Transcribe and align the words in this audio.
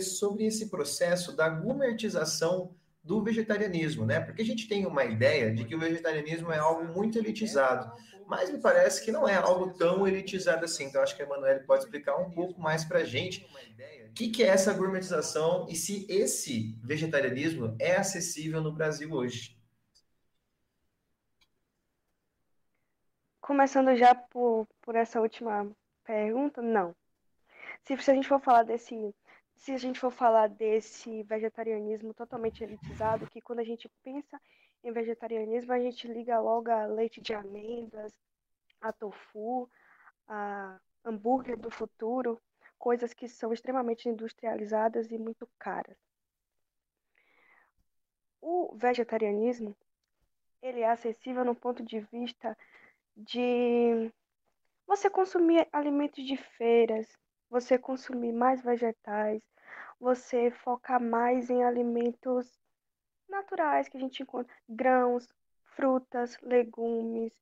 sobre 0.00 0.44
esse 0.44 0.68
processo 0.68 1.36
da 1.36 1.48
gourmetização 1.48 2.74
do 3.02 3.22
vegetarianismo, 3.22 4.06
né? 4.06 4.20
Porque 4.20 4.42
a 4.42 4.44
gente 4.44 4.68
tem 4.68 4.86
uma 4.86 5.04
ideia 5.04 5.52
de 5.52 5.64
que 5.64 5.74
o 5.74 5.78
vegetarianismo 5.78 6.52
é 6.52 6.58
algo 6.58 6.84
muito 6.84 7.18
elitizado, 7.18 7.92
mas 8.26 8.50
me 8.50 8.60
parece 8.60 9.04
que 9.04 9.10
não 9.10 9.28
é 9.28 9.34
algo 9.34 9.74
tão 9.74 10.06
elitizado 10.06 10.64
assim. 10.64 10.84
Então, 10.84 11.02
acho 11.02 11.16
que 11.16 11.22
a 11.22 11.24
Emanuele 11.24 11.60
pode 11.60 11.84
explicar 11.84 12.16
um 12.16 12.30
pouco 12.30 12.60
mais 12.60 12.84
para 12.84 13.00
a 13.00 13.04
gente 13.04 13.44
o 14.08 14.12
que, 14.14 14.28
que 14.28 14.42
é 14.42 14.48
essa 14.48 14.72
gourmetização 14.72 15.66
e 15.68 15.74
se 15.74 16.06
esse 16.08 16.76
vegetarianismo 16.82 17.74
é 17.80 17.96
acessível 17.96 18.60
no 18.60 18.70
Brasil 18.70 19.12
hoje. 19.12 19.56
Começando 23.40 23.96
já 23.96 24.14
por, 24.14 24.68
por 24.82 24.94
essa 24.94 25.20
última 25.20 25.68
pergunta, 26.04 26.62
não. 26.62 26.94
Se, 27.82 27.96
se 27.96 28.10
a 28.10 28.14
gente 28.14 28.28
for 28.28 28.40
falar 28.40 28.62
desse 28.62 29.14
se 29.62 29.70
a 29.70 29.78
gente 29.78 30.00
for 30.00 30.10
falar 30.10 30.48
desse 30.48 31.22
vegetarianismo 31.22 32.12
totalmente 32.12 32.64
elitizado, 32.64 33.28
que 33.28 33.40
quando 33.40 33.60
a 33.60 33.64
gente 33.64 33.88
pensa 34.02 34.40
em 34.82 34.90
vegetarianismo, 34.90 35.72
a 35.72 35.78
gente 35.78 36.08
liga 36.08 36.40
logo 36.40 36.68
a 36.68 36.84
leite 36.86 37.20
de 37.20 37.32
amêndoas, 37.32 38.12
a 38.80 38.92
tofu, 38.92 39.70
a 40.26 40.80
hambúrguer 41.04 41.56
do 41.56 41.70
futuro, 41.70 42.42
coisas 42.76 43.14
que 43.14 43.28
são 43.28 43.52
extremamente 43.52 44.08
industrializadas 44.08 45.12
e 45.12 45.16
muito 45.16 45.48
caras. 45.60 45.96
O 48.40 48.74
vegetarianismo, 48.74 49.76
ele 50.60 50.80
é 50.80 50.90
acessível 50.90 51.44
no 51.44 51.54
ponto 51.54 51.84
de 51.84 52.00
vista 52.00 52.58
de 53.16 54.10
você 54.88 55.08
consumir 55.08 55.68
alimentos 55.72 56.26
de 56.26 56.36
feiras, 56.36 57.06
você 57.48 57.78
consumir 57.78 58.32
mais 58.32 58.60
vegetais, 58.60 59.40
você 60.02 60.50
focar 60.50 61.00
mais 61.00 61.48
em 61.48 61.62
alimentos 61.62 62.58
naturais 63.28 63.88
que 63.88 63.96
a 63.96 64.00
gente 64.00 64.20
encontra, 64.20 64.52
grãos, 64.68 65.32
frutas, 65.76 66.36
legumes, 66.42 67.32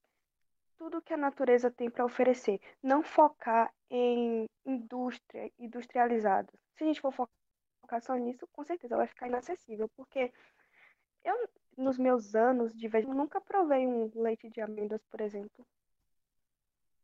tudo 0.76 1.00
que 1.00 1.14
a 1.14 1.16
natureza 1.16 1.70
tem 1.70 1.88
para 1.88 2.04
oferecer. 2.04 2.60
Não 2.82 3.02
focar 3.02 3.72
em 3.88 4.46
indústria, 4.66 5.50
industrializado. 5.58 6.52
Se 6.76 6.84
a 6.84 6.86
gente 6.86 7.00
for 7.00 7.12
focar 7.12 8.02
só 8.02 8.14
nisso, 8.16 8.46
com 8.52 8.62
certeza 8.62 8.94
vai 8.94 9.06
ficar 9.06 9.26
inacessível, 9.26 9.88
porque 9.96 10.30
eu, 11.24 11.48
nos 11.78 11.96
meus 11.96 12.34
anos 12.34 12.74
de 12.74 12.88
vez, 12.88 13.06
nunca 13.06 13.40
provei 13.40 13.86
um 13.86 14.10
leite 14.14 14.50
de 14.50 14.60
amêndoas, 14.60 15.02
por 15.10 15.22
exemplo 15.22 15.66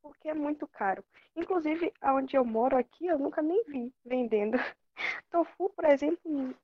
porque 0.08 0.28
é 0.28 0.34
muito 0.34 0.66
caro. 0.66 1.04
Inclusive, 1.34 1.92
onde 2.02 2.36
eu 2.36 2.44
moro 2.44 2.76
aqui, 2.76 3.06
eu 3.06 3.18
nunca 3.18 3.42
nem 3.42 3.64
vi 3.64 3.92
vendendo. 4.04 4.56
Tofu, 5.30 5.70
por 5.70 5.84
exemplo, 5.84 6.54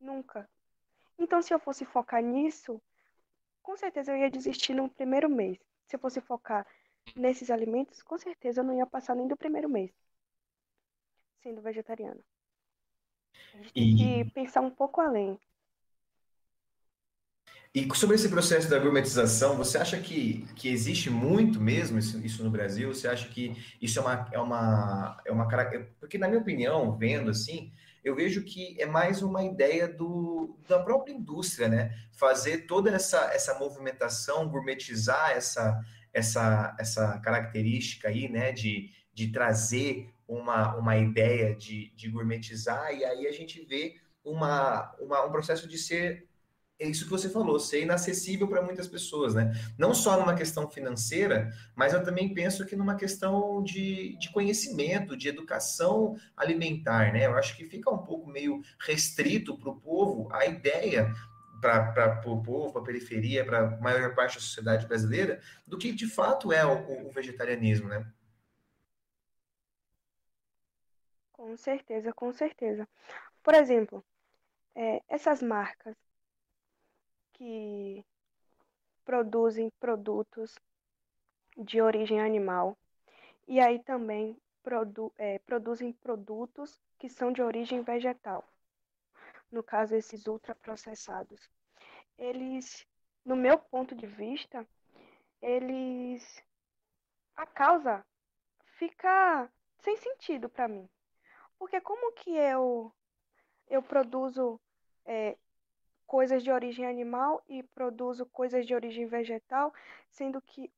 nunca. 0.00 0.48
Então, 1.18 1.42
se 1.42 1.52
eu 1.52 1.58
fosse 1.58 1.84
focar 1.84 2.22
nisso, 2.22 2.80
com 3.62 3.76
certeza 3.76 4.12
eu 4.12 4.16
ia 4.16 4.30
desistir 4.30 4.74
no 4.74 4.88
primeiro 4.88 5.28
mês. 5.28 5.58
Se 5.86 5.96
eu 5.96 6.00
fosse 6.00 6.20
focar 6.20 6.66
nesses 7.14 7.50
alimentos, 7.50 8.02
com 8.02 8.18
certeza 8.18 8.60
eu 8.60 8.64
não 8.64 8.74
ia 8.74 8.86
passar 8.86 9.14
nem 9.14 9.28
do 9.28 9.36
primeiro 9.36 9.68
mês 9.68 9.92
sendo 11.46 11.62
vegetariana. 11.62 12.20
A 13.54 13.58
gente 13.58 13.70
e... 13.70 13.96
tem 13.96 14.24
que 14.24 14.30
pensar 14.32 14.60
um 14.60 14.70
pouco 14.70 15.00
além. 15.00 15.38
E 17.76 17.86
sobre 17.94 18.16
esse 18.16 18.30
processo 18.30 18.70
da 18.70 18.78
gourmetização, 18.78 19.54
você 19.54 19.76
acha 19.76 20.00
que, 20.00 20.46
que 20.56 20.70
existe 20.70 21.10
muito 21.10 21.60
mesmo 21.60 21.98
isso, 21.98 22.18
isso 22.24 22.42
no 22.42 22.48
Brasil? 22.48 22.88
Você 22.88 23.06
acha 23.06 23.28
que 23.28 23.54
isso 23.82 23.98
é 23.98 24.02
uma, 24.02 24.28
é 24.32 24.38
uma, 24.38 25.22
é 25.26 25.30
uma 25.30 25.46
Porque, 26.00 26.16
na 26.16 26.26
minha 26.26 26.40
opinião, 26.40 26.96
vendo 26.96 27.30
assim, 27.30 27.70
eu 28.02 28.16
vejo 28.16 28.42
que 28.44 28.80
é 28.80 28.86
mais 28.86 29.20
uma 29.20 29.44
ideia 29.44 29.86
do, 29.86 30.58
da 30.66 30.78
própria 30.78 31.12
indústria, 31.12 31.68
né? 31.68 31.94
Fazer 32.12 32.66
toda 32.66 32.90
essa, 32.90 33.30
essa 33.34 33.58
movimentação, 33.58 34.48
gourmetizar 34.48 35.32
essa, 35.32 35.78
essa, 36.14 36.74
essa 36.80 37.18
característica 37.18 38.08
aí, 38.08 38.26
né? 38.26 38.52
De, 38.52 38.90
de 39.12 39.28
trazer 39.28 40.14
uma, 40.26 40.74
uma 40.76 40.96
ideia 40.96 41.54
de, 41.54 41.92
de 41.94 42.08
gourmetizar, 42.08 42.94
e 42.94 43.04
aí 43.04 43.26
a 43.26 43.32
gente 43.32 43.62
vê 43.66 43.96
uma, 44.24 44.94
uma, 44.98 45.26
um 45.26 45.30
processo 45.30 45.68
de 45.68 45.76
ser 45.76 46.25
é 46.78 46.86
isso 46.86 47.04
que 47.04 47.10
você 47.10 47.28
falou, 47.30 47.58
ser 47.58 47.82
inacessível 47.82 48.46
para 48.46 48.62
muitas 48.62 48.86
pessoas, 48.86 49.34
né? 49.34 49.52
Não 49.78 49.94
só 49.94 50.18
numa 50.18 50.34
questão 50.34 50.68
financeira, 50.70 51.50
mas 51.74 51.94
eu 51.94 52.04
também 52.04 52.34
penso 52.34 52.66
que 52.66 52.76
numa 52.76 52.96
questão 52.96 53.62
de, 53.62 54.16
de 54.18 54.30
conhecimento, 54.30 55.16
de 55.16 55.28
educação 55.28 56.16
alimentar, 56.36 57.12
né? 57.12 57.26
Eu 57.26 57.36
acho 57.36 57.56
que 57.56 57.64
fica 57.64 57.90
um 57.90 58.04
pouco 58.04 58.28
meio 58.28 58.60
restrito 58.78 59.56
para 59.58 59.70
o 59.70 59.80
povo 59.80 60.28
a 60.32 60.44
ideia 60.46 61.12
para 61.60 62.22
o 62.26 62.42
povo, 62.42 62.72
para 62.72 62.82
a 62.82 62.84
periferia, 62.84 63.44
para 63.44 63.60
a 63.60 63.80
maior 63.80 64.14
parte 64.14 64.34
da 64.34 64.40
sociedade 64.40 64.86
brasileira, 64.86 65.40
do 65.66 65.78
que 65.78 65.90
de 65.90 66.06
fato 66.06 66.52
é 66.52 66.64
o, 66.64 67.06
o 67.08 67.10
vegetarianismo, 67.10 67.88
né? 67.88 68.06
Com 71.32 71.56
certeza, 71.56 72.12
com 72.12 72.32
certeza. 72.32 72.86
Por 73.42 73.54
exemplo, 73.54 74.04
é, 74.74 75.02
essas 75.08 75.42
marcas 75.42 75.96
que 77.36 78.04
produzem 79.04 79.70
produtos 79.78 80.54
de 81.56 81.80
origem 81.80 82.20
animal 82.20 82.76
e 83.46 83.60
aí 83.60 83.78
também 83.78 84.36
produ 84.62 85.12
é, 85.16 85.38
produzem 85.40 85.92
produtos 85.92 86.80
que 86.98 87.08
são 87.08 87.30
de 87.30 87.42
origem 87.42 87.82
vegetal. 87.82 88.44
No 89.50 89.62
caso, 89.62 89.94
esses 89.94 90.26
ultraprocessados. 90.26 91.48
Eles, 92.18 92.86
no 93.24 93.36
meu 93.36 93.58
ponto 93.58 93.94
de 93.94 94.06
vista, 94.06 94.66
eles. 95.40 96.42
A 97.36 97.46
causa 97.46 98.04
fica 98.78 99.48
sem 99.78 99.96
sentido 99.96 100.48
para 100.48 100.66
mim. 100.66 100.88
Porque 101.58 101.80
como 101.80 102.12
que 102.12 102.30
eu, 102.30 102.92
eu 103.68 103.82
produzo 103.82 104.60
é, 105.04 105.36
coisas 106.06 106.42
de 106.42 106.50
origem 106.50 106.86
animal 106.86 107.42
e 107.48 107.62
produzo 107.62 108.24
coisas 108.26 108.66
de 108.66 108.74
origem 108.74 109.06
vegetal, 109.06 109.72
sendo 110.08 110.40
que 110.40 110.70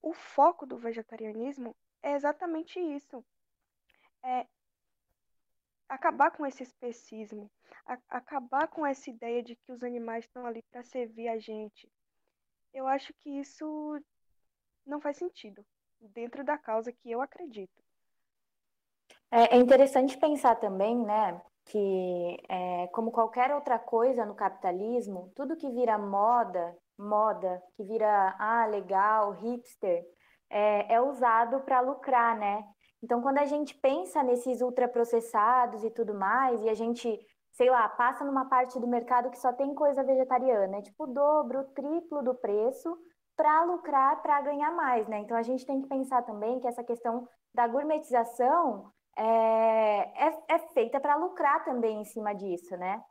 o 0.00 0.12
foco 0.12 0.64
do 0.64 0.76
vegetarianismo 0.78 1.74
é 2.02 2.12
exatamente 2.12 2.78
isso. 2.78 3.24
É 4.22 4.46
acabar 5.88 6.30
com 6.30 6.44
esse 6.46 6.62
especismo, 6.62 7.50
a, 7.84 7.98
acabar 8.08 8.68
com 8.68 8.86
essa 8.86 9.10
ideia 9.10 9.42
de 9.42 9.56
que 9.56 9.72
os 9.72 9.82
animais 9.82 10.24
estão 10.24 10.46
ali 10.46 10.62
para 10.70 10.82
servir 10.82 11.28
a 11.28 11.38
gente. 11.38 11.90
Eu 12.72 12.86
acho 12.86 13.12
que 13.14 13.30
isso 13.30 14.00
não 14.84 15.00
faz 15.00 15.16
sentido 15.16 15.64
dentro 16.00 16.44
da 16.44 16.58
causa 16.58 16.92
que 16.92 17.10
eu 17.10 17.20
acredito. 17.20 17.82
É, 19.30 19.56
é 19.56 19.56
interessante 19.56 20.16
pensar 20.18 20.56
também, 20.56 20.96
né, 20.96 21.40
que, 21.66 22.36
é, 22.48 22.86
como 22.88 23.10
qualquer 23.10 23.52
outra 23.54 23.78
coisa 23.78 24.24
no 24.24 24.34
capitalismo, 24.34 25.32
tudo 25.34 25.56
que 25.56 25.70
vira 25.70 25.98
moda, 25.98 26.76
moda, 26.98 27.62
que 27.76 27.84
vira, 27.84 28.34
ah, 28.38 28.66
legal, 28.66 29.32
hipster, 29.32 30.04
é, 30.48 30.94
é 30.94 31.00
usado 31.00 31.60
para 31.60 31.80
lucrar, 31.80 32.36
né? 32.38 32.64
Então, 33.02 33.20
quando 33.20 33.38
a 33.38 33.44
gente 33.44 33.74
pensa 33.74 34.22
nesses 34.22 34.62
ultraprocessados 34.62 35.84
e 35.84 35.90
tudo 35.90 36.14
mais, 36.14 36.62
e 36.62 36.68
a 36.68 36.74
gente, 36.74 37.18
sei 37.52 37.68
lá, 37.68 37.88
passa 37.88 38.24
numa 38.24 38.48
parte 38.48 38.78
do 38.78 38.86
mercado 38.86 39.30
que 39.30 39.38
só 39.38 39.52
tem 39.52 39.74
coisa 39.74 40.04
vegetariana, 40.04 40.78
é 40.78 40.82
tipo 40.82 41.04
o 41.04 41.12
dobro, 41.12 41.60
o 41.60 41.64
triplo 41.64 42.22
do 42.22 42.34
preço, 42.34 42.96
para 43.36 43.64
lucrar, 43.64 44.22
para 44.22 44.40
ganhar 44.40 44.70
mais, 44.70 45.06
né? 45.08 45.18
Então, 45.18 45.36
a 45.36 45.42
gente 45.42 45.66
tem 45.66 45.82
que 45.82 45.88
pensar 45.88 46.22
também 46.22 46.60
que 46.60 46.68
essa 46.68 46.82
questão 46.84 47.28
da 47.52 47.66
gourmetização 47.66 48.92
é, 49.16 50.26
é, 50.28 50.42
é 50.48 50.58
feita 50.74 51.00
para 51.00 51.16
lucrar 51.16 51.64
também 51.64 52.00
em 52.00 52.04
cima 52.04 52.34
disso, 52.34 52.76
né? 52.76 53.02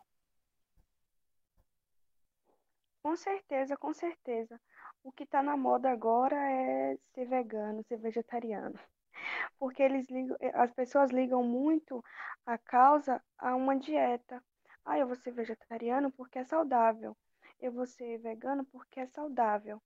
Com 3.01 3.15
certeza, 3.15 3.77
com 3.77 3.93
certeza. 3.93 4.59
O 5.03 5.11
que 5.11 5.23
está 5.23 5.43
na 5.43 5.55
moda 5.55 5.91
agora 5.91 6.35
é 6.35 6.97
ser 7.13 7.25
vegano, 7.25 7.83
ser 7.83 7.97
vegetariano. 7.97 8.79
Porque 9.59 9.83
eles 9.83 10.09
ligam, 10.09 10.35
eh, 10.41 10.51
as 10.55 10.71
pessoas 10.73 11.11
ligam 11.11 11.43
muito 11.43 12.03
a 12.45 12.57
causa 12.57 13.21
a 13.37 13.55
uma 13.55 13.77
dieta. 13.77 14.43
Ah, 14.83 14.97
eu 14.99 15.07
vou 15.07 15.15
ser 15.15 15.31
vegetariano 15.31 16.11
porque 16.11 16.39
é 16.39 16.43
saudável. 16.45 17.15
Eu 17.59 17.71
vou 17.71 17.85
ser 17.87 18.17
vegano 18.19 18.65
porque 18.65 18.99
é 18.99 19.07
saudável. 19.07 19.81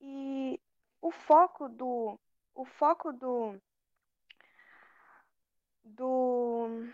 E 0.00 0.60
o 1.00 1.10
foco 1.10 1.68
do 1.68 2.18
o 2.54 2.64
foco 2.64 3.12
do 3.12 3.60
do. 5.84 6.88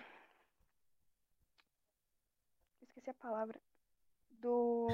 Esqueci 2.82 3.10
a 3.10 3.14
palavra. 3.14 3.60
Do. 4.30 4.88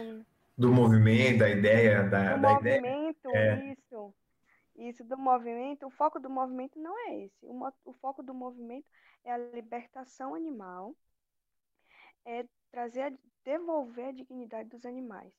Do 0.57 0.73
movimento, 0.73 1.39
da 1.39 1.51
ideia, 1.51 2.05
da, 2.05 2.37
do 2.37 2.43
da 2.43 2.53
movimento, 2.55 3.29
ideia. 3.29 3.73
isso. 3.73 4.15
Isso 4.77 5.05
do 5.05 5.17
movimento, 5.17 5.87
o 5.87 5.91
foco 5.91 6.19
do 6.19 6.29
movimento 6.29 6.79
não 6.79 6.99
é 7.09 7.25
esse. 7.25 7.47
O, 7.47 7.73
o 7.85 7.93
foco 7.93 8.23
do 8.23 8.35
movimento 8.35 8.87
é 9.25 9.33
a 9.33 9.39
libertação 9.39 10.35
animal, 10.35 10.95
é 12.25 12.45
trazer, 12.71 13.17
devolver 13.45 14.09
a 14.09 14.13
dignidade 14.13 14.69
dos 14.69 14.85
animais. 14.85 15.33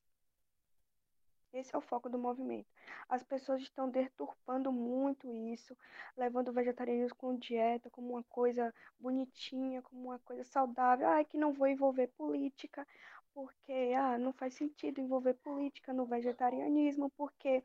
Esse 1.55 1.73
é 1.73 1.77
o 1.77 1.81
foco 1.81 2.09
do 2.09 2.17
movimento. 2.19 2.67
As 3.07 3.23
pessoas 3.23 3.61
estão 3.61 3.89
deturpando 3.89 4.73
muito 4.73 5.33
isso, 5.33 5.75
levando 6.17 6.49
o 6.49 6.53
vegetarianismo 6.53 7.15
com 7.15 7.37
dieta 7.37 7.89
como 7.89 8.09
uma 8.09 8.23
coisa 8.23 8.73
bonitinha, 8.99 9.81
como 9.81 10.09
uma 10.09 10.19
coisa 10.19 10.43
saudável. 10.43 11.07
Ah, 11.07 11.23
que 11.23 11.37
não 11.37 11.53
vou 11.53 11.67
envolver 11.67 12.07
política, 12.17 12.85
porque 13.33 13.93
ah, 13.97 14.17
não 14.17 14.33
faz 14.33 14.53
sentido 14.55 14.99
envolver 14.99 15.35
política 15.35 15.93
no 15.93 16.05
vegetarianismo, 16.05 17.09
porque 17.11 17.63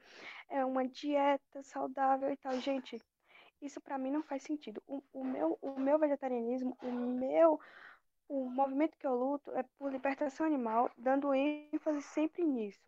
é 0.48 0.64
uma 0.64 0.86
dieta 0.86 1.60
saudável 1.64 2.30
e 2.30 2.36
tal. 2.36 2.52
Gente, 2.60 2.96
isso 3.60 3.80
para 3.80 3.98
mim 3.98 4.12
não 4.12 4.22
faz 4.22 4.44
sentido. 4.44 4.80
O, 4.86 5.02
o, 5.12 5.24
meu, 5.24 5.58
o 5.60 5.80
meu 5.80 5.98
vegetarianismo, 5.98 6.76
o 6.80 6.92
meu 6.92 7.58
o 8.28 8.48
movimento 8.48 8.96
que 8.96 9.06
eu 9.06 9.16
luto 9.16 9.50
é 9.56 9.64
por 9.76 9.90
libertação 9.90 10.46
animal, 10.46 10.88
dando 10.96 11.34
ênfase 11.34 12.00
sempre 12.00 12.44
nisso, 12.44 12.80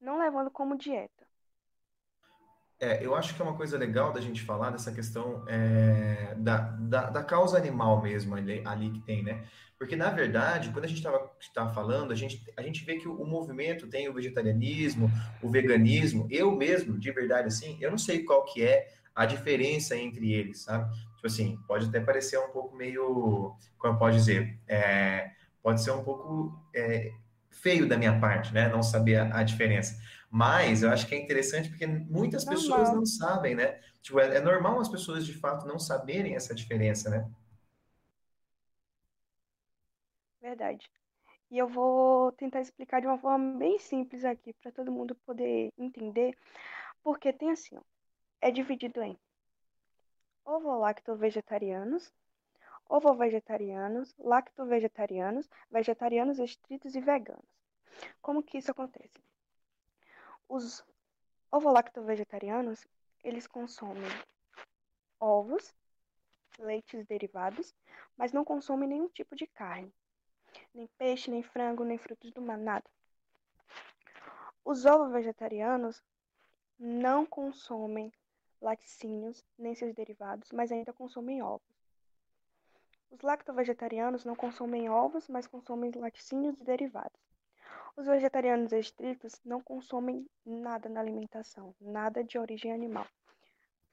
não 0.00 0.18
levando 0.18 0.50
como 0.50 0.76
dieta. 0.76 1.20
É, 2.80 3.04
eu 3.04 3.14
acho 3.14 3.34
que 3.34 3.42
é 3.42 3.44
uma 3.44 3.56
coisa 3.56 3.76
legal 3.76 4.10
da 4.10 4.22
gente 4.22 4.40
falar 4.40 4.70
dessa 4.70 4.90
questão 4.90 5.44
é, 5.46 6.34
da, 6.38 6.58
da, 6.58 7.10
da, 7.10 7.22
causa 7.22 7.58
animal 7.58 8.00
mesmo 8.00 8.34
ali, 8.34 8.62
ali, 8.64 8.90
que 8.90 9.00
tem, 9.00 9.22
né? 9.22 9.44
Porque, 9.78 9.94
na 9.94 10.08
verdade, 10.08 10.70
quando 10.70 10.86
a 10.86 10.88
gente 10.88 11.06
estava 11.40 11.74
falando, 11.74 12.10
a 12.10 12.14
gente, 12.14 12.42
a 12.56 12.62
gente 12.62 12.82
vê 12.84 12.96
que 12.96 13.06
o, 13.06 13.20
o, 13.20 13.26
movimento 13.26 13.86
tem 13.86 14.08
o 14.08 14.14
vegetarianismo, 14.14 15.10
o 15.42 15.50
veganismo. 15.50 16.26
Eu 16.30 16.52
mesmo, 16.56 16.98
de 16.98 17.12
verdade, 17.12 17.48
assim, 17.48 17.76
eu 17.82 17.90
não 17.90 17.98
sei 17.98 18.24
qual 18.24 18.44
que 18.44 18.62
é 18.62 18.88
a 19.14 19.26
diferença 19.26 19.94
entre 19.94 20.32
eles, 20.32 20.62
sabe? 20.62 20.90
Tipo 21.16 21.26
assim, 21.26 21.58
pode 21.68 21.86
até 21.86 22.00
parecer 22.00 22.38
um 22.38 22.48
pouco 22.48 22.74
meio, 22.74 23.54
como 23.78 23.98
pode 23.98 24.16
dizer, 24.16 24.58
é, 24.66 25.30
pode 25.62 25.82
ser 25.82 25.90
um 25.90 26.02
pouco 26.02 26.58
é, 26.74 27.12
feio 27.62 27.88
da 27.88 27.96
minha 27.96 28.18
parte, 28.18 28.52
né? 28.52 28.68
Não 28.68 28.82
saber 28.82 29.16
a, 29.16 29.38
a, 29.38 29.42
diferença. 29.42 30.00
Mas 30.30 30.82
eu 30.82 30.90
acho 30.90 31.06
que 31.06 31.14
é 31.14 31.18
interessante 31.18 31.68
porque 31.68 31.86
muitas 31.86 32.44
normal. 32.44 32.62
pessoas 32.62 32.94
não 32.94 33.06
sabem, 33.06 33.54
né? 33.54 33.80
Tipo, 34.02 34.20
é, 34.20 34.36
é 34.36 34.40
normal 34.40 34.80
as 34.80 34.88
pessoas 34.88 35.26
de 35.26 35.34
fato 35.34 35.66
não 35.66 35.78
saberem 35.78 36.34
essa 36.34 36.54
diferença, 36.54 37.10
né? 37.10 37.28
Verdade. 40.40 40.90
E 41.50 41.58
eu 41.58 41.68
vou 41.68 42.32
tentar 42.32 42.60
explicar 42.60 43.00
de 43.00 43.06
uma 43.06 43.18
forma 43.18 43.58
bem 43.58 43.78
simples 43.78 44.24
aqui, 44.24 44.52
para 44.54 44.70
todo 44.70 44.92
mundo 44.92 45.14
poder 45.26 45.72
entender, 45.76 46.36
porque 47.02 47.32
tem 47.32 47.50
assim, 47.50 47.76
ó, 47.76 47.80
é 48.40 48.50
dividido 48.50 49.02
em 49.02 49.18
ovo-lacto-vegetarianos, 50.44 52.12
ovo-vegetarianos, 52.90 54.12
lacto-vegetarianos, 54.18 55.48
vegetarianos 55.70 56.40
estritos 56.40 56.96
e 56.96 57.00
veganos. 57.00 57.48
Como 58.20 58.42
que 58.42 58.58
isso 58.58 58.72
acontece? 58.72 59.22
Os 60.48 60.84
ovo-lacto-vegetarianos, 61.52 62.88
eles 63.22 63.46
consomem 63.46 64.10
ovos, 65.20 65.72
leites 66.58 67.06
derivados, 67.06 67.72
mas 68.16 68.32
não 68.32 68.44
consomem 68.44 68.88
nenhum 68.88 69.08
tipo 69.08 69.36
de 69.36 69.46
carne. 69.46 69.94
Nem 70.74 70.88
peixe, 70.98 71.30
nem 71.30 71.44
frango, 71.44 71.84
nem 71.84 71.96
frutos 71.96 72.32
do 72.32 72.42
mar, 72.42 72.58
nada. 72.58 72.90
Os 74.64 74.84
ovo-vegetarianos 74.84 76.02
não 76.76 77.24
consomem 77.24 78.12
laticínios, 78.60 79.44
nem 79.56 79.76
seus 79.76 79.94
derivados, 79.94 80.50
mas 80.50 80.72
ainda 80.72 80.92
consomem 80.92 81.40
ovos. 81.40 81.79
Os 83.10 83.20
lacto-vegetarianos 83.22 84.24
não 84.24 84.36
consomem 84.36 84.88
ovos, 84.88 85.28
mas 85.28 85.46
consomem 85.46 85.90
laticínios 85.90 86.58
e 86.60 86.64
derivados. 86.64 87.20
Os 87.96 88.06
vegetarianos 88.06 88.72
estritos 88.72 89.40
não 89.44 89.60
consomem 89.60 90.26
nada 90.46 90.88
na 90.88 91.00
alimentação, 91.00 91.74
nada 91.80 92.22
de 92.22 92.38
origem 92.38 92.72
animal. 92.72 93.06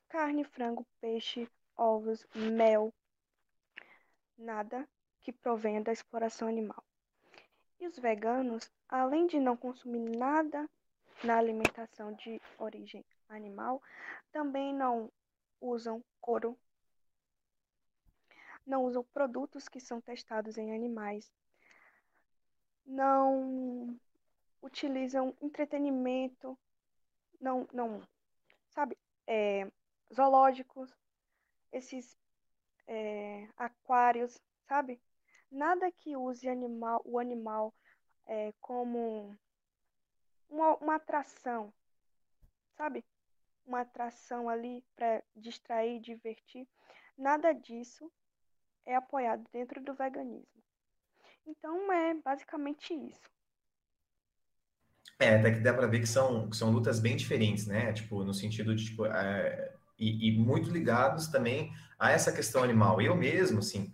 Carne, 0.08 0.44
frango, 0.44 0.86
peixe, 1.02 1.50
ovos, 1.76 2.26
mel, 2.34 2.94
nada 4.38 4.88
que 5.20 5.34
provenha 5.34 5.82
da 5.82 5.92
exploração 5.92 6.48
animal. 6.48 6.84
E 7.80 7.88
os 7.88 7.98
veganos, 7.98 8.72
além 8.88 9.28
de 9.28 9.40
não 9.40 9.58
consumir 9.58 10.00
nada 10.00 10.70
na 11.24 11.38
alimentação 11.38 12.14
de 12.14 12.42
origem 12.58 13.04
animal, 13.28 13.82
também 14.32 14.74
não 14.74 15.12
usam 15.60 16.04
couro, 16.22 16.58
não 18.68 18.84
usam 18.84 19.04
produtos 19.04 19.68
que 19.68 19.80
são 19.80 20.02
testados 20.02 20.58
em 20.58 20.76
animais, 20.76 21.32
não 22.86 24.00
utilizam 24.62 25.36
entretenimento, 25.42 26.58
não, 27.40 27.68
não, 27.74 28.02
sabe, 28.70 28.98
é, 29.26 29.72
zoológicos, 30.14 30.94
esses 31.72 32.18
é, 32.88 33.48
aquários, 33.58 34.40
sabe? 34.68 35.02
Nada 35.50 35.92
que 35.92 36.16
use 36.16 36.48
animal, 36.48 37.02
o 37.06 37.18
animal 37.18 37.74
é, 38.26 38.54
como 38.60 39.36
uma, 40.50 40.76
uma 40.76 40.96
atração, 40.96 41.74
sabe? 42.76 43.04
uma 43.68 43.82
atração 43.82 44.48
ali 44.50 44.84
para 44.96 45.22
distrair, 45.36 46.00
divertir. 46.00 46.68
Nada 47.18 47.54
disso 47.54 48.12
é 48.88 48.96
apoiado 48.96 49.44
dentro 49.52 49.84
do 49.84 49.94
veganismo. 49.94 50.48
Então 51.46 51.92
é 51.92 52.16
basicamente 52.16 52.94
isso. 52.94 53.30
É, 55.20 55.36
até 55.36 55.52
que 55.52 55.60
dá 55.60 55.74
para 55.74 55.88
ver 55.88 56.00
que 56.00 56.08
são, 56.08 56.50
que 56.50 56.56
são 56.56 56.72
lutas 56.72 57.00
bem 57.00 57.16
diferentes, 57.16 57.66
né? 57.66 57.92
Tipo, 57.92 58.24
no 58.24 58.34
sentido 58.34 58.76
de, 58.76 58.86
tipo, 58.86 59.06
é, 59.06 59.74
e, 59.98 60.30
e, 60.30 60.38
muito 60.38 60.70
ligados 60.70 61.28
também 61.28 61.72
a 61.98 62.12
essa 62.12 62.32
questão 62.32 62.64
animal. 62.64 63.02
Eu 63.02 63.16
mesmo, 63.16 63.60
assim, 63.60 63.92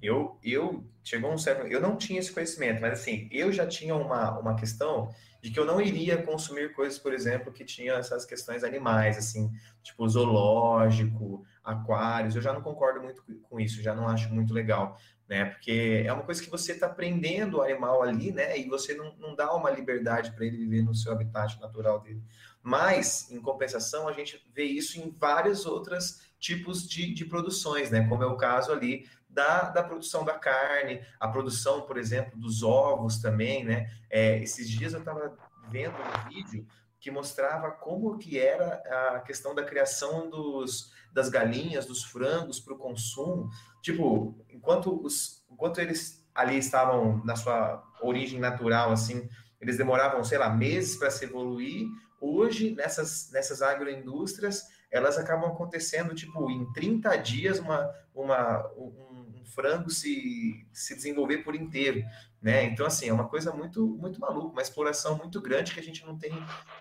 eu, 0.00 0.38
eu 0.42 0.84
chegou 1.04 1.32
um 1.32 1.38
certo, 1.38 1.66
eu 1.66 1.80
não 1.80 1.96
tinha 1.96 2.18
esse 2.18 2.32
conhecimento, 2.32 2.80
mas 2.80 3.00
assim, 3.00 3.28
eu 3.30 3.52
já 3.52 3.66
tinha 3.66 3.94
uma, 3.94 4.38
uma 4.38 4.56
questão 4.56 5.14
de 5.42 5.50
que 5.50 5.58
eu 5.58 5.66
não 5.66 5.80
iria 5.80 6.22
consumir 6.22 6.72
coisas, 6.72 6.98
por 6.98 7.12
exemplo, 7.12 7.52
que 7.52 7.64
tinham 7.64 7.96
essas 7.98 8.24
questões 8.24 8.64
animais, 8.64 9.18
assim, 9.18 9.52
tipo 9.82 10.08
zoológico, 10.08 11.44
aquários. 11.62 12.34
Eu 12.34 12.42
já 12.42 12.52
não 12.52 12.60
concordo 12.60 13.02
muito 13.02 13.22
com 13.48 13.60
isso, 13.60 13.82
já 13.82 13.94
não 13.94 14.08
acho 14.08 14.32
muito 14.32 14.52
legal, 14.52 14.98
né? 15.28 15.46
Porque 15.46 16.02
é 16.04 16.12
uma 16.12 16.22
coisa 16.22 16.42
que 16.42 16.50
você 16.50 16.72
está 16.72 16.88
prendendo 16.88 17.58
o 17.58 17.62
animal 17.62 18.02
ali, 18.02 18.32
né? 18.32 18.58
E 18.58 18.68
você 18.68 18.94
não, 18.94 19.14
não 19.16 19.34
dá 19.34 19.54
uma 19.54 19.70
liberdade 19.70 20.32
para 20.32 20.44
ele 20.44 20.56
viver 20.56 20.82
no 20.82 20.94
seu 20.94 21.12
habitat 21.12 21.60
natural 21.60 22.00
dele. 22.00 22.22
Mas, 22.62 23.30
em 23.30 23.40
compensação, 23.40 24.08
a 24.08 24.12
gente 24.12 24.44
vê 24.54 24.64
isso 24.64 25.00
em 25.00 25.10
vários 25.10 25.66
outros 25.66 26.20
tipos 26.38 26.88
de, 26.88 27.12
de 27.12 27.24
produções, 27.24 27.90
né? 27.90 28.06
Como 28.08 28.22
é 28.22 28.26
o 28.26 28.36
caso 28.36 28.72
ali 28.72 29.08
da, 29.28 29.62
da 29.70 29.82
produção 29.82 30.24
da 30.24 30.34
carne, 30.34 31.00
a 31.18 31.26
produção, 31.26 31.82
por 31.82 31.96
exemplo, 31.96 32.38
dos 32.38 32.62
ovos 32.62 33.18
também, 33.18 33.64
né? 33.64 33.90
É, 34.10 34.38
esses 34.42 34.68
dias 34.68 34.92
eu 34.92 35.00
estava 35.00 35.36
vendo 35.70 35.94
um 35.94 36.28
vídeo 36.28 36.66
que 37.02 37.10
mostrava 37.10 37.72
como 37.72 38.16
que 38.16 38.38
era 38.38 38.80
a 39.16 39.20
questão 39.20 39.52
da 39.56 39.64
criação 39.64 40.30
dos, 40.30 40.92
das 41.12 41.28
galinhas, 41.28 41.84
dos 41.84 42.04
frangos 42.04 42.60
para 42.60 42.74
o 42.74 42.78
consumo. 42.78 43.50
Tipo, 43.82 44.38
enquanto, 44.48 45.04
os, 45.04 45.44
enquanto 45.50 45.80
eles 45.80 46.24
ali 46.32 46.56
estavam 46.56 47.20
na 47.24 47.34
sua 47.34 47.82
origem 48.00 48.38
natural, 48.38 48.92
assim, 48.92 49.28
eles 49.60 49.76
demoravam, 49.76 50.22
sei 50.22 50.38
lá, 50.38 50.48
meses 50.48 50.96
para 50.96 51.10
se 51.10 51.24
evoluir. 51.24 51.88
Hoje, 52.20 52.70
nessas, 52.70 53.30
nessas 53.32 53.62
agroindústrias, 53.62 54.62
elas 54.92 55.16
acabam 55.16 55.50
acontecendo, 55.50 56.14
tipo, 56.14 56.50
em 56.50 56.70
30 56.72 57.16
dias, 57.16 57.58
uma, 57.58 57.90
uma, 58.14 58.70
um, 58.76 59.42
frango 59.52 59.90
se, 59.90 60.66
se 60.72 60.94
desenvolver 60.94 61.38
por 61.38 61.54
inteiro, 61.54 62.04
né? 62.40 62.64
Então, 62.64 62.86
assim, 62.86 63.08
é 63.08 63.12
uma 63.12 63.28
coisa 63.28 63.52
muito, 63.52 63.86
muito 63.86 64.20
maluca, 64.20 64.52
uma 64.52 64.62
exploração 64.62 65.16
muito 65.16 65.40
grande 65.40 65.72
que 65.72 65.80
a 65.80 65.82
gente 65.82 66.04
não 66.04 66.18
tem 66.18 66.32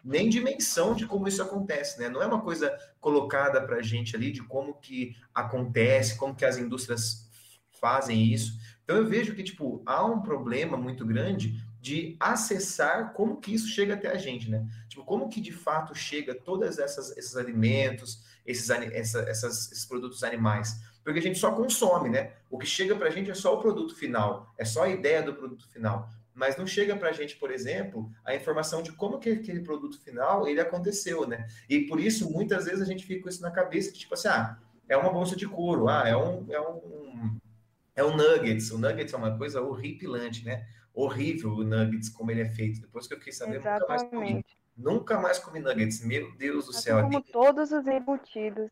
nem 0.03 0.30
dimensão 0.30 0.96
de 0.96 1.06
como 1.06 1.27
isso 1.27 1.41
acontece, 1.41 2.00
né? 2.00 2.10
Não 2.10 2.22
é 2.22 2.25
uma 2.25 2.41
coisa 2.41 2.75
colocada 3.00 3.62
para 3.62 3.77
a 3.77 3.82
gente 3.82 4.15
ali 4.15 4.32
de 4.32 4.44
como 4.44 4.75
que 4.75 5.15
acontece, 5.34 6.18
como 6.18 6.36
que 6.36 6.46
as 6.46 6.58
indústrias 6.58 7.30
fazem 7.80 8.24
isso. 8.24 8.60
Então, 8.84 8.98
eu 8.98 9.06
vejo 9.06 9.36
que, 9.36 9.44
tipo, 9.44 9.82
há 9.86 10.06
um 10.06 10.22
problema 10.22 10.75
muito 10.75 11.06
grande 11.06 11.63
de 11.82 12.16
acessar 12.20 13.12
como 13.14 13.42
que 13.42 13.54
isso 13.54 13.68
chega 13.68 13.96
até 13.96 14.08
a 14.08 14.18
gente, 14.18 14.50
né? 14.50 14.66
Tipo, 14.88 15.04
como 15.04 15.28
que 15.28 15.42
de 15.42 15.52
fato 15.52 15.94
chega 15.96 16.36
todos 16.36 16.78
esses 16.78 17.36
alimentos, 17.36 18.24
esses, 18.46 18.70
essa, 18.70 19.22
essas, 19.22 19.72
esses 19.72 19.86
produtos 19.86 20.24
animais 20.24 20.80
porque 21.04 21.20
a 21.20 21.22
gente 21.22 21.40
só 21.40 21.52
consome, 21.52 22.10
né? 22.10 22.34
O 22.50 22.58
que 22.58 22.66
chega 22.66 22.96
para 22.96 23.08
a 23.08 23.12
gente 23.12 23.32
é 23.32 23.34
só 23.34 23.56
o 23.56 23.60
produto 23.60 23.96
final, 23.96 24.54
é 24.58 24.66
só 24.66 24.84
a 24.84 24.90
ideia 24.90 25.22
do 25.22 25.34
produto 25.34 25.68
final. 25.70 26.10
mas 26.34 26.56
não 26.56 26.66
chega 26.66 26.96
para 26.96 27.10
a 27.10 27.12
gente, 27.12 27.36
por 27.36 27.52
exemplo, 27.52 28.10
a 28.24 28.34
informação 28.34 28.82
de 28.82 28.94
como 28.94 29.20
que 29.20 29.30
aquele 29.30 29.60
produto 29.60 30.00
final 30.02 30.48
ele 30.48 30.62
aconteceu, 30.62 31.28
né? 31.28 31.46
E 31.70 31.82
por 31.82 32.00
isso, 32.00 32.32
muitas 32.32 32.66
vezes, 32.66 32.82
a 32.82 32.86
gente 32.86 33.06
fica 33.06 33.22
com 33.22 33.30
isso 33.30 33.42
na 33.42 33.52
cabeça, 33.52 33.92
tipo 33.92 34.14
assim, 34.14 34.30
ah, 34.30 34.58
é 34.88 34.96
uma 34.96 35.12
bolsa 35.12 35.36
de 35.36 35.46
couro, 35.46 35.90
ah, 35.90 36.08
é 36.08 36.16
um, 36.16 36.46
é 36.50 36.62
um, 36.62 37.38
é 37.96 38.04
um 38.04 38.16
nuggets. 38.16 38.72
O 38.72 38.78
nuggets 38.78 39.14
é 39.14 39.18
uma 39.18 39.38
coisa 39.38 39.62
horripilante, 39.62 40.46
né? 40.46 40.66
Horrível 40.94 41.52
o 41.52 41.64
nuggets, 41.64 42.10
como 42.10 42.32
ele 42.32 42.42
é 42.42 42.50
feito. 42.50 42.82
Depois 42.82 43.08
que 43.08 43.14
eu 43.14 43.18
fiquei 43.18 43.34
sabendo, 43.34 43.64
nunca 43.64 43.88
mais 43.88 44.04
comi. 44.04 44.46
Nunca 44.76 45.20
mais 45.20 45.40
comi 45.40 45.60
nuggets. 45.60 46.04
Meu 46.04 46.36
Deus 46.36 46.66
do 46.66 46.72
assim 46.72 46.82
céu. 46.82 47.02
Como 47.02 47.22
todos 47.22 47.72
os 47.72 47.88
embutidos. 47.88 48.70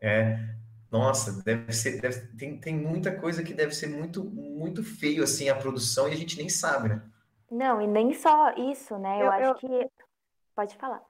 É, 0.00 0.54
nossa, 0.90 1.42
deve 1.42 1.72
ser, 1.72 2.00
deve, 2.00 2.26
tem, 2.36 2.58
tem 2.58 2.74
muita 2.74 3.14
coisa 3.18 3.42
que 3.42 3.52
deve 3.52 3.74
ser 3.74 3.88
muito, 3.88 4.24
muito 4.24 4.82
feio, 4.82 5.22
assim, 5.22 5.48
a 5.48 5.54
produção, 5.54 6.08
e 6.08 6.12
a 6.12 6.16
gente 6.16 6.38
nem 6.38 6.48
sabe, 6.48 6.88
né? 6.88 7.02
Não, 7.50 7.80
e 7.80 7.86
nem 7.86 8.14
só 8.14 8.52
isso, 8.54 8.98
né? 8.98 9.20
Eu, 9.20 9.26
eu 9.26 9.32
acho 9.32 9.44
eu... 9.44 9.54
que. 9.54 9.90
Pode 10.54 10.76
falar. 10.76 11.02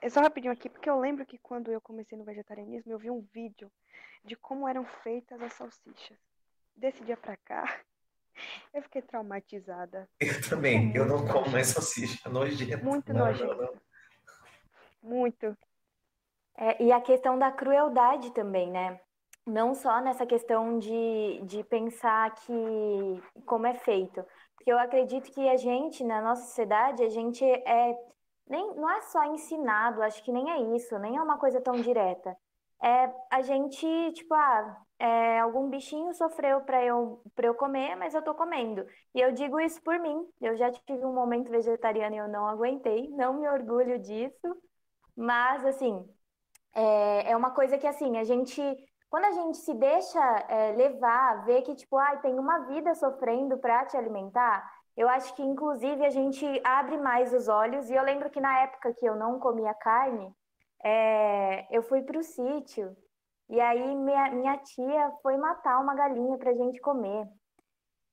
É 0.00 0.08
só 0.08 0.20
rapidinho 0.20 0.52
aqui, 0.52 0.68
porque 0.68 0.90
eu 0.90 0.98
lembro 0.98 1.24
que 1.24 1.38
quando 1.38 1.70
eu 1.70 1.80
comecei 1.80 2.18
no 2.18 2.24
vegetarianismo, 2.24 2.90
eu 2.90 2.98
vi 2.98 3.08
um 3.08 3.20
vídeo 3.32 3.70
de 4.24 4.34
como 4.34 4.66
eram 4.66 4.84
feitas 5.04 5.40
as 5.40 5.52
salsichas. 5.52 6.18
Desse 6.76 7.04
dia 7.04 7.16
pra 7.16 7.36
cá, 7.36 7.80
eu 8.74 8.82
fiquei 8.82 9.02
traumatizada. 9.02 10.08
Eu 10.18 10.48
também, 10.48 10.92
é 10.92 10.98
eu 10.98 11.06
não 11.06 11.26
como 11.26 11.50
mais 11.50 11.68
salsicha, 11.68 12.28
nojento. 12.28 12.84
Muito 12.84 13.12
não, 13.12 13.26
nojento. 13.26 13.54
Não, 13.54 13.62
não. 13.62 13.74
Muito. 15.02 15.56
É, 16.56 16.82
e 16.82 16.92
a 16.92 17.00
questão 17.00 17.38
da 17.38 17.50
crueldade 17.50 18.30
também, 18.32 18.70
né? 18.70 19.00
Não 19.46 19.74
só 19.74 20.00
nessa 20.00 20.24
questão 20.24 20.78
de, 20.78 21.40
de 21.44 21.64
pensar 21.64 22.32
que 22.34 23.22
como 23.44 23.66
é 23.66 23.74
feito. 23.74 24.24
Porque 24.54 24.70
eu 24.72 24.78
acredito 24.78 25.32
que 25.32 25.48
a 25.48 25.56
gente, 25.56 26.04
na 26.04 26.22
nossa 26.22 26.42
sociedade, 26.44 27.02
a 27.02 27.08
gente 27.08 27.44
é. 27.44 27.98
Nem, 28.48 28.74
não 28.74 28.90
é 28.90 29.00
só 29.02 29.24
ensinado, 29.24 30.02
acho 30.02 30.22
que 30.22 30.32
nem 30.32 30.50
é 30.50 30.76
isso, 30.76 30.98
nem 30.98 31.16
é 31.16 31.22
uma 31.22 31.38
coisa 31.38 31.60
tão 31.60 31.74
direta. 31.74 32.36
É 32.82 33.10
a 33.30 33.40
gente, 33.42 33.86
tipo, 34.12 34.34
ah, 34.34 34.82
é, 35.02 35.40
algum 35.40 35.68
bichinho 35.68 36.14
sofreu 36.14 36.60
para 36.60 36.80
eu, 36.84 37.20
eu 37.36 37.54
comer, 37.56 37.96
mas 37.96 38.14
eu 38.14 38.22
tô 38.22 38.36
comendo. 38.36 38.86
E 39.12 39.20
eu 39.20 39.32
digo 39.32 39.58
isso 39.58 39.82
por 39.82 39.98
mim. 39.98 40.24
Eu 40.40 40.56
já 40.56 40.70
tive 40.70 41.04
um 41.04 41.12
momento 41.12 41.50
vegetariano 41.50 42.14
e 42.14 42.18
eu 42.18 42.28
não 42.28 42.46
aguentei, 42.46 43.10
não 43.10 43.34
me 43.34 43.48
orgulho 43.48 43.98
disso. 43.98 44.56
Mas, 45.16 45.66
assim, 45.66 46.08
é, 46.72 47.32
é 47.32 47.36
uma 47.36 47.50
coisa 47.50 47.76
que, 47.78 47.86
assim, 47.86 48.16
a 48.16 48.22
gente, 48.22 48.62
quando 49.10 49.24
a 49.24 49.32
gente 49.32 49.58
se 49.58 49.74
deixa 49.74 50.20
é, 50.48 50.72
levar, 50.76 51.44
ver 51.46 51.62
que, 51.62 51.74
tipo, 51.74 51.96
ai, 51.96 52.20
tem 52.20 52.38
uma 52.38 52.60
vida 52.66 52.94
sofrendo 52.94 53.58
para 53.58 53.84
te 53.86 53.96
alimentar, 53.96 54.64
eu 54.96 55.08
acho 55.08 55.34
que, 55.34 55.42
inclusive, 55.42 56.06
a 56.06 56.10
gente 56.10 56.46
abre 56.62 56.96
mais 56.96 57.34
os 57.34 57.48
olhos. 57.48 57.90
E 57.90 57.94
eu 57.94 58.04
lembro 58.04 58.30
que 58.30 58.40
na 58.40 58.60
época 58.60 58.94
que 58.94 59.04
eu 59.04 59.16
não 59.16 59.40
comia 59.40 59.74
carne, 59.74 60.32
é, 60.84 61.66
eu 61.76 61.82
fui 61.82 62.02
para 62.02 62.18
o 62.20 62.22
sítio 62.22 62.96
e 63.48 63.60
aí 63.60 63.94
minha, 63.96 64.30
minha 64.30 64.56
tia 64.58 65.12
foi 65.22 65.36
matar 65.36 65.80
uma 65.80 65.94
galinha 65.94 66.38
para 66.38 66.50
a 66.50 66.54
gente 66.54 66.80
comer. 66.80 67.26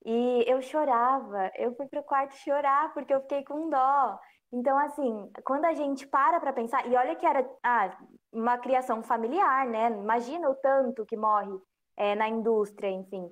E 0.05 0.43
eu 0.47 0.61
chorava, 0.61 1.51
eu 1.55 1.75
fui 1.75 1.87
para 1.87 1.99
o 1.99 2.03
quarto 2.03 2.35
chorar 2.35 2.93
porque 2.93 3.13
eu 3.13 3.21
fiquei 3.21 3.43
com 3.43 3.69
dó. 3.69 4.19
Então, 4.51 4.77
assim, 4.79 5.31
quando 5.43 5.65
a 5.65 5.73
gente 5.73 6.07
para 6.07 6.39
para 6.39 6.53
pensar, 6.53 6.87
e 6.87 6.95
olha 6.95 7.15
que 7.15 7.25
era 7.25 7.47
ah, 7.63 7.95
uma 8.31 8.57
criação 8.57 9.03
familiar, 9.03 9.67
né? 9.67 9.89
Imagina 9.91 10.49
o 10.49 10.55
tanto 10.55 11.05
que 11.05 11.15
morre 11.15 11.55
é, 11.95 12.15
na 12.15 12.27
indústria, 12.27 12.89
enfim. 12.89 13.29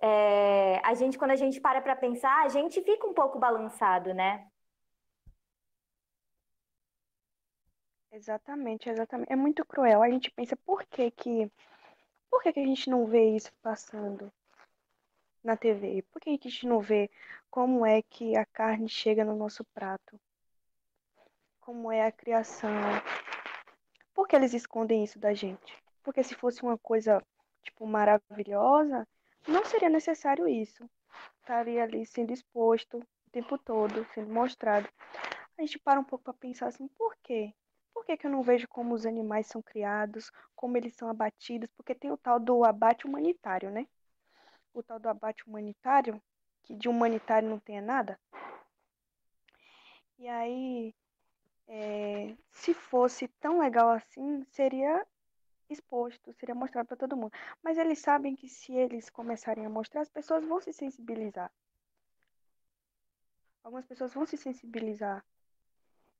É, 0.00 0.80
a 0.84 0.94
gente, 0.94 1.18
quando 1.18 1.32
a 1.32 1.36
gente 1.36 1.60
para 1.60 1.80
para 1.80 1.96
pensar, 1.96 2.44
a 2.44 2.48
gente 2.48 2.80
fica 2.82 3.06
um 3.06 3.14
pouco 3.14 3.38
balançado, 3.38 4.12
né? 4.14 4.46
Exatamente, 8.14 8.88
exatamente. 8.88 9.32
É 9.32 9.36
muito 9.36 9.64
cruel. 9.64 10.02
A 10.02 10.08
gente 10.08 10.30
pensa, 10.30 10.56
por 10.56 10.84
que 10.84 11.10
que, 11.10 11.50
por 12.30 12.42
que 12.42 12.52
que 12.52 12.60
a 12.60 12.66
gente 12.66 12.88
não 12.88 13.06
vê 13.06 13.36
isso 13.36 13.52
passando 13.62 14.32
na 15.42 15.56
TV? 15.56 16.02
Por 16.10 16.20
que 16.20 16.30
a 16.30 16.32
gente 16.32 16.66
não 16.66 16.80
vê 16.80 17.10
como 17.50 17.84
é 17.84 18.02
que 18.02 18.36
a 18.36 18.46
carne 18.46 18.88
chega 18.88 19.24
no 19.24 19.36
nosso 19.36 19.64
prato? 19.64 20.18
como 21.64 21.90
é 21.90 22.06
a 22.06 22.12
criação. 22.12 22.70
Por 24.12 24.28
que 24.28 24.36
eles 24.36 24.52
escondem 24.52 25.02
isso 25.02 25.18
da 25.18 25.32
gente? 25.32 25.82
Porque 26.02 26.22
se 26.22 26.34
fosse 26.34 26.62
uma 26.62 26.76
coisa, 26.76 27.24
tipo, 27.62 27.86
maravilhosa, 27.86 29.08
não 29.48 29.64
seria 29.64 29.88
necessário 29.88 30.46
isso. 30.46 30.88
Estaria 31.40 31.82
ali 31.82 32.04
sendo 32.04 32.32
exposto 32.34 32.98
o 32.98 33.30
tempo 33.32 33.56
todo, 33.56 34.06
sendo 34.12 34.30
mostrado. 34.30 34.86
A 35.56 35.62
gente 35.62 35.78
para 35.78 35.98
um 35.98 36.04
pouco 36.04 36.24
para 36.24 36.34
pensar 36.34 36.66
assim, 36.66 36.86
por 36.86 37.16
quê? 37.22 37.54
Por 38.04 38.08
que, 38.08 38.16
que 38.18 38.26
eu 38.26 38.30
não 38.30 38.42
vejo 38.42 38.68
como 38.68 38.92
os 38.94 39.06
animais 39.06 39.46
são 39.46 39.62
criados, 39.62 40.30
como 40.54 40.76
eles 40.76 40.94
são 40.94 41.08
abatidos? 41.08 41.70
Porque 41.74 41.94
tem 41.94 42.12
o 42.12 42.18
tal 42.18 42.38
do 42.38 42.62
abate 42.62 43.06
humanitário, 43.06 43.70
né? 43.70 43.86
O 44.74 44.82
tal 44.82 45.00
do 45.00 45.08
abate 45.08 45.42
humanitário, 45.48 46.22
que 46.62 46.74
de 46.74 46.86
humanitário 46.86 47.48
não 47.48 47.58
tem 47.58 47.80
nada. 47.80 48.20
E 50.18 50.28
aí 50.28 50.94
é, 51.66 52.36
se 52.52 52.74
fosse 52.74 53.26
tão 53.40 53.60
legal 53.60 53.88
assim, 53.88 54.44
seria 54.50 55.06
exposto, 55.70 56.30
seria 56.34 56.54
mostrado 56.54 56.88
para 56.88 56.98
todo 56.98 57.16
mundo. 57.16 57.32
Mas 57.62 57.78
eles 57.78 58.00
sabem 58.00 58.36
que 58.36 58.50
se 58.50 58.74
eles 58.74 59.08
começarem 59.08 59.64
a 59.64 59.70
mostrar, 59.70 60.02
as 60.02 60.10
pessoas 60.10 60.44
vão 60.44 60.60
se 60.60 60.74
sensibilizar. 60.74 61.50
Algumas 63.62 63.86
pessoas 63.86 64.12
vão 64.12 64.26
se 64.26 64.36
sensibilizar. 64.36 65.24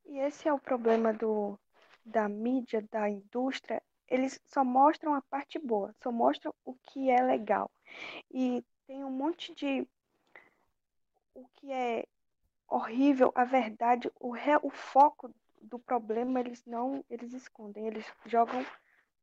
E 0.06 0.18
esse 0.18 0.48
é 0.48 0.52
o 0.52 0.58
problema 0.58 1.12
do, 1.12 1.58
da 2.04 2.28
mídia, 2.28 2.86
da 2.90 3.08
indústria. 3.08 3.82
Eles 4.08 4.40
só 4.44 4.62
mostram 4.64 5.14
a 5.14 5.22
parte 5.22 5.58
boa, 5.58 5.94
só 6.02 6.12
mostram 6.12 6.54
o 6.64 6.74
que 6.74 7.10
é 7.10 7.22
legal. 7.22 7.70
E 8.30 8.64
tem 8.86 9.04
um 9.04 9.10
monte 9.10 9.54
de 9.54 9.86
o 11.34 11.46
que 11.54 11.72
é 11.72 12.06
horrível, 12.68 13.32
a 13.34 13.44
verdade, 13.44 14.10
o, 14.20 14.30
re, 14.30 14.56
o 14.62 14.70
foco 14.70 15.34
do 15.60 15.78
problema 15.78 16.40
eles 16.40 16.64
não, 16.66 17.04
eles 17.08 17.32
escondem, 17.32 17.86
eles 17.86 18.06
jogam 18.26 18.64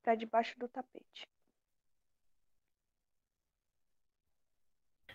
para 0.01 0.15
debaixo 0.15 0.57
do 0.59 0.67
tapete. 0.67 1.27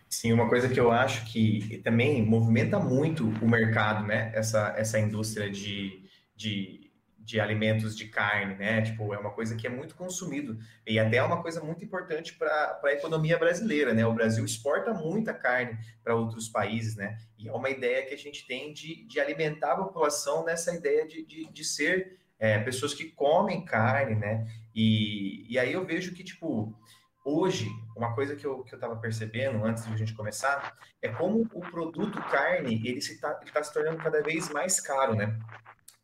Sim, 0.09 0.33
uma 0.33 0.49
coisa 0.49 0.69
que 0.69 0.79
eu 0.79 0.91
acho 0.91 1.31
que 1.31 1.79
também 1.79 2.25
movimenta 2.25 2.79
muito 2.79 3.25
o 3.27 3.49
mercado, 3.49 4.07
né? 4.07 4.31
Essa, 4.35 4.75
essa 4.77 4.99
indústria 4.99 5.51
de, 5.51 6.09
de 6.35 6.86
de 7.27 7.41
alimentos 7.41 7.97
de 7.97 8.07
carne, 8.07 8.55
né? 8.55 8.81
Tipo, 8.83 9.13
é 9.13 9.19
uma 9.19 9.33
coisa 9.33 9.57
que 9.57 9.67
é 9.67 9.71
muito 9.71 9.97
consumido 9.97 10.57
e 10.87 10.97
até 10.97 11.17
é 11.17 11.23
uma 11.25 11.43
coisa 11.43 11.61
muito 11.61 11.85
importante 11.85 12.33
para 12.35 12.81
a 12.85 12.93
economia 12.93 13.37
brasileira, 13.37 13.93
né? 13.93 14.07
O 14.07 14.15
Brasil 14.15 14.45
exporta 14.45 14.95
muita 14.95 15.35
carne 15.35 15.77
para 16.05 16.15
outros 16.15 16.49
países, 16.49 16.95
né? 16.95 17.19
E 17.37 17.49
é 17.49 17.53
uma 17.53 17.69
ideia 17.69 18.07
que 18.07 18.15
a 18.15 18.17
gente 18.19 18.47
tem 18.47 18.73
de, 18.73 19.05
de 19.09 19.19
alimentar 19.19 19.73
a 19.73 19.77
população 19.77 20.45
nessa 20.45 20.73
ideia 20.73 21.05
de, 21.05 21.27
de, 21.27 21.53
de 21.53 21.65
ser 21.65 22.17
é, 22.39 22.61
pessoas 22.61 22.95
que 22.95 23.07
comem 23.07 23.65
carne, 23.65 24.15
né? 24.15 24.47
E, 24.73 25.53
e 25.53 25.59
aí 25.59 25.73
eu 25.73 25.85
vejo 25.85 26.15
que, 26.15 26.23
tipo, 26.23 26.79
hoje, 27.25 27.69
uma 27.97 28.15
coisa 28.15 28.37
que 28.37 28.47
eu, 28.47 28.63
que 28.63 28.73
eu 28.73 28.79
tava 28.79 28.95
percebendo 28.97 29.65
antes 29.65 29.85
de 29.85 29.93
a 29.93 29.97
gente 29.97 30.15
começar 30.15 30.79
é 31.03 31.09
como 31.09 31.43
o 31.53 31.61
produto 31.61 32.23
carne, 32.31 32.87
ele 32.89 33.01
se 33.01 33.21
tá, 33.21 33.37
ele 33.43 33.51
tá 33.51 33.65
se 33.65 33.73
tornando 33.73 33.97
cada 33.97 34.23
vez 34.23 34.49
mais 34.51 34.79
caro, 34.79 35.17
né? 35.17 35.37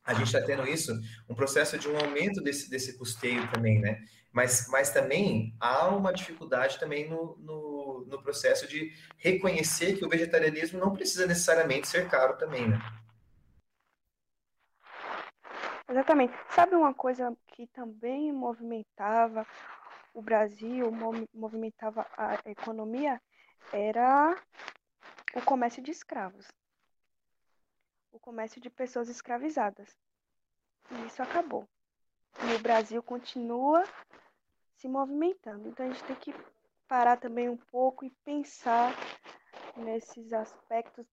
A 0.04 0.14
gente 0.14 0.26
está 0.26 0.42
tendo 0.42 0.66
isso, 0.66 0.92
um 1.28 1.34
processo 1.34 1.78
de 1.78 1.88
um 1.88 1.96
aumento 1.96 2.40
desse, 2.42 2.68
desse 2.68 2.98
custeio 2.98 3.48
também, 3.50 3.80
né? 3.80 4.04
Mas, 4.32 4.66
mas 4.68 4.90
também 4.90 5.54
há 5.60 5.88
uma 5.88 6.12
dificuldade 6.12 6.78
também 6.78 7.08
no, 7.08 7.36
no, 7.38 8.06
no, 8.08 8.22
processo 8.22 8.66
de 8.66 8.90
reconhecer 9.18 9.96
que 9.96 10.04
o 10.04 10.08
vegetarianismo 10.08 10.80
não 10.80 10.92
precisa 10.92 11.26
necessariamente 11.26 11.86
ser 11.86 12.08
caro 12.08 12.36
também, 12.38 12.66
né? 12.66 12.78
Exatamente. 15.88 16.32
Sabe 16.48 16.74
uma 16.74 16.94
coisa 16.94 17.36
que 17.48 17.66
também 17.66 18.32
movimentava 18.32 19.46
o 20.14 20.22
Brasil, 20.22 20.90
movimentava 21.34 22.06
a 22.16 22.38
economia? 22.46 23.20
Era 23.70 24.34
o 25.34 25.42
comércio 25.42 25.82
de 25.82 25.90
escravos 25.90 26.46
o 28.12 28.20
comércio 28.20 28.60
de 28.60 28.70
pessoas 28.70 29.08
escravizadas. 29.08 29.98
E 30.90 31.06
isso 31.06 31.22
acabou. 31.22 31.66
E 32.50 32.54
o 32.54 32.58
Brasil 32.60 33.02
continua 33.02 33.84
se 34.76 34.88
movimentando. 34.88 35.68
Então 35.68 35.86
a 35.86 35.88
gente 35.88 36.04
tem 36.04 36.16
que 36.16 36.34
parar 36.86 37.16
também 37.16 37.48
um 37.48 37.56
pouco 37.56 38.04
e 38.04 38.10
pensar 38.24 38.94
nesses 39.76 40.32
aspectos, 40.32 41.06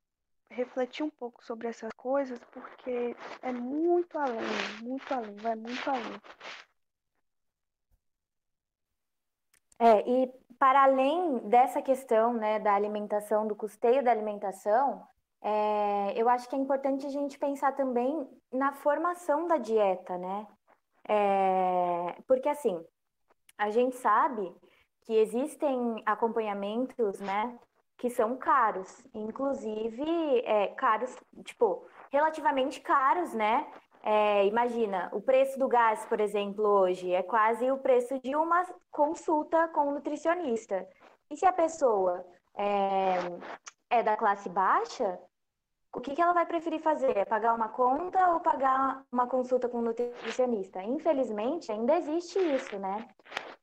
refletir 0.50 1.04
um 1.04 1.10
pouco 1.10 1.44
sobre 1.44 1.68
essas 1.68 1.92
coisas, 1.96 2.40
porque 2.52 3.16
é 3.42 3.54
muito 3.54 4.18
além, 4.18 4.42
muito 4.82 5.14
além, 5.14 5.36
vai 5.38 5.56
muito 5.56 5.90
além. 5.90 6.22
É, 9.80 10.10
e 10.10 10.28
para 10.58 10.84
além 10.84 11.40
dessa 11.48 11.82
questão 11.82 12.34
né, 12.34 12.60
da 12.60 12.74
alimentação, 12.74 13.48
do 13.48 13.56
custeio 13.56 14.04
da 14.04 14.12
alimentação, 14.12 15.08
é, 15.42 16.14
eu 16.16 16.28
acho 16.28 16.50
que 16.50 16.56
é 16.56 16.60
importante 16.60 17.06
a 17.06 17.10
gente 17.10 17.40
pensar 17.40 17.72
também 17.74 18.28
na 18.52 18.74
formação 18.74 19.48
da 19.48 19.58
dieta, 19.58 20.18
né? 20.18 20.48
É, 21.08 22.16
porque 22.28 22.50
assim, 22.50 22.84
a 23.58 23.70
gente 23.70 23.96
sabe 23.96 24.54
que 25.02 25.16
existem 25.16 26.02
acompanhamentos, 26.06 27.20
né, 27.20 27.58
que 27.98 28.10
são 28.10 28.38
caros, 28.38 29.06
inclusive 29.14 30.04
é, 30.46 30.68
caros, 30.68 31.16
tipo, 31.44 31.86
relativamente 32.12 32.80
caros, 32.80 33.34
né? 33.34 33.68
É, 34.02 34.46
imagina, 34.46 35.10
o 35.12 35.22
preço 35.22 35.60
do 35.60 35.68
gás, 35.68 36.06
por 36.06 36.22
exemplo, 36.22 36.66
hoje 36.66 37.12
é 37.12 37.22
quase 37.22 37.70
o 37.70 37.78
preço 37.78 38.18
de 38.20 38.36
uma 38.36 38.66
consulta 38.90 39.68
com 39.70 39.90
um 39.90 39.94
nutricionista. 39.96 40.88
E 41.30 41.36
se 41.36 41.46
a 41.46 41.52
pessoa 41.52 42.26
é, 42.56 43.18
é 43.90 44.04
da 44.04 44.16
classe 44.16 44.48
baixa, 44.48 45.20
o 45.94 46.00
que, 46.00 46.14
que 46.14 46.22
ela 46.22 46.34
vai 46.34 46.46
preferir 46.46 46.80
fazer? 46.82 47.18
É 47.18 47.26
pagar 47.26 47.54
uma 47.54 47.70
conta 47.70 48.34
ou 48.34 48.40
pagar 48.40 49.04
uma 49.12 49.28
consulta 49.28 49.68
com 49.68 49.80
um 49.80 49.84
nutricionista? 49.84 50.84
Infelizmente, 50.84 51.72
ainda 51.72 51.98
existe 51.98 52.38
isso, 52.40 52.78
né? 52.78 53.08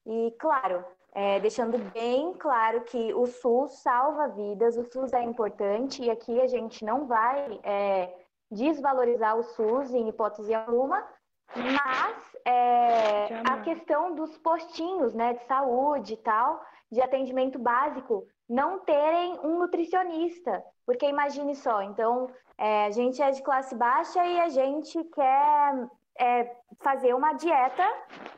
E, 0.04 0.35
claro, 0.38 0.85
é, 1.14 1.40
deixando 1.40 1.78
bem 1.92 2.35
claro 2.35 2.83
que 2.83 3.14
o 3.14 3.26
SUS 3.26 3.78
salva 3.78 4.28
vidas, 4.28 4.76
o 4.76 4.85
SUS 4.85 5.12
é 5.12 5.23
importante 5.23 6.02
e 6.02 6.11
aqui 6.11 6.40
a 6.40 6.47
gente 6.47 6.85
não 6.85 7.06
vai 7.06 7.61
é, 7.62 8.12
desvalorizar 8.50 9.37
o 9.37 9.42
SUS 9.42 9.95
em 9.95 10.09
hipótese 10.09 10.52
alguma, 10.54 11.06
mas 11.54 12.37
é, 12.45 13.40
a 13.45 13.61
questão 13.62 14.14
dos 14.14 14.37
postinhos 14.38 15.14
né, 15.14 15.35
de 15.35 15.45
saúde 15.47 16.14
e 16.14 16.18
tal, 16.18 16.62
de 16.90 17.00
atendimento 17.00 17.59
básico, 17.59 18.26
não 18.49 18.80
terem 18.80 19.38
um 19.40 19.59
nutricionista. 19.59 20.62
Porque 20.87 21.07
imagine 21.07 21.55
só, 21.57 21.83
então 21.83 22.31
é, 22.57 22.87
a 22.87 22.90
gente 22.90 23.21
é 23.21 23.33
de 23.33 23.43
classe 23.43 23.75
baixa 23.75 24.25
e 24.25 24.40
a 24.40 24.49
gente 24.49 25.02
quer 25.05 25.88
é, 26.19 26.57
fazer 26.78 27.12
uma 27.12 27.33
dieta 27.33 27.85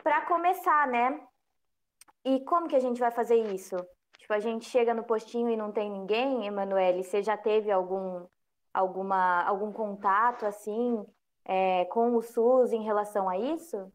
para 0.03 0.23
começar, 0.23 0.89
né? 0.89 1.21
E 2.25 2.41
como 2.41 2.67
que 2.67 2.75
a 2.75 2.81
gente 2.81 2.99
vai 2.99 3.11
fazer 3.11 3.37
isso? 3.55 3.77
Tipo, 4.19 4.33
a 4.33 4.41
gente 4.41 4.65
chega 4.65 4.95
no 4.95 5.05
postinho 5.05 5.51
e 5.51 5.57
não 5.57 5.71
tem 5.71 5.91
ninguém, 5.91 6.47
Emanuele, 6.47 7.05
você 7.05 7.23
já 7.23 7.37
teve 7.37 7.71
algum 7.71 8.27
alguma, 8.73 9.43
algum 9.43 9.73
contato 9.73 10.47
assim 10.47 11.05
é, 11.45 11.85
com 11.87 12.15
o 12.15 12.23
SUS 12.23 12.73
em 12.73 12.83
relação 12.83 13.29
a 13.29 13.37
isso? 13.39 13.93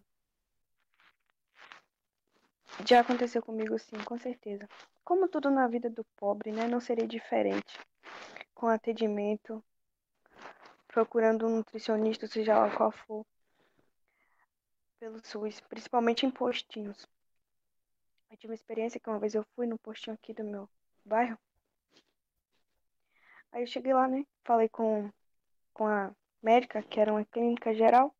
Já 2.85 3.01
aconteceu 3.01 3.41
comigo 3.41 3.77
sim, 3.77 3.97
com 4.05 4.17
certeza. 4.17 4.67
Como 5.03 5.27
tudo 5.27 5.51
na 5.51 5.67
vida 5.67 5.89
do 5.89 6.03
pobre, 6.17 6.51
né, 6.51 6.67
não 6.67 6.79
seria 6.79 7.07
diferente. 7.07 7.79
Com 8.63 8.69
atendimento, 8.69 9.61
procurando 10.87 11.45
um 11.45 11.57
nutricionista, 11.57 12.27
seja 12.27 12.57
lá 12.57 12.73
qual 12.73 12.93
for, 12.93 13.25
pelo 14.97 15.19
SUS, 15.19 15.59
principalmente 15.59 16.25
em 16.25 16.31
postinhos. 16.31 17.05
Eu 18.31 18.37
tive 18.37 18.51
uma 18.51 18.55
experiência 18.55 19.01
que 19.01 19.09
uma 19.09 19.19
vez 19.19 19.35
eu 19.35 19.43
fui 19.53 19.67
no 19.67 19.77
postinho 19.77 20.13
aqui 20.13 20.33
do 20.33 20.45
meu 20.45 20.69
bairro 21.03 21.37
Aí 23.51 23.63
eu 23.63 23.67
cheguei 23.67 23.93
lá, 23.93 24.07
né? 24.07 24.25
Falei 24.45 24.69
com, 24.69 25.11
com 25.73 25.85
a 25.85 26.15
médica, 26.41 26.81
que 26.81 27.01
era 27.01 27.11
uma 27.11 27.25
clínica 27.25 27.73
geral, 27.73 28.15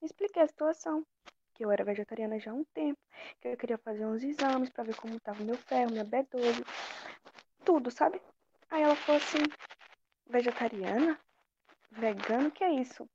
expliquei 0.00 0.40
a 0.40 0.46
situação. 0.46 1.04
Que 1.52 1.62
eu 1.62 1.70
era 1.70 1.84
vegetariana 1.84 2.40
já 2.40 2.52
há 2.52 2.54
um 2.54 2.64
tempo, 2.72 2.98
que 3.38 3.48
eu 3.48 3.56
queria 3.58 3.76
fazer 3.76 4.06
uns 4.06 4.22
exames 4.22 4.70
para 4.70 4.84
ver 4.84 4.96
como 4.96 5.20
tava 5.20 5.42
o 5.42 5.44
meu 5.44 5.58
ferro, 5.58 5.90
minha 5.90 6.06
B12, 6.06 6.64
tudo, 7.66 7.90
sabe? 7.90 8.18
Aí 8.70 8.82
ela 8.82 8.96
falou 8.96 9.20
assim: 9.20 9.38
vegetariana? 10.26 11.18
Vegano? 11.90 12.50
que 12.50 12.64
é 12.64 12.72
isso? 12.72 13.08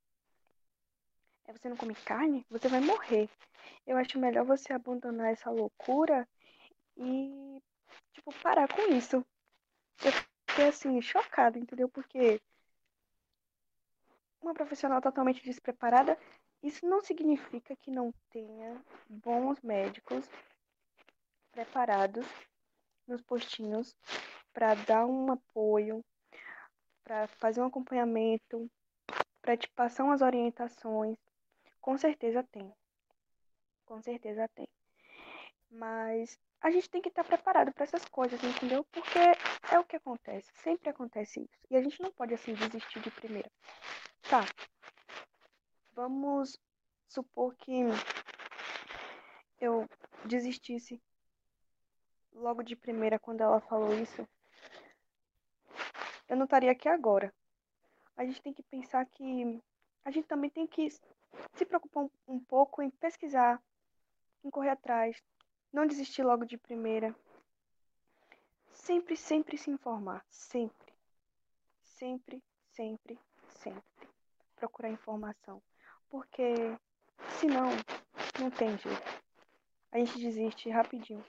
É 1.45 1.53
você 1.53 1.67
não 1.67 1.75
come 1.75 1.95
carne? 1.95 2.45
Você 2.49 2.67
vai 2.67 2.79
morrer. 2.79 3.29
Eu 3.85 3.97
acho 3.97 4.19
melhor 4.19 4.45
você 4.45 4.71
abandonar 4.71 5.31
essa 5.31 5.49
loucura 5.49 6.27
e, 6.95 7.61
tipo, 8.13 8.31
parar 8.41 8.67
com 8.67 8.93
isso. 8.93 9.25
Eu 10.03 10.11
fiquei 10.47 10.67
assim, 10.67 11.01
chocada, 11.01 11.57
entendeu? 11.57 11.89
Porque 11.89 12.39
uma 14.41 14.53
profissional 14.53 15.01
totalmente 15.01 15.43
despreparada, 15.43 16.17
isso 16.63 16.85
não 16.85 17.01
significa 17.01 17.75
que 17.75 17.91
não 17.91 18.13
tenha 18.29 18.81
bons 19.09 19.59
médicos 19.61 20.29
preparados 21.51 22.25
nos 23.07 23.21
postinhos 23.21 23.95
para 24.53 24.73
dar 24.75 25.05
um 25.05 25.31
apoio, 25.31 26.03
para 27.03 27.27
fazer 27.27 27.61
um 27.61 27.65
acompanhamento, 27.65 28.69
para 29.41 29.57
te 29.57 29.67
passar 29.69 30.03
umas 30.03 30.21
orientações. 30.21 31.17
Com 31.81 31.97
certeza 31.97 32.43
tem. 32.51 32.71
Com 33.85 34.01
certeza 34.01 34.47
tem. 34.49 34.67
Mas 35.71 36.37
a 36.61 36.69
gente 36.69 36.89
tem 36.89 37.01
que 37.01 37.09
estar 37.09 37.23
preparado 37.23 37.73
para 37.73 37.83
essas 37.83 38.05
coisas, 38.05 38.43
entendeu? 38.43 38.85
Porque 38.91 39.19
é 39.71 39.79
o 39.79 39.85
que 39.85 39.95
acontece, 39.95 40.49
sempre 40.55 40.89
acontece 40.89 41.41
isso. 41.41 41.59
E 41.69 41.77
a 41.77 41.81
gente 41.81 42.01
não 42.01 42.11
pode 42.11 42.33
assim 42.33 42.53
desistir 42.53 42.99
de 42.99 43.11
primeira. 43.11 43.49
Tá. 44.29 44.45
Vamos 45.93 46.57
supor 47.07 47.55
que 47.55 47.81
eu 49.59 49.87
desistisse 50.25 51.01
logo 52.33 52.63
de 52.63 52.75
primeira 52.75 53.19
quando 53.19 53.41
ela 53.41 53.59
falou 53.61 53.93
isso. 53.93 54.27
Eu 56.29 56.37
não 56.37 56.45
estaria 56.45 56.71
aqui 56.71 56.87
agora. 56.87 57.33
A 58.15 58.23
gente 58.23 58.41
tem 58.41 58.53
que 58.53 58.61
pensar 58.61 59.03
que 59.07 59.59
a 60.05 60.11
gente 60.11 60.27
também 60.27 60.49
tem 60.49 60.67
que 60.67 60.87
se 60.91 61.65
preocupar 61.65 62.03
um, 62.03 62.09
um 62.27 62.39
pouco 62.39 62.83
em 62.83 62.91
pesquisar, 62.91 63.61
em 64.43 64.49
correr 64.51 64.69
atrás, 64.69 65.21
não 65.73 65.87
desistir 65.87 66.23
logo 66.23 66.45
de 66.45 66.55
primeira. 66.55 67.15
Sempre, 68.71 69.17
sempre 69.17 69.57
se 69.57 69.71
informar. 69.71 70.23
Sempre. 70.29 70.93
Sempre, 71.81 72.43
sempre, 72.73 73.19
sempre. 73.47 74.09
Procurar 74.55 74.89
informação. 74.89 75.61
Porque 76.09 76.53
senão, 77.39 77.69
não 78.39 78.51
tem 78.51 78.77
jeito. 78.77 79.23
A 79.91 79.97
gente 79.97 80.19
desiste 80.19 80.69
rapidinho. 80.69 81.25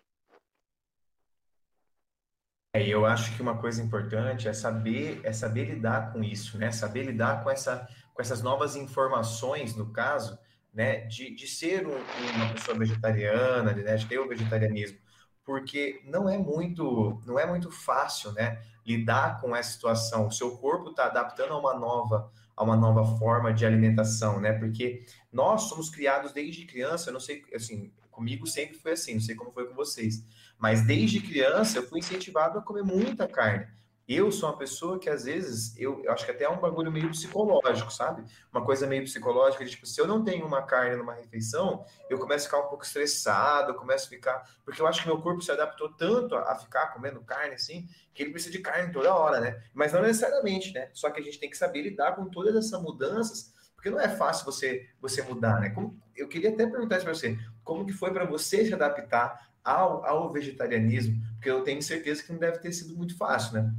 É, 2.73 2.87
eu 2.87 3.05
acho 3.05 3.35
que 3.35 3.43
uma 3.43 3.59
coisa 3.59 3.83
importante 3.83 4.47
é 4.49 4.53
saber, 4.53 5.21
é 5.25 5.33
saber 5.33 5.65
lidar 5.65 6.13
com 6.13 6.23
isso, 6.23 6.57
né? 6.57 6.71
Saber 6.71 7.03
lidar 7.03 7.43
com, 7.43 7.51
essa, 7.51 7.89
com 8.15 8.23
essas 8.23 8.43
novas 8.43 8.77
informações, 8.77 9.75
no 9.75 9.93
caso, 9.93 10.39
né, 10.73 11.01
de, 11.07 11.35
de 11.35 11.49
ser 11.49 11.85
um, 11.87 11.97
uma 12.37 12.53
pessoa 12.53 12.79
vegetariana, 12.79 13.73
né, 13.73 13.97
de 13.97 14.07
ter 14.07 14.21
o 14.21 14.29
vegetarianismo, 14.29 14.99
porque 15.45 16.01
não 16.05 16.29
é 16.29 16.39
muito, 16.39 17.21
não 17.27 17.39
é 17.39 17.45
muito 17.45 17.73
fácil, 17.73 18.31
né, 18.33 18.63
lidar 18.87 19.41
com 19.41 19.55
essa 19.55 19.73
situação. 19.73 20.29
O 20.29 20.33
seu 20.33 20.57
corpo 20.59 20.91
está 20.91 21.07
adaptando 21.07 21.53
a 21.53 21.59
uma 21.59 21.75
nova, 21.75 22.31
a 22.57 22.63
uma 22.63 22.77
nova 22.77 23.19
forma 23.19 23.53
de 23.53 23.67
alimentação, 23.67 24.41
né? 24.41 24.53
Porque 24.53 25.05
nós 25.33 25.63
somos 25.63 25.91
criados 25.91 26.33
desde 26.33 26.67
criança. 26.67 27.09
Eu 27.09 27.15
não 27.15 27.21
sei, 27.21 27.43
assim, 27.55 27.93
comigo 28.11 28.47
sempre 28.47 28.77
foi 28.79 28.93
assim. 28.93 29.15
Não 29.15 29.21
sei 29.21 29.35
como 29.35 29.53
foi 29.53 29.67
com 29.67 29.75
vocês, 29.75 30.25
mas 30.61 30.83
desde 30.83 31.21
criança 31.21 31.79
eu 31.79 31.89
fui 31.89 31.99
incentivado 31.99 32.59
a 32.59 32.63
comer 32.63 32.83
muita 32.83 33.27
carne. 33.27 33.67
Eu 34.07 34.33
sou 34.33 34.49
uma 34.49 34.59
pessoa 34.59 34.99
que, 34.99 35.09
às 35.09 35.23
vezes, 35.23 35.73
eu, 35.79 36.03
eu, 36.03 36.13
acho 36.13 36.25
que 36.25 36.33
até 36.33 36.43
é 36.43 36.49
um 36.49 36.59
bagulho 36.59 36.91
meio 36.91 37.09
psicológico, 37.11 37.93
sabe? 37.93 38.25
Uma 38.53 38.65
coisa 38.65 38.85
meio 38.85 39.05
psicológica, 39.05 39.65
de, 39.65 39.71
tipo, 39.71 39.87
se 39.87 40.01
eu 40.01 40.07
não 40.07 40.25
tenho 40.25 40.45
uma 40.45 40.63
carne 40.63 40.97
numa 40.97 41.15
refeição, 41.15 41.85
eu 42.09 42.19
começo 42.19 42.47
a 42.47 42.51
ficar 42.51 42.67
um 42.67 42.69
pouco 42.69 42.85
estressado, 42.85 43.71
eu 43.71 43.77
começo 43.77 44.07
a 44.07 44.09
ficar... 44.09 44.45
Porque 44.65 44.83
eu 44.83 44.87
acho 44.89 45.03
que 45.03 45.07
meu 45.07 45.23
corpo 45.23 45.41
se 45.41 45.53
adaptou 45.53 45.93
tanto 45.93 46.35
a, 46.35 46.51
a 46.51 46.55
ficar 46.57 46.89
comendo 46.89 47.21
carne, 47.21 47.55
assim, 47.55 47.87
que 48.13 48.25
ele 48.25 48.33
precisa 48.33 48.51
de 48.51 48.59
carne 48.59 48.93
toda 48.93 49.15
hora, 49.15 49.39
né? 49.39 49.63
Mas 49.73 49.93
não 49.93 50.03
necessariamente, 50.03 50.73
né? 50.75 50.91
Só 50.93 51.09
que 51.09 51.21
a 51.21 51.23
gente 51.23 51.39
tem 51.39 51.49
que 51.49 51.57
saber 51.57 51.83
lidar 51.83 52.17
com 52.17 52.29
todas 52.29 52.57
essas 52.57 52.83
mudanças, 52.83 53.55
porque 53.77 53.91
não 53.91 54.01
é 54.01 54.09
fácil 54.09 54.45
você, 54.45 54.89
você 55.01 55.23
mudar, 55.23 55.61
né? 55.61 55.71
Como, 55.71 55.97
eu 56.17 56.27
queria 56.27 56.51
até 56.51 56.67
perguntar 56.67 57.01
para 57.01 57.15
você, 57.15 57.39
como 57.63 57.87
que 57.87 57.93
foi 57.93 58.13
para 58.13 58.25
você 58.25 58.67
se 58.67 58.75
adaptar 58.75 59.50
ao, 59.65 60.05
ao 60.05 60.33
vegetarianismo? 60.33 61.21
Porque 61.35 61.51
eu 61.51 61.65
tenho 61.65 61.83
certeza 61.83 62.23
que 62.23 62.33
não 62.33 62.39
deve 62.39 62.59
ter 62.59 62.73
sido 62.73 62.95
muito 62.97 63.17
fácil, 63.17 63.55
né? 63.55 63.75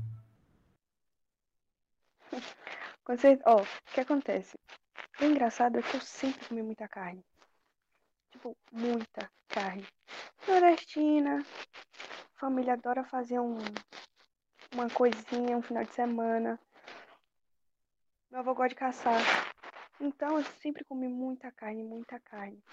Ó, 3.46 3.58
oh, 3.58 3.62
o 3.62 3.94
que 3.94 4.00
acontece? 4.00 4.58
O 5.20 5.26
engraçado 5.26 5.78
é 5.78 5.82
que 5.82 5.96
eu 5.96 6.02
sempre 6.02 6.48
comi 6.48 6.64
muita 6.64 6.88
carne. 6.88 7.24
Tipo, 8.32 8.58
muita 8.72 9.30
carne. 9.50 9.86
Nordestina. 10.48 11.46
Família 12.36 12.74
adora 12.74 13.04
fazer 13.04 13.40
um, 13.40 13.58
uma 14.74 14.90
coisinha 14.90 15.58
um 15.58 15.62
final 15.62 15.84
de 15.84 15.94
semana. 15.94 16.60
Meu 18.32 18.40
avô 18.40 18.56
gosta 18.56 18.70
de 18.70 18.76
caçar. 18.76 19.22
Então 20.00 20.38
eu 20.38 20.44
sempre 20.62 20.84
comi 20.86 21.08
muita 21.08 21.52
carne, 21.52 21.84
muita 21.84 22.20
carne. 22.22 22.64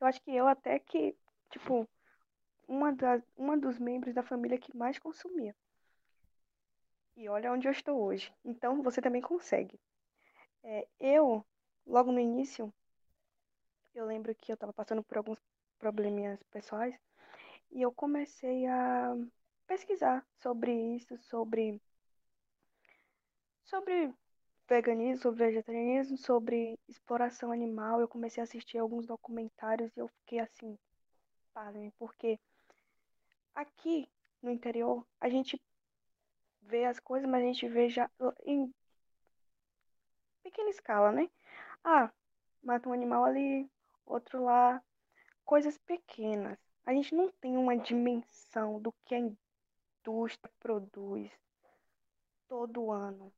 Eu 0.00 0.06
acho 0.06 0.22
que 0.22 0.34
eu 0.34 0.46
até 0.46 0.78
que, 0.78 1.16
tipo, 1.50 1.88
uma, 2.68 2.92
das, 2.92 3.22
uma 3.36 3.56
dos 3.56 3.78
membros 3.78 4.14
da 4.14 4.22
família 4.22 4.58
que 4.58 4.76
mais 4.76 4.98
consumia. 4.98 5.54
E 7.16 7.28
olha 7.28 7.52
onde 7.52 7.66
eu 7.66 7.72
estou 7.72 8.00
hoje. 8.00 8.32
Então 8.44 8.82
você 8.82 9.00
também 9.00 9.22
consegue. 9.22 9.80
É, 10.62 10.86
eu, 11.00 11.44
logo 11.86 12.12
no 12.12 12.20
início, 12.20 12.72
eu 13.94 14.04
lembro 14.04 14.34
que 14.34 14.52
eu 14.52 14.54
estava 14.54 14.72
passando 14.72 15.02
por 15.02 15.16
alguns 15.16 15.38
probleminhas 15.78 16.42
pessoais 16.50 16.94
e 17.70 17.82
eu 17.82 17.92
comecei 17.92 18.66
a 18.66 19.16
pesquisar 19.66 20.26
sobre 20.38 20.72
isso, 20.96 21.16
sobre 21.18 21.80
sobre 23.64 24.14
veganismo, 24.68 25.22
sobre 25.22 25.46
vegetarianismo, 25.46 26.16
sobre 26.18 26.78
exploração 26.88 27.50
animal. 27.52 28.00
Eu 28.00 28.08
comecei 28.08 28.40
a 28.40 28.44
assistir 28.44 28.78
alguns 28.78 29.06
documentários 29.06 29.96
e 29.96 30.00
eu 30.00 30.08
fiquei 30.08 30.38
assim, 30.38 30.78
porque 31.98 32.38
aqui 33.54 34.08
no 34.42 34.50
interior 34.50 35.06
a 35.20 35.28
gente 35.28 35.60
vê 36.62 36.84
as 36.84 37.00
coisas, 37.00 37.28
mas 37.28 37.42
a 37.42 37.46
gente 37.46 37.68
vê 37.68 37.88
já 37.88 38.10
em 38.44 38.72
pequena 40.42 40.70
escala, 40.70 41.12
né? 41.12 41.30
Ah, 41.82 42.12
mata 42.62 42.88
um 42.88 42.92
animal 42.92 43.24
ali, 43.24 43.70
outro 44.04 44.44
lá, 44.44 44.82
coisas 45.44 45.78
pequenas. 45.78 46.58
A 46.84 46.92
gente 46.92 47.14
não 47.14 47.30
tem 47.30 47.56
uma 47.56 47.76
dimensão 47.76 48.80
do 48.80 48.92
que 49.04 49.14
a 49.14 49.18
indústria 49.18 50.52
produz 50.60 51.32
todo 52.48 52.90
ano. 52.90 53.32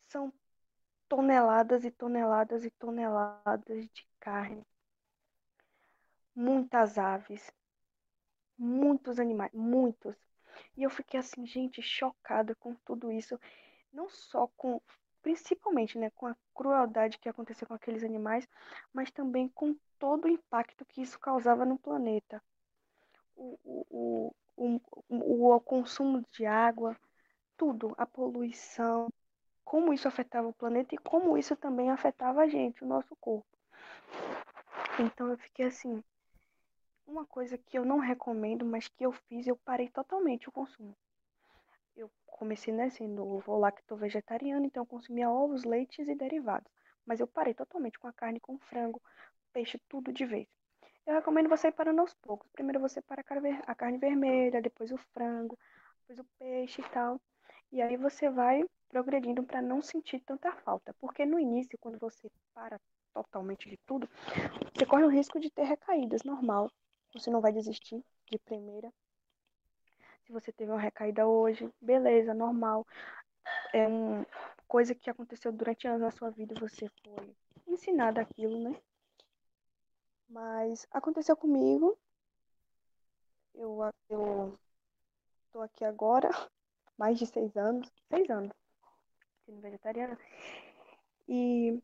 São 0.00 0.32
toneladas 1.08 1.84
e 1.84 1.90
toneladas 1.90 2.64
e 2.64 2.70
toneladas 2.70 3.88
de 3.90 4.06
carne. 4.18 4.66
Muitas 6.34 6.98
aves. 6.98 7.52
Muitos 8.58 9.18
animais, 9.18 9.50
muitos. 9.52 10.16
E 10.76 10.82
eu 10.82 10.90
fiquei 10.90 11.20
assim, 11.20 11.46
gente, 11.46 11.82
chocada 11.82 12.54
com 12.54 12.74
tudo 12.84 13.10
isso. 13.10 13.38
Não 13.92 14.08
só 14.08 14.48
com, 14.56 14.80
principalmente, 15.22 15.98
né, 15.98 16.10
com 16.10 16.26
a 16.26 16.36
crueldade 16.54 17.18
que 17.18 17.28
aconteceu 17.28 17.66
com 17.66 17.74
aqueles 17.74 18.04
animais, 18.04 18.48
mas 18.92 19.10
também 19.10 19.48
com 19.48 19.76
todo 19.98 20.24
o 20.24 20.28
impacto 20.28 20.84
que 20.84 21.02
isso 21.02 21.18
causava 21.18 21.64
no 21.64 21.78
planeta. 21.78 22.42
O, 23.36 23.58
o, 23.64 24.34
o, 24.56 24.80
o, 25.08 25.54
o 25.54 25.60
consumo 25.60 26.24
de 26.30 26.46
água, 26.46 26.96
tudo, 27.56 27.94
a 27.96 28.06
poluição, 28.06 29.08
como 29.64 29.92
isso 29.92 30.08
afetava 30.08 30.48
o 30.48 30.52
planeta 30.52 30.94
e 30.94 30.98
como 30.98 31.38
isso 31.38 31.56
também 31.56 31.90
afetava 31.90 32.42
a 32.42 32.48
gente, 32.48 32.84
o 32.84 32.86
nosso 32.86 33.14
corpo. 33.16 33.46
Então 34.98 35.28
eu 35.30 35.38
fiquei 35.38 35.66
assim, 35.66 36.02
uma 37.12 37.26
coisa 37.26 37.58
que 37.58 37.78
eu 37.78 37.84
não 37.84 37.98
recomendo, 37.98 38.64
mas 38.64 38.88
que 38.88 39.04
eu 39.04 39.12
fiz, 39.12 39.46
eu 39.46 39.56
parei 39.56 39.88
totalmente 39.88 40.48
o 40.48 40.52
consumo. 40.52 40.96
Eu 41.94 42.10
comecei 42.26 42.72
né, 42.72 42.88
sendo 42.88 43.42
lacto 43.46 43.94
vegetariano, 43.94 44.64
então 44.64 44.82
eu 44.82 44.86
consumia 44.86 45.30
ovos, 45.30 45.64
leites 45.64 46.08
e 46.08 46.14
derivados. 46.14 46.72
Mas 47.04 47.20
eu 47.20 47.26
parei 47.26 47.52
totalmente 47.52 47.98
com 47.98 48.08
a 48.08 48.12
carne, 48.12 48.40
com 48.40 48.58
frango, 48.58 49.00
peixe, 49.52 49.78
tudo 49.88 50.12
de 50.12 50.24
vez. 50.24 50.48
Eu 51.06 51.14
recomendo 51.14 51.48
você 51.48 51.68
ir 51.68 51.72
parando 51.72 52.00
aos 52.00 52.14
poucos. 52.14 52.48
Primeiro 52.52 52.80
você 52.80 53.02
para 53.02 53.22
a 53.66 53.74
carne 53.74 53.98
vermelha, 53.98 54.62
depois 54.62 54.90
o 54.90 54.96
frango, 55.12 55.58
depois 56.00 56.18
o 56.18 56.24
peixe 56.38 56.80
e 56.80 56.88
tal. 56.90 57.20
E 57.70 57.82
aí 57.82 57.96
você 57.96 58.30
vai 58.30 58.64
progredindo 58.88 59.42
para 59.42 59.60
não 59.60 59.82
sentir 59.82 60.20
tanta 60.20 60.52
falta. 60.52 60.94
Porque 61.00 61.26
no 61.26 61.38
início, 61.38 61.78
quando 61.78 61.98
você 61.98 62.30
para 62.54 62.80
totalmente 63.12 63.68
de 63.68 63.76
tudo, 63.78 64.08
você 64.74 64.86
corre 64.86 65.04
o 65.04 65.08
risco 65.08 65.38
de 65.38 65.50
ter 65.50 65.64
recaídas, 65.64 66.22
normal. 66.22 66.70
Você 67.14 67.30
não 67.30 67.40
vai 67.40 67.52
desistir 67.52 68.02
de 68.30 68.38
primeira. 68.38 68.92
Se 70.24 70.32
você 70.32 70.52
teve 70.52 70.70
uma 70.70 70.80
recaída 70.80 71.26
hoje, 71.26 71.70
beleza, 71.80 72.32
normal. 72.32 72.86
É 73.72 73.86
uma 73.86 74.26
coisa 74.66 74.94
que 74.94 75.10
aconteceu 75.10 75.52
durante 75.52 75.86
anos 75.86 76.00
na 76.00 76.10
sua 76.10 76.30
vida 76.30 76.54
você 76.58 76.88
foi 77.04 77.36
ensinada 77.66 78.20
aquilo, 78.20 78.58
né? 78.58 78.80
Mas 80.28 80.86
aconteceu 80.90 81.36
comigo. 81.36 81.98
Eu, 83.54 83.80
eu 84.08 84.58
tô 85.52 85.60
aqui 85.60 85.84
agora, 85.84 86.30
mais 86.96 87.18
de 87.18 87.26
seis 87.26 87.54
anos, 87.56 87.92
seis 88.08 88.30
anos, 88.30 88.52
sendo 89.44 89.60
vegetariana. 89.60 90.18
E 91.28 91.78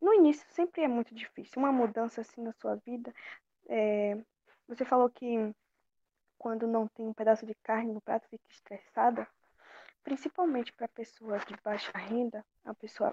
no 0.00 0.14
início 0.14 0.46
sempre 0.50 0.82
é 0.82 0.88
muito 0.88 1.14
difícil. 1.14 1.58
Uma 1.58 1.72
mudança 1.72 2.22
assim 2.22 2.40
na 2.40 2.52
sua 2.54 2.76
vida 2.76 3.12
é, 3.68 4.16
você 4.70 4.84
falou 4.84 5.10
que 5.10 5.52
quando 6.38 6.64
não 6.64 6.86
tem 6.86 7.08
um 7.08 7.12
pedaço 7.12 7.44
de 7.44 7.54
carne 7.56 7.92
no 7.92 8.00
prato 8.00 8.28
fica 8.28 8.44
estressada, 8.48 9.26
principalmente 10.04 10.72
para 10.72 10.86
pessoas 10.86 11.44
de 11.44 11.56
baixa 11.62 11.90
renda, 11.98 12.46
a 12.64 12.72
pessoa 12.72 13.12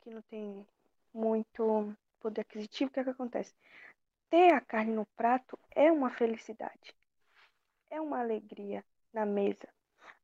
que 0.00 0.08
não 0.08 0.22
tem 0.22 0.66
muito 1.12 1.94
poder 2.20 2.40
aquisitivo, 2.40 2.90
o 2.90 2.94
que, 2.94 3.00
é 3.00 3.04
que 3.04 3.10
acontece? 3.10 3.54
Ter 4.30 4.54
a 4.54 4.62
carne 4.62 4.92
no 4.92 5.04
prato 5.14 5.58
é 5.72 5.92
uma 5.92 6.08
felicidade, 6.08 6.96
é 7.90 8.00
uma 8.00 8.20
alegria 8.20 8.82
na 9.12 9.26
mesa 9.26 9.68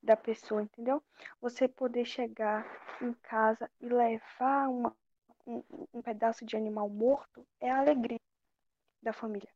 da 0.02 0.16
pessoa, 0.16 0.62
entendeu? 0.62 1.02
Você 1.42 1.68
poder 1.68 2.06
chegar 2.06 2.66
em 3.02 3.12
casa 3.12 3.70
e 3.83 3.87
levar 3.87 4.68
uma, 4.68 4.96
um, 5.46 5.62
um 5.92 6.00
pedaço 6.00 6.42
de 6.46 6.56
animal 6.56 6.88
morto 6.88 7.46
é 7.61 7.70
alegria 7.70 8.18
da 9.03 9.13
família. 9.13 9.49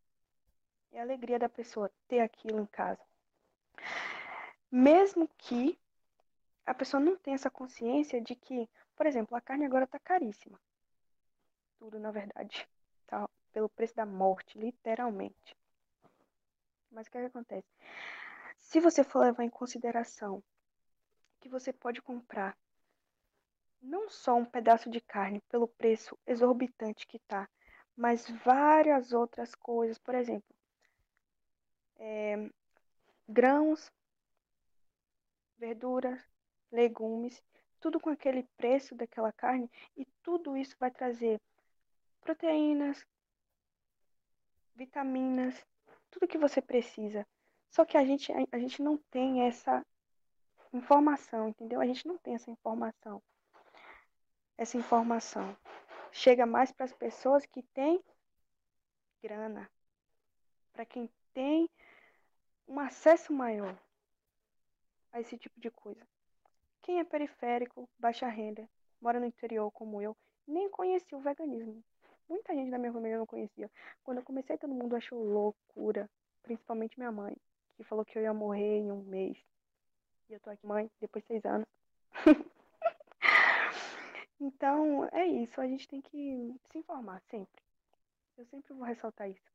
É 0.93 1.01
a 1.01 1.03
alegria 1.03 1.39
da 1.39 1.49
pessoa 1.49 1.91
ter 2.09 2.21
aquilo 2.21 2.61
em 2.61 2.67
casa. 2.67 3.03
Mesmo 4.71 5.29
que 5.39 5.79
a 6.67 6.75
pessoa 6.75 7.01
não 7.01 7.17
tenha 7.17 7.35
essa 7.35 7.51
consciência 7.51 8.21
de 8.21 8.35
que, 8.35 8.69
por 8.97 9.07
exemplo, 9.07 9.37
a 9.37 9.41
carne 9.41 9.65
agora 9.65 9.85
está 9.85 9.99
caríssima. 9.99 10.59
Tudo, 11.79 11.99
na 11.99 12.11
verdade. 12.11 12.69
Tá? 13.07 13.29
Pelo 13.53 13.69
preço 13.69 13.95
da 13.95 14.07
morte, 14.07 14.59
literalmente. 14.59 15.57
Mas 16.91 17.07
o 17.07 17.11
que, 17.11 17.19
é 17.19 17.21
que 17.23 17.27
acontece? 17.27 17.69
Se 18.59 18.81
você 18.81 19.05
for 19.05 19.21
levar 19.21 19.45
em 19.45 19.51
consideração 19.51 20.43
que 21.41 21.49
você 21.49 21.73
pode 21.73 22.01
comprar 22.01 22.57
não 23.83 24.09
só 24.09 24.35
um 24.35 24.45
pedaço 24.45 24.89
de 24.89 25.01
carne 25.01 25.41
pelo 25.51 25.69
preço 25.69 26.19
exorbitante 26.27 27.07
que 27.07 27.19
está, 27.19 27.49
mas 27.97 28.29
várias 28.45 29.13
outras 29.13 29.55
coisas, 29.55 29.99
por 29.99 30.15
exemplo, 30.15 30.55
é, 31.97 32.51
grãos, 33.29 33.91
verduras, 35.57 36.21
legumes, 36.71 37.43
tudo 37.81 38.01
com 38.01 38.11
aquele 38.11 38.43
preço 38.57 38.95
daquela 38.95 39.33
carne 39.33 39.71
e 39.97 40.05
tudo 40.23 40.57
isso 40.57 40.77
vai 40.79 40.91
trazer 40.91 41.41
proteínas, 42.21 43.07
vitaminas, 44.75 45.65
tudo 46.11 46.27
que 46.27 46.39
você 46.39 46.61
precisa. 46.61 47.27
Só 47.71 47.85
que 47.85 47.97
a 47.97 48.05
gente, 48.05 48.33
a, 48.53 48.59
gente 48.59 48.83
não 48.83 48.97
tem 49.11 49.43
essa 49.43 49.85
informação, 50.73 51.49
entendeu? 51.49 51.81
A 51.81 51.87
gente 51.87 52.07
não 52.07 52.17
tem 52.19 52.35
essa 52.35 52.51
informação. 52.51 53.23
Essa 54.57 54.77
informação 54.77 55.57
chega 56.15 56.47
mais 56.47 56.71
para 56.71 56.85
as 56.85 56.93
pessoas 56.93 57.45
que 57.45 57.61
têm 57.75 58.01
grana, 59.21 59.69
para 60.73 60.87
quem 60.87 61.11
tem 61.35 61.69
um 62.69 62.79
acesso 62.79 63.33
maior 63.33 63.77
a 65.13 65.21
esse 65.21 65.37
tipo 65.37 65.61
de 65.61 65.71
coisa. 65.73 66.07
Quem 66.83 67.01
é 67.01 67.05
periférico, 67.05 67.89
baixa 67.99 68.29
renda, 68.29 68.69
mora 69.01 69.19
no 69.19 69.27
interior 69.27 69.71
como 69.73 70.01
eu, 70.01 70.17
nem 70.47 70.71
conhecia 70.71 71.19
o 71.19 71.21
veganismo. 71.21 71.83
Muita 72.29 72.55
gente 72.55 72.71
da 72.71 72.79
minha 72.79 72.93
família 72.93 73.19
não 73.19 73.27
conhecia. 73.27 73.71
Quando 74.05 74.19
eu 74.19 74.25
comecei, 74.25 74.57
todo 74.57 74.73
mundo 74.73 74.95
achou 74.95 75.23
loucura, 75.23 76.09
principalmente 76.43 76.99
minha 76.99 77.11
mãe, 77.11 77.37
que 77.77 77.83
falou 77.83 78.05
que 78.05 78.17
eu 78.17 78.23
ia 78.23 78.33
morrer 78.33 78.79
em 78.79 78.93
um 78.93 79.03
mês. 79.03 79.37
E 80.29 80.33
eu 80.33 80.41
tô 80.41 80.49
aqui, 80.49 80.65
mãe, 80.65 80.89
depois 81.01 81.25
de 81.25 81.29
seis 81.29 81.45
anos. 81.45 81.67
Então, 84.41 85.09
é 85.13 85.27
isso. 85.27 85.61
A 85.61 85.67
gente 85.67 85.89
tem 85.89 86.01
que 86.01 86.55
se 86.71 86.79
informar 86.79 87.21
sempre. 87.31 87.63
Eu 88.37 88.45
sempre 88.47 88.75
vou 88.75 88.85
ressaltar 88.85 89.31
isso. 89.31 89.55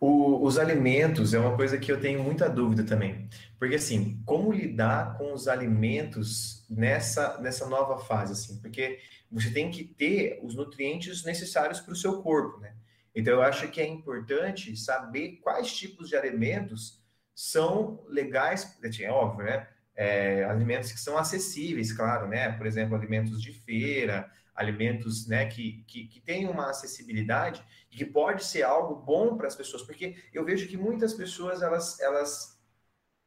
O, 0.00 0.42
os 0.42 0.58
alimentos 0.58 1.34
é 1.34 1.38
uma 1.38 1.54
coisa 1.54 1.76
que 1.76 1.92
eu 1.92 2.00
tenho 2.00 2.22
muita 2.22 2.48
dúvida 2.48 2.82
também. 2.82 3.28
Porque, 3.58 3.74
assim, 3.74 4.22
como 4.24 4.50
lidar 4.50 5.18
com 5.18 5.34
os 5.34 5.46
alimentos 5.46 6.64
nessa, 6.70 7.38
nessa 7.38 7.68
nova 7.68 7.98
fase, 7.98 8.32
assim? 8.32 8.58
Porque 8.62 8.98
você 9.30 9.52
tem 9.52 9.70
que 9.70 9.84
ter 9.84 10.40
os 10.42 10.54
nutrientes 10.54 11.22
necessários 11.22 11.80
para 11.80 11.92
o 11.92 11.96
seu 11.96 12.22
corpo, 12.22 12.58
né? 12.60 12.74
Então, 13.14 13.34
eu 13.34 13.42
acho 13.42 13.68
que 13.68 13.80
é 13.80 13.86
importante 13.86 14.74
saber 14.74 15.38
quais 15.42 15.70
tipos 15.76 16.08
de 16.08 16.16
alimentos 16.16 16.98
são 17.34 18.02
legais, 18.08 18.78
é 19.00 19.10
óbvio, 19.10 19.44
né? 19.44 19.68
É, 19.96 20.44
alimentos 20.44 20.92
que 20.92 21.00
são 21.00 21.18
acessíveis, 21.18 21.92
claro, 21.92 22.28
né? 22.28 22.52
Por 22.52 22.66
exemplo, 22.66 22.96
alimentos 22.96 23.42
de 23.42 23.52
feira, 23.52 24.30
alimentos 24.54 25.26
né, 25.26 25.46
que, 25.46 25.84
que, 25.86 26.06
que 26.06 26.20
têm 26.20 26.46
uma 26.48 26.70
acessibilidade 26.70 27.64
e 27.90 27.96
que 27.96 28.04
pode 28.04 28.44
ser 28.44 28.62
algo 28.62 28.94
bom 28.94 29.36
para 29.36 29.46
as 29.46 29.56
pessoas, 29.56 29.82
porque 29.82 30.16
eu 30.32 30.44
vejo 30.44 30.68
que 30.68 30.76
muitas 30.76 31.14
pessoas 31.14 31.62
elas, 31.62 31.98
elas 32.00 32.60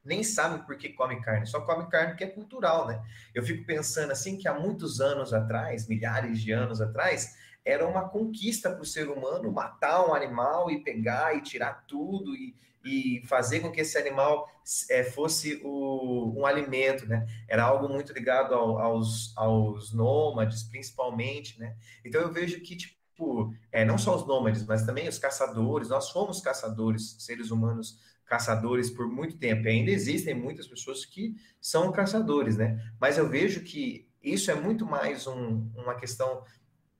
nem 0.03 0.23
sabem 0.23 0.63
por 0.63 0.77
que 0.77 0.89
comem 0.89 1.21
carne, 1.21 1.47
só 1.47 1.61
comem 1.61 1.89
carne 1.89 2.09
porque 2.09 2.25
é 2.25 2.27
cultural, 2.27 2.87
né? 2.87 3.01
Eu 3.33 3.41
fico 3.43 3.65
pensando 3.65 4.11
assim 4.11 4.37
que 4.37 4.47
há 4.47 4.53
muitos 4.53 5.01
anos 5.01 5.33
atrás, 5.33 5.87
milhares 5.87 6.39
de 6.41 6.51
anos 6.51 6.81
atrás, 6.81 7.35
era 7.65 7.87
uma 7.87 8.09
conquista 8.09 8.69
para 8.69 8.81
o 8.81 8.85
ser 8.85 9.09
humano 9.09 9.51
matar 9.51 10.07
um 10.07 10.13
animal 10.13 10.69
e 10.69 10.83
pegar 10.83 11.35
e 11.35 11.41
tirar 11.41 11.85
tudo 11.87 12.35
e, 12.35 12.55
e 12.83 13.21
fazer 13.25 13.61
com 13.61 13.71
que 13.71 13.81
esse 13.81 13.97
animal 13.97 14.49
é, 14.89 15.03
fosse 15.03 15.61
o, 15.63 16.33
um 16.37 16.45
alimento, 16.45 17.05
né? 17.05 17.25
Era 17.47 17.63
algo 17.63 17.87
muito 17.87 18.11
ligado 18.13 18.53
ao, 18.53 18.79
aos, 18.79 19.35
aos 19.37 19.93
nômades, 19.93 20.63
principalmente, 20.63 21.59
né? 21.59 21.75
Então 22.03 22.21
eu 22.21 22.31
vejo 22.31 22.59
que, 22.61 22.75
tipo, 22.75 23.53
é, 23.71 23.85
não 23.85 23.97
só 23.97 24.15
os 24.15 24.27
nômades, 24.27 24.65
mas 24.65 24.85
também 24.85 25.07
os 25.07 25.17
caçadores, 25.17 25.89
nós 25.89 26.09
fomos 26.09 26.41
caçadores, 26.41 27.15
seres 27.19 27.51
humanos 27.51 27.97
caçadores 28.25 28.89
por 28.89 29.07
muito 29.07 29.37
tempo. 29.37 29.67
E 29.67 29.69
ainda 29.69 29.91
existem 29.91 30.33
muitas 30.33 30.67
pessoas 30.67 31.05
que 31.05 31.35
são 31.61 31.91
caçadores, 31.91 32.57
né? 32.57 32.81
Mas 32.99 33.17
eu 33.17 33.29
vejo 33.29 33.61
que 33.61 34.07
isso 34.21 34.49
é 34.49 34.55
muito 34.55 34.85
mais 34.85 35.27
um, 35.27 35.69
uma 35.75 35.95
questão, 35.95 36.43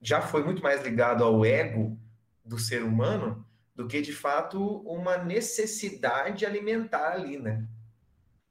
já 0.04 0.20
foi 0.20 0.44
muito 0.44 0.62
mais 0.62 0.82
ligado 0.82 1.24
ao 1.24 1.44
ego 1.46 1.98
do 2.44 2.58
ser 2.58 2.82
humano 2.82 3.44
do 3.74 3.88
que 3.88 4.02
de 4.02 4.12
fato 4.12 4.78
uma 4.80 5.16
necessidade 5.16 6.44
alimentar 6.44 7.12
ali, 7.12 7.38
né? 7.38 7.66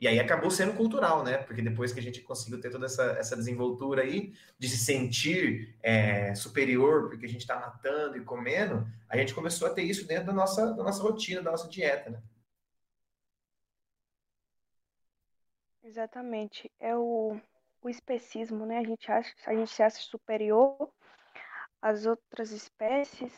E 0.01 0.07
aí 0.07 0.19
acabou 0.19 0.49
sendo 0.49 0.73
cultural, 0.73 1.23
né? 1.23 1.37
Porque 1.37 1.61
depois 1.61 1.93
que 1.93 1.99
a 1.99 2.03
gente 2.03 2.21
conseguiu 2.21 2.59
ter 2.59 2.71
toda 2.71 2.87
essa, 2.87 3.03
essa 3.11 3.37
desenvoltura 3.37 4.01
aí 4.01 4.33
de 4.57 4.67
se 4.67 4.77
sentir 4.77 5.77
é, 5.81 6.33
superior 6.33 7.07
porque 7.07 7.25
a 7.25 7.29
gente 7.29 7.41
está 7.41 7.57
matando 7.57 8.17
e 8.17 8.25
comendo, 8.25 8.85
a 9.07 9.15
gente 9.15 9.33
começou 9.33 9.67
a 9.67 9.73
ter 9.73 9.83
isso 9.83 10.07
dentro 10.07 10.25
da 10.25 10.33
nossa, 10.33 10.73
da 10.73 10.83
nossa 10.83 11.01
rotina, 11.03 11.41
da 11.41 11.51
nossa 11.51 11.69
dieta, 11.69 12.09
né? 12.09 12.21
Exatamente. 15.83 16.69
É 16.79 16.95
o, 16.95 17.39
o 17.81 17.89
especismo, 17.89 18.65
né? 18.65 18.79
A 18.79 18.83
gente 18.83 19.09
acha, 19.11 19.31
a 19.45 19.53
gente 19.53 19.71
se 19.71 19.83
acha 19.83 19.99
superior 19.99 20.91
às 21.83 22.05
outras 22.05 22.51
espécies 22.51 23.33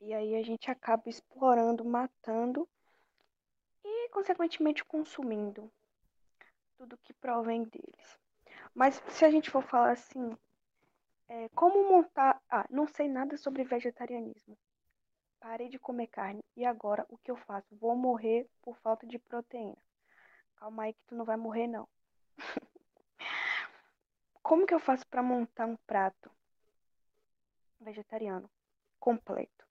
e 0.00 0.14
aí 0.14 0.36
a 0.36 0.42
gente 0.42 0.70
acaba 0.70 1.02
explorando, 1.08 1.84
matando 1.84 2.68
e, 3.84 4.08
consequentemente, 4.10 4.84
consumindo 4.84 5.68
tudo 6.76 6.96
que 6.98 7.12
provém 7.12 7.64
deles. 7.64 8.20
Mas 8.72 9.02
se 9.08 9.24
a 9.24 9.30
gente 9.32 9.50
for 9.50 9.64
falar 9.64 9.90
assim, 9.90 10.30
é, 11.26 11.48
como 11.48 11.90
montar. 11.90 12.40
Ah, 12.48 12.64
não 12.70 12.86
sei 12.86 13.08
nada 13.08 13.36
sobre 13.36 13.64
vegetarianismo. 13.64 14.56
Parei 15.40 15.68
de 15.68 15.78
comer 15.78 16.06
carne 16.06 16.44
e 16.56 16.64
agora 16.64 17.04
o 17.08 17.18
que 17.18 17.32
eu 17.32 17.36
faço? 17.36 17.76
Vou 17.76 17.96
morrer 17.96 18.48
por 18.62 18.76
falta 18.78 19.04
de 19.08 19.18
proteína. 19.18 19.76
Calma 20.54 20.84
aí 20.84 20.92
que 20.92 21.02
tu 21.08 21.16
não 21.16 21.24
vai 21.24 21.36
morrer 21.36 21.66
não. 21.66 21.88
como 24.40 24.66
que 24.66 24.74
eu 24.74 24.80
faço 24.80 25.06
para 25.08 25.22
montar 25.22 25.66
um 25.66 25.76
prato 25.78 26.30
vegetariano 27.80 28.50
completo? 28.98 29.68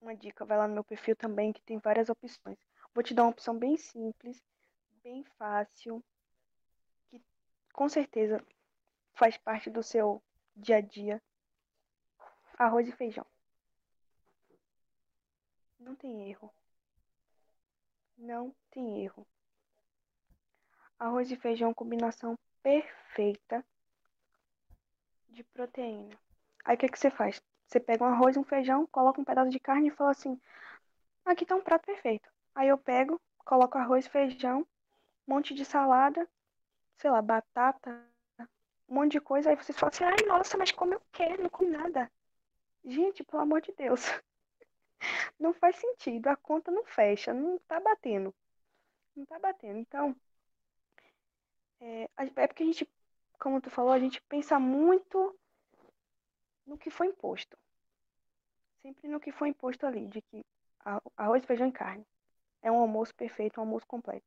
uma 0.00 0.16
dica, 0.16 0.44
vai 0.44 0.56
lá 0.56 0.66
no 0.66 0.74
meu 0.74 0.84
perfil 0.84 1.16
também, 1.16 1.52
que 1.52 1.62
tem 1.62 1.78
várias 1.78 2.08
opções. 2.08 2.58
Vou 2.94 3.02
te 3.02 3.14
dar 3.14 3.24
uma 3.24 3.30
opção 3.30 3.58
bem 3.58 3.76
simples, 3.76 4.42
bem 5.02 5.24
fácil, 5.36 6.02
que 7.08 7.22
com 7.72 7.88
certeza 7.88 8.44
faz 9.14 9.36
parte 9.36 9.70
do 9.70 9.82
seu 9.82 10.22
dia 10.56 10.76
a 10.76 10.80
dia. 10.80 11.22
Arroz 12.58 12.88
e 12.88 12.92
feijão. 12.92 13.26
Não 15.78 15.94
tem 15.94 16.28
erro. 16.30 16.52
Não 18.16 18.54
tem 18.70 19.04
erro. 19.04 19.26
Arroz 20.98 21.30
e 21.30 21.36
feijão, 21.36 21.72
combinação 21.72 22.36
perfeita 22.62 23.64
de 25.28 25.44
proteína. 25.44 26.18
Aí 26.68 26.74
o 26.74 26.78
que, 26.78 26.86
que 26.86 26.98
você 26.98 27.10
faz? 27.10 27.42
Você 27.66 27.80
pega 27.80 28.04
um 28.04 28.08
arroz, 28.08 28.36
um 28.36 28.44
feijão, 28.44 28.86
coloca 28.88 29.18
um 29.18 29.24
pedaço 29.24 29.48
de 29.50 29.58
carne 29.58 29.88
e 29.88 29.90
fala 29.90 30.10
assim: 30.10 30.38
aqui 31.24 31.46
tá 31.46 31.56
um 31.56 31.62
prato 31.62 31.86
perfeito. 31.86 32.28
Aí 32.54 32.68
eu 32.68 32.76
pego, 32.76 33.18
coloco 33.38 33.78
arroz, 33.78 34.06
feijão, 34.06 34.60
um 35.26 35.34
monte 35.34 35.54
de 35.54 35.64
salada, 35.64 36.28
sei 36.98 37.10
lá, 37.10 37.22
batata, 37.22 37.90
um 38.86 38.96
monte 38.96 39.12
de 39.12 39.20
coisa. 39.20 39.48
Aí 39.48 39.56
vocês 39.56 39.78
falam 39.78 39.90
assim: 39.94 40.04
ai, 40.04 40.26
nossa, 40.26 40.58
mas 40.58 40.70
como 40.70 40.92
eu 40.92 41.00
quero, 41.10 41.42
não 41.42 41.48
comi 41.48 41.70
nada. 41.70 42.12
Gente, 42.84 43.24
pelo 43.24 43.42
amor 43.42 43.62
de 43.62 43.72
Deus. 43.72 44.02
Não 45.38 45.54
faz 45.54 45.76
sentido, 45.76 46.26
a 46.26 46.36
conta 46.36 46.72
não 46.72 46.84
fecha, 46.84 47.32
não 47.32 47.56
tá 47.68 47.78
batendo. 47.78 48.34
Não 49.14 49.24
tá 49.24 49.38
batendo. 49.38 49.78
Então, 49.78 50.16
é, 51.80 52.10
é 52.16 52.46
porque 52.48 52.64
a 52.64 52.66
gente, 52.66 52.88
como 53.38 53.60
tu 53.60 53.70
falou, 53.70 53.92
a 53.92 53.98
gente 54.00 54.20
pensa 54.22 54.58
muito 54.58 55.38
no 56.68 56.78
que 56.78 56.90
foi 56.90 57.08
imposto. 57.08 57.58
Sempre 58.82 59.08
no 59.08 59.18
que 59.18 59.32
foi 59.32 59.48
imposto 59.48 59.86
ali, 59.86 60.06
de 60.06 60.20
que 60.22 60.44
arroz, 61.16 61.44
feijão 61.44 61.68
e 61.68 61.72
carne. 61.72 62.06
É 62.62 62.70
um 62.70 62.78
almoço 62.78 63.14
perfeito, 63.14 63.58
um 63.58 63.62
almoço 63.62 63.86
completo. 63.86 64.26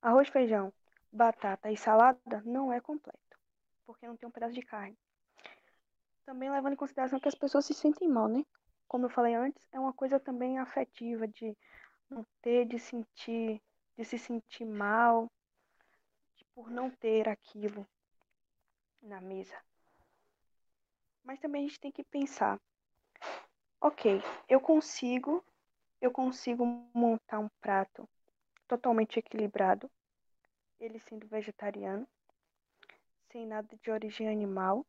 Arroz, 0.00 0.28
feijão, 0.28 0.72
batata 1.10 1.70
e 1.70 1.76
salada 1.76 2.42
não 2.44 2.72
é 2.72 2.80
completo, 2.80 3.38
porque 3.86 4.06
não 4.06 4.16
tem 4.16 4.28
um 4.28 4.32
pedaço 4.32 4.54
de 4.54 4.62
carne. 4.62 4.96
Também 6.24 6.50
levando 6.50 6.74
em 6.74 6.76
consideração 6.76 7.18
que 7.18 7.28
as 7.28 7.34
pessoas 7.34 7.64
se 7.64 7.74
sentem 7.74 8.08
mal, 8.08 8.28
né? 8.28 8.44
Como 8.86 9.06
eu 9.06 9.10
falei 9.10 9.34
antes, 9.34 9.66
é 9.72 9.80
uma 9.80 9.92
coisa 9.92 10.20
também 10.20 10.58
afetiva 10.58 11.26
de 11.26 11.56
não 12.10 12.24
ter, 12.42 12.66
de 12.66 12.78
sentir, 12.78 13.60
de 13.96 14.04
se 14.04 14.18
sentir 14.18 14.64
mal, 14.64 15.30
por 16.54 16.70
não 16.70 16.90
ter 16.90 17.28
aquilo 17.28 17.86
na 19.00 19.20
mesa. 19.20 19.56
Mas 21.24 21.38
também 21.38 21.64
a 21.64 21.68
gente 21.68 21.80
tem 21.80 21.92
que 21.92 22.04
pensar, 22.04 22.60
ok, 23.80 24.20
eu 24.48 24.60
consigo, 24.60 25.44
eu 26.00 26.10
consigo 26.10 26.64
montar 26.94 27.38
um 27.38 27.48
prato 27.60 28.08
totalmente 28.66 29.18
equilibrado, 29.18 29.90
ele 30.80 30.98
sendo 30.98 31.26
vegetariano, 31.28 32.06
sem 33.30 33.46
nada 33.46 33.76
de 33.76 33.90
origem 33.90 34.28
animal. 34.28 34.86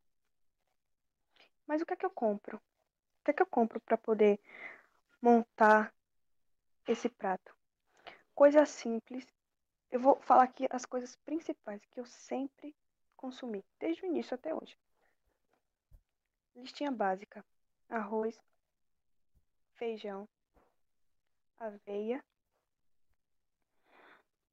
Mas 1.68 1.82
o 1.82 1.86
que 1.86 1.94
é 1.94 1.96
que 1.96 2.06
eu 2.06 2.10
compro? 2.10 2.58
O 2.58 3.24
que 3.24 3.32
é 3.32 3.34
que 3.34 3.42
eu 3.42 3.48
compro 3.48 3.80
para 3.80 3.98
poder 3.98 4.40
montar 5.22 5.94
esse 6.88 7.08
prato? 7.08 7.56
Coisa 8.36 8.66
simples. 8.66 9.26
Eu 9.92 10.00
vou 10.00 10.20
falar 10.22 10.44
aqui 10.44 10.68
as 10.70 10.86
coisas 10.86 11.16
principais 11.18 11.86
que 11.86 12.00
eu 12.00 12.06
sempre 12.06 12.76
consumi, 13.16 13.64
desde 13.80 14.04
o 14.04 14.08
início 14.08 14.34
até 14.36 14.54
hoje. 14.54 14.76
Listinha 16.56 16.92
básica: 16.92 17.44
arroz, 17.90 18.40
feijão, 19.74 20.28
aveia, 21.60 22.24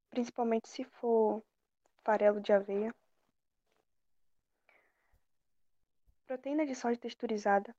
principalmente 0.09 0.67
se 0.67 0.83
for 0.83 1.43
farelo 2.03 2.41
de 2.41 2.51
aveia, 2.51 2.93
proteína 6.25 6.65
de 6.65 6.73
soja 6.73 6.99
texturizada, 6.99 7.75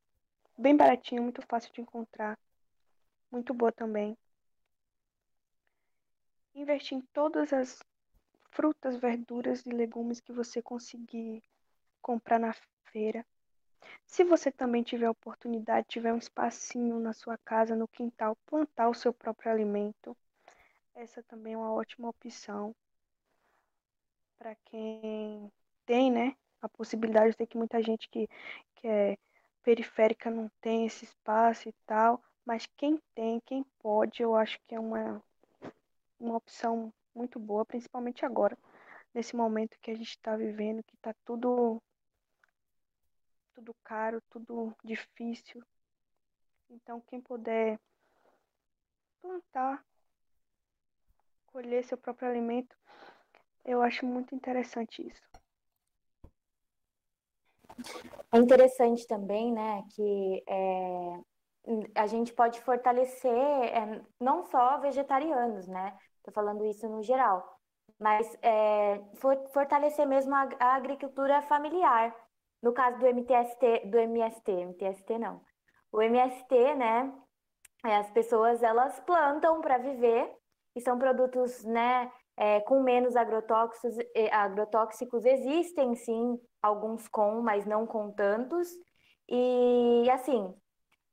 bem 0.56 0.76
baratinho, 0.76 1.22
muito 1.22 1.42
fácil 1.42 1.72
de 1.72 1.80
encontrar, 1.80 2.38
muito 3.30 3.52
boa 3.52 3.72
também. 3.72 4.16
Investir 6.54 6.98
em 6.98 7.00
todas 7.12 7.52
as 7.52 7.82
frutas, 8.50 8.96
verduras 8.96 9.64
e 9.64 9.70
legumes 9.70 10.20
que 10.20 10.32
você 10.32 10.60
conseguir 10.60 11.42
comprar 12.00 12.38
na 12.38 12.52
feira. 12.84 13.24
Se 14.06 14.24
você 14.24 14.50
também 14.50 14.82
tiver 14.82 15.08
oportunidade, 15.08 15.88
tiver 15.88 16.12
um 16.12 16.18
espacinho 16.18 16.98
na 16.98 17.12
sua 17.12 17.38
casa, 17.38 17.74
no 17.74 17.88
quintal, 17.88 18.36
plantar 18.46 18.88
o 18.88 18.94
seu 18.94 19.12
próprio 19.12 19.50
alimento, 19.50 20.16
essa 20.94 21.22
também 21.22 21.54
é 21.54 21.56
uma 21.56 21.72
ótima 21.72 22.08
opção 22.08 22.74
para 24.38 24.54
quem 24.66 25.50
tem, 25.86 26.10
né, 26.10 26.36
a 26.60 26.68
possibilidade. 26.68 27.30
de 27.30 27.36
ter 27.36 27.46
que 27.46 27.56
muita 27.56 27.82
gente 27.82 28.08
que, 28.08 28.28
que 28.76 28.86
é 28.86 29.16
periférica 29.62 30.30
não 30.30 30.50
tem 30.60 30.86
esse 30.86 31.04
espaço 31.04 31.68
e 31.68 31.72
tal, 31.86 32.22
mas 32.44 32.66
quem 32.76 33.00
tem, 33.14 33.40
quem 33.40 33.64
pode, 33.78 34.22
eu 34.22 34.34
acho 34.34 34.58
que 34.66 34.74
é 34.74 34.80
uma, 34.80 35.22
uma 36.18 36.36
opção 36.36 36.92
muito 37.14 37.38
boa, 37.38 37.64
principalmente 37.64 38.24
agora, 38.24 38.58
nesse 39.14 39.36
momento 39.36 39.78
que 39.80 39.90
a 39.90 39.94
gente 39.94 40.10
está 40.10 40.36
vivendo, 40.36 40.82
que 40.82 40.94
está 40.96 41.14
tudo 41.24 41.80
tudo 43.54 43.74
caro, 43.84 44.20
tudo 44.30 44.74
difícil. 44.84 45.62
Então, 46.70 47.00
quem 47.02 47.20
puder 47.20 47.78
plantar, 49.20 49.84
colher 51.46 51.84
seu 51.84 51.98
próprio 51.98 52.28
alimento, 52.28 52.76
eu 53.64 53.82
acho 53.82 54.04
muito 54.06 54.34
interessante 54.34 55.06
isso. 55.06 55.22
É 58.32 58.38
interessante 58.38 59.06
também, 59.06 59.52
né, 59.52 59.82
que 59.94 60.44
é, 60.48 61.20
a 61.94 62.06
gente 62.06 62.32
pode 62.32 62.60
fortalecer 62.60 63.30
é, 63.30 64.02
não 64.20 64.44
só 64.44 64.78
vegetarianos, 64.78 65.68
né? 65.68 65.96
Estou 66.16 66.32
falando 66.32 66.64
isso 66.66 66.88
no 66.88 67.02
geral, 67.02 67.58
mas 67.98 68.36
é, 68.42 69.00
for, 69.16 69.36
fortalecer 69.52 70.06
mesmo 70.06 70.34
a, 70.34 70.48
a, 70.58 70.74
agricultura 70.74 71.42
familiar. 71.42 72.14
No 72.62 72.72
caso 72.72 72.98
do 72.98 73.06
MTST, 73.06 73.86
do 73.86 73.98
MST, 73.98 74.52
MTST 74.52 75.18
não. 75.18 75.40
O 75.90 76.00
MST, 76.00 76.74
né? 76.76 77.12
É, 77.84 77.96
as 77.96 78.10
pessoas 78.10 78.62
elas 78.62 79.00
plantam 79.00 79.60
para 79.60 79.78
viver 79.78 80.30
e 80.74 80.80
são 80.80 80.98
produtos, 80.98 81.64
né? 81.64 82.10
É, 82.36 82.60
com 82.60 82.82
menos 82.82 83.14
agrotóxicos, 83.16 83.96
agrotóxicos 84.30 85.24
existem 85.26 85.94
sim 85.96 86.38
alguns 86.62 87.06
com, 87.08 87.42
mas 87.42 87.66
não 87.66 87.86
com 87.86 88.10
tantos. 88.10 88.68
E 89.28 90.08
assim, 90.10 90.54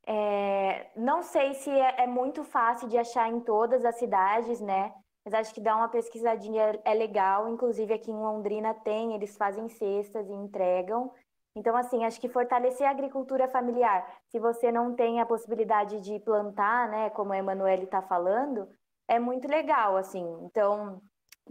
é, 0.08 0.90
não 0.96 1.22
sei 1.22 1.54
se 1.54 1.70
é, 1.70 2.04
é, 2.04 2.08
muito 2.08 2.44
fácil 2.44 2.88
de 2.88 2.98
achar 2.98 3.30
em 3.30 3.40
todas 3.42 3.86
as 3.86 3.98
cidades, 4.00 4.60
né? 4.62 4.94
Mas 5.24 5.34
acho 5.34 5.54
que 5.54 5.62
dar 5.62 5.76
uma 5.76 5.90
pesquisadinha 5.90 6.80
é 6.84 6.94
legal. 6.94 7.48
Inclusive 7.50 7.94
aqui 7.94 8.12
em 8.12 8.16
Londrina 8.16 8.74
tem, 8.74 9.14
eles 9.14 9.38
fazem 9.38 9.68
cestas 9.70 10.28
e 10.30 10.34
entregam. 10.34 11.12
Então, 11.56 11.76
assim, 11.76 12.06
acho 12.06 12.22
que 12.22 12.30
fortalecer 12.30 12.88
a 12.88 12.92
agricultura 12.92 13.48
familiar, 13.48 14.06
se 14.30 14.40
você 14.40 14.72
não 14.72 14.96
tem 14.96 15.20
a 15.20 15.26
possibilidade 15.26 16.00
de 16.02 16.20
plantar, 16.20 16.90
né, 16.90 17.10
como 17.12 17.34
a 17.34 17.38
Emanuele 17.38 17.84
está 17.84 18.02
falando, 18.02 18.68
é 19.08 19.20
muito 19.20 19.48
legal, 19.48 19.98
assim. 19.98 20.24
Então, 20.44 21.02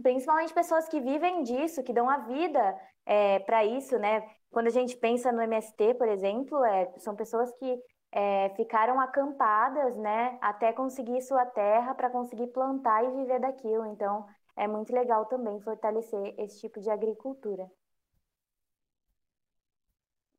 principalmente 0.01 0.53
pessoas 0.53 0.87
que 0.87 0.99
vivem 0.99 1.43
disso, 1.43 1.83
que 1.83 1.93
dão 1.93 2.09
a 2.09 2.17
vida 2.17 2.79
é, 3.05 3.39
para 3.39 3.65
isso, 3.65 3.97
né? 3.99 4.23
Quando 4.49 4.67
a 4.67 4.71
gente 4.71 4.95
pensa 4.97 5.31
no 5.31 5.41
MST, 5.41 5.95
por 5.95 6.07
exemplo, 6.07 6.63
é, 6.63 6.91
são 6.97 7.15
pessoas 7.15 7.51
que 7.57 7.79
é, 8.11 8.49
ficaram 8.55 8.99
acampadas, 8.99 9.95
né, 9.97 10.37
até 10.41 10.73
conseguir 10.73 11.21
sua 11.21 11.45
terra 11.45 11.93
para 11.93 12.09
conseguir 12.09 12.47
plantar 12.47 13.03
e 13.03 13.11
viver 13.11 13.39
daquilo. 13.39 13.85
Então, 13.87 14.25
é 14.55 14.67
muito 14.67 14.93
legal 14.93 15.25
também 15.25 15.59
fortalecer 15.61 16.33
esse 16.37 16.59
tipo 16.59 16.79
de 16.79 16.89
agricultura. 16.89 17.69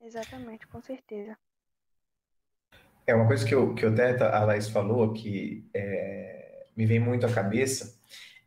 Exatamente, 0.01 0.67
com 0.67 0.81
certeza. 0.81 1.37
É 3.07 3.15
uma 3.15 3.27
coisa 3.27 3.47
que, 3.47 3.55
eu, 3.55 3.75
que 3.75 3.85
até 3.85 4.23
a 4.23 4.45
Laís 4.45 4.69
falou 4.69 5.13
que 5.13 5.69
é, 5.75 6.67
me 6.77 6.87
vem 6.87 7.01
muito 7.01 7.27
à 7.27 7.33
cabeça 7.33 7.99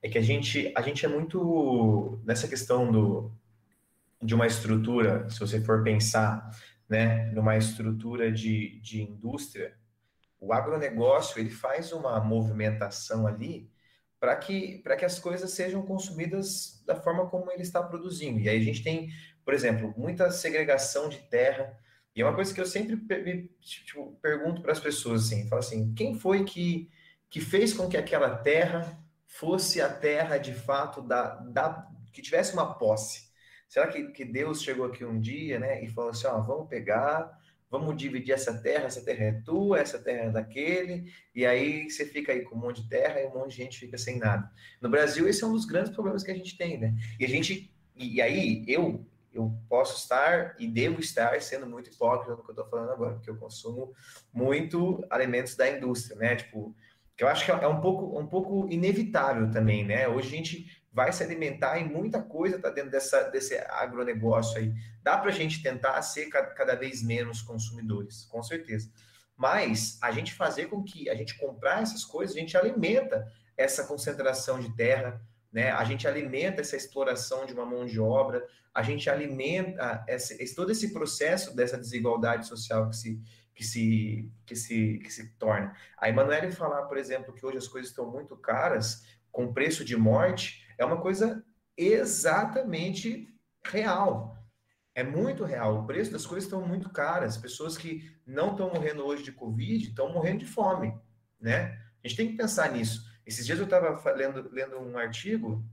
é 0.02 0.10
que 0.10 0.18
a 0.18 0.22
gente, 0.22 0.72
a 0.76 0.82
gente 0.82 1.06
é 1.06 1.10
muito 1.10 2.22
nessa 2.26 2.48
questão 2.48 2.92
do, 2.92 3.32
de 4.22 4.36
uma 4.36 4.46
estrutura, 4.46 5.30
se 5.30 5.40
você 5.40 5.62
for 5.62 5.84
pensar 5.84 6.50
né, 6.90 7.32
numa 7.32 7.58
estrutura 7.58 8.32
de, 8.32 8.80
de 8.82 9.02
indústria, 9.02 9.74
o 10.40 10.52
agronegócio 10.52 11.40
ele 11.40 11.50
faz 11.50 11.94
uma 11.94 12.20
movimentação 12.20 13.26
ali 13.26 13.72
para 14.20 14.36
que, 14.36 14.80
que 14.80 15.06
as 15.06 15.20
coisas 15.20 15.52
sejam 15.52 15.82
consumidas 15.82 16.82
da 16.86 16.96
forma 16.96 17.30
como 17.30 17.52
ele 17.52 17.62
está 17.62 17.82
produzindo. 17.82 18.40
E 18.40 18.50
aí 18.50 18.58
a 18.58 18.64
gente 18.64 18.84
tem, 18.84 19.10
por 19.44 19.54
exemplo, 19.54 19.94
muita 19.98 20.32
segregação 20.32 21.10
de 21.10 21.18
terra. 21.20 21.78
E 22.16 22.22
é 22.22 22.26
uma 22.26 22.36
coisa 22.36 22.54
que 22.54 22.62
eu 22.62 22.66
sempre 22.66 22.98
tipo, 23.62 24.18
pergunto 24.22 24.62
para 24.62 24.72
as 24.72 24.80
pessoas 24.80 25.26
assim, 25.26 25.48
falo 25.48 25.60
assim, 25.60 25.94
quem 25.94 26.18
foi 26.18 26.44
que, 26.44 26.90
que 27.30 27.42
fez 27.42 27.74
com 27.74 27.90
que 27.90 27.98
aquela 27.98 28.38
terra 28.38 29.00
fosse 29.26 29.82
a 29.82 29.90
terra 29.90 30.38
de 30.38 30.54
fato 30.54 31.02
da, 31.02 31.36
da 31.36 31.88
que 32.12 32.22
tivesse 32.22 32.54
uma 32.54 32.76
posse? 32.76 33.32
Será 33.68 33.88
que, 33.88 34.10
que 34.10 34.24
Deus 34.24 34.62
chegou 34.62 34.86
aqui 34.86 35.04
um 35.04 35.20
dia, 35.20 35.60
né, 35.60 35.84
e 35.84 35.88
falou 35.88 36.12
assim, 36.12 36.28
ó, 36.28 36.40
vamos 36.40 36.70
pegar, 36.70 37.36
vamos 37.74 37.98
dividir 37.98 38.32
essa 38.32 38.54
terra, 38.54 38.86
essa 38.86 39.04
terra 39.04 39.24
é 39.24 39.32
tua, 39.44 39.80
essa 39.80 39.98
terra 39.98 40.26
é 40.26 40.30
daquele, 40.30 41.12
e 41.34 41.44
aí 41.44 41.90
você 41.90 42.06
fica 42.06 42.32
aí 42.32 42.42
com 42.44 42.56
um 42.56 42.60
monte 42.60 42.84
de 42.84 42.88
terra 42.90 43.20
e 43.20 43.26
um 43.26 43.34
monte 43.34 43.50
de 43.50 43.58
gente 43.58 43.80
fica 43.80 43.98
sem 43.98 44.20
nada. 44.20 44.48
No 44.80 44.90
Brasil, 44.90 45.28
esse 45.28 45.44
é 45.44 45.48
um 45.48 45.54
dos 45.54 45.66
grandes 45.66 45.92
problemas 45.92 46.22
que 46.22 46.30
a 46.30 46.36
gente 46.36 46.56
tem, 46.56 46.78
né? 46.78 46.94
E 47.20 47.26
a 47.26 47.28
gente, 47.28 47.74
e, 47.96 48.22
aí 48.22 48.64
eu, 48.68 49.04
eu 49.34 49.54
posso 49.68 49.98
estar 49.98 50.56
e 50.60 50.68
devo 50.68 51.00
estar 51.00 51.42
sendo 51.42 51.66
muito 51.66 51.90
hipócrita 51.90 52.36
no 52.36 52.44
que 52.44 52.50
eu 52.50 52.54
estou 52.54 52.70
falando 52.70 52.92
agora, 52.92 53.16
porque 53.16 53.30
eu 53.30 53.38
consumo 53.38 53.94
muito 54.32 55.04
alimentos 55.10 55.56
da 55.56 55.70
indústria, 55.70 56.16
né? 56.16 56.36
Tipo, 56.36 56.76
que 57.16 57.24
eu 57.24 57.28
acho 57.28 57.46
que 57.46 57.52
é 57.52 57.68
um 57.68 57.82
pouco, 57.82 58.20
um 58.20 58.28
pouco 58.28 58.68
inevitável 58.72 59.50
também, 59.52 59.86
né? 59.86 60.08
Hoje 60.08 60.28
a 60.28 60.38
gente 60.38 60.84
vai 60.92 61.12
se 61.12 61.24
alimentar 61.24 61.80
e 61.80 61.84
muita 61.84 62.22
coisa 62.22 62.58
está 62.58 62.70
dentro 62.70 62.92
dessa, 62.92 63.24
desse 63.30 63.56
agronegócio 63.58 64.60
aí. 64.60 64.74
Dá 65.02 65.18
para 65.18 65.30
a 65.30 65.34
gente 65.34 65.62
tentar 65.62 66.02
ser 66.04 66.28
cada 66.28 66.76
vez 66.76 67.04
menos 67.04 67.42
consumidores, 67.42 68.26
com 68.26 68.42
certeza. 68.44 68.92
Mas 69.36 69.98
a 70.02 70.12
gente 70.12 70.34
fazer 70.34 70.68
com 70.68 70.84
que 70.84 71.10
a 71.10 71.16
gente 71.16 71.38
comprar 71.38 71.82
essas 71.82 72.06
coisas, 72.06 72.36
a 72.36 72.40
gente 72.40 72.56
alimenta 72.56 73.28
essa 73.58 73.86
concentração 73.86 74.60
de 74.60 74.76
terra, 74.76 75.20
né? 75.54 75.70
A 75.72 75.84
gente 75.84 76.08
alimenta 76.08 76.62
essa 76.62 76.76
exploração 76.76 77.46
de 77.46 77.54
uma 77.54 77.66
mão 77.66 77.86
de 77.86 78.00
obra, 78.00 78.46
a 78.74 78.82
gente 78.82 79.08
alimenta 79.08 80.04
esse, 80.08 80.56
todo 80.56 80.72
esse 80.72 80.92
processo 80.92 81.56
dessa 81.56 81.78
desigualdade 81.78 82.48
social 82.48 82.90
que 82.90 82.96
se, 82.96 83.22
que 83.54 83.64
se, 83.64 84.32
que 84.48 84.56
se, 84.56 84.98
que 84.98 85.14
se 85.14 85.30
torna. 85.38 85.76
A 85.96 86.10
Emanuele 86.10 86.52
falar, 86.52 86.84
por 86.88 86.98
exemplo, 86.98 87.34
que 87.34 87.46
hoje 87.46 87.60
as 87.60 87.68
coisas 87.68 87.92
estão 87.92 88.10
muito 88.10 88.36
caras, 88.36 89.04
com 89.32 89.54
preço 89.54 89.86
de 89.86 89.96
morte, 89.96 90.66
é 90.76 90.84
uma 90.84 91.00
coisa 91.00 91.46
exatamente 91.78 93.32
real. 93.64 94.36
É 94.96 95.04
muito 95.04 95.44
real. 95.44 95.80
O 95.80 95.88
preço 95.88 96.12
das 96.12 96.26
coisas 96.26 96.46
estão 96.46 96.68
muito 96.68 96.90
caras. 96.90 97.38
Pessoas 97.38 97.78
que 97.78 98.12
não 98.26 98.52
estão 98.52 98.70
morrendo 98.72 99.04
hoje 99.04 99.24
de 99.24 99.32
Covid 99.32 99.88
estão 99.88 100.12
morrendo 100.12 100.40
de 100.40 100.46
fome, 100.46 100.94
né? 101.40 101.80
A 102.04 102.08
gente 102.08 102.18
tem 102.18 102.28
que 102.28 102.38
pensar 102.38 102.72
nisso. 102.72 103.13
Esses 103.26 103.46
dias 103.46 103.60
eu 103.60 103.66
estava 103.66 104.12
lendo, 104.12 104.50
lendo 104.52 104.80
um 104.80 104.98
artigo 104.98 105.64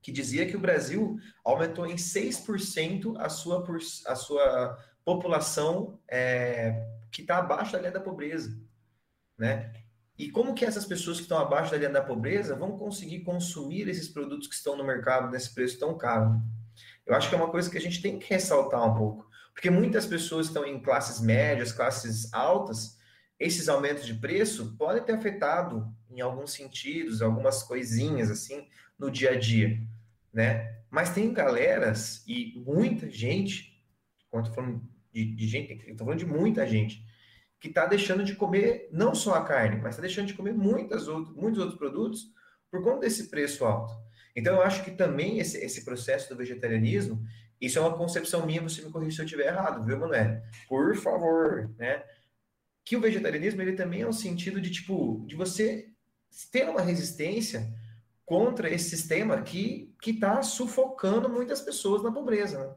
que 0.00 0.12
dizia 0.12 0.46
que 0.46 0.56
o 0.56 0.60
Brasil 0.60 1.18
aumentou 1.44 1.86
em 1.86 1.96
6% 1.96 3.16
a 3.18 3.28
sua, 3.28 3.64
a 4.06 4.14
sua 4.14 4.78
população 5.04 5.98
é, 6.08 6.86
que 7.10 7.22
está 7.22 7.38
abaixo 7.38 7.72
da 7.72 7.78
linha 7.78 7.90
da 7.90 8.00
pobreza, 8.00 8.56
né? 9.36 9.72
E 10.18 10.30
como 10.30 10.54
que 10.54 10.64
essas 10.64 10.86
pessoas 10.86 11.18
que 11.18 11.24
estão 11.24 11.38
abaixo 11.38 11.70
da 11.70 11.76
linha 11.76 11.90
da 11.90 12.02
pobreza 12.02 12.56
vão 12.56 12.78
conseguir 12.78 13.20
consumir 13.20 13.88
esses 13.88 14.08
produtos 14.08 14.48
que 14.48 14.54
estão 14.54 14.76
no 14.76 14.84
mercado 14.84 15.30
nesse 15.30 15.54
preço 15.54 15.78
tão 15.78 15.98
caro? 15.98 16.40
Eu 17.04 17.14
acho 17.14 17.28
que 17.28 17.34
é 17.34 17.38
uma 17.38 17.50
coisa 17.50 17.70
que 17.70 17.76
a 17.76 17.80
gente 17.80 18.00
tem 18.00 18.18
que 18.18 18.28
ressaltar 18.32 18.84
um 18.84 18.94
pouco, 18.94 19.28
porque 19.52 19.70
muitas 19.70 20.06
pessoas 20.06 20.46
estão 20.46 20.64
em 20.64 20.80
classes 20.80 21.20
médias, 21.20 21.72
classes 21.72 22.32
altas, 22.32 22.95
esses 23.38 23.68
aumentos 23.68 24.06
de 24.06 24.14
preço 24.14 24.76
podem 24.76 25.02
ter 25.02 25.12
afetado 25.12 25.86
em 26.10 26.20
alguns 26.20 26.52
sentidos, 26.52 27.20
algumas 27.20 27.62
coisinhas 27.62 28.30
assim 28.30 28.66
no 28.98 29.10
dia 29.10 29.30
a 29.30 29.38
dia, 29.38 29.78
né? 30.32 30.76
Mas 30.90 31.12
tem 31.12 31.32
galeras 31.32 32.24
e 32.26 32.54
muita 32.64 33.10
gente, 33.10 33.84
quando 34.30 34.54
falando 34.54 34.82
de, 35.12 35.34
de 35.34 35.46
gente, 35.46 35.76
tô 35.94 36.04
falando 36.04 36.18
de 36.18 36.26
muita 36.26 36.66
gente 36.66 37.04
que 37.60 37.68
está 37.68 37.86
deixando 37.86 38.22
de 38.22 38.34
comer 38.34 38.88
não 38.92 39.14
só 39.14 39.34
a 39.34 39.44
carne, 39.44 39.80
mas 39.80 39.90
está 39.90 40.02
deixando 40.02 40.26
de 40.26 40.34
comer 40.34 40.54
muitas 40.54 41.08
outros, 41.08 41.34
muitos 41.34 41.60
outros 41.60 41.78
produtos 41.78 42.26
por 42.70 42.82
conta 42.82 43.00
desse 43.00 43.28
preço 43.28 43.64
alto. 43.64 43.92
Então, 44.34 44.56
eu 44.56 44.62
acho 44.62 44.84
que 44.84 44.90
também 44.90 45.38
esse, 45.38 45.56
esse 45.58 45.84
processo 45.84 46.28
do 46.28 46.36
vegetarianismo, 46.36 47.24
isso 47.58 47.78
é 47.78 47.80
uma 47.80 47.96
concepção 47.96 48.44
minha, 48.44 48.60
você 48.60 48.82
me 48.82 48.90
corrija 48.90 49.16
se 49.16 49.22
eu 49.22 49.24
estiver 49.24 49.46
errado, 49.46 49.84
viu, 49.84 49.98
Manuel? 49.98 50.42
Por 50.68 50.94
favor, 50.96 51.74
né? 51.78 52.04
Que 52.86 52.96
o 52.96 53.00
vegetarianismo, 53.00 53.60
ele 53.60 53.74
também 53.74 54.00
é 54.02 54.08
um 54.08 54.12
sentido 54.12 54.60
de, 54.60 54.70
tipo, 54.70 55.22
de 55.26 55.36
você 55.36 55.92
ter 56.50 56.68
uma 56.70 56.80
resistência 56.80 57.68
contra 58.24 58.70
esse 58.70 58.90
sistema 58.90 59.42
que 59.42 59.92
está 60.06 60.40
sufocando 60.42 61.28
muitas 61.28 61.60
pessoas 61.60 62.02
na 62.02 62.12
pobreza, 62.12 62.64
né? 62.64 62.74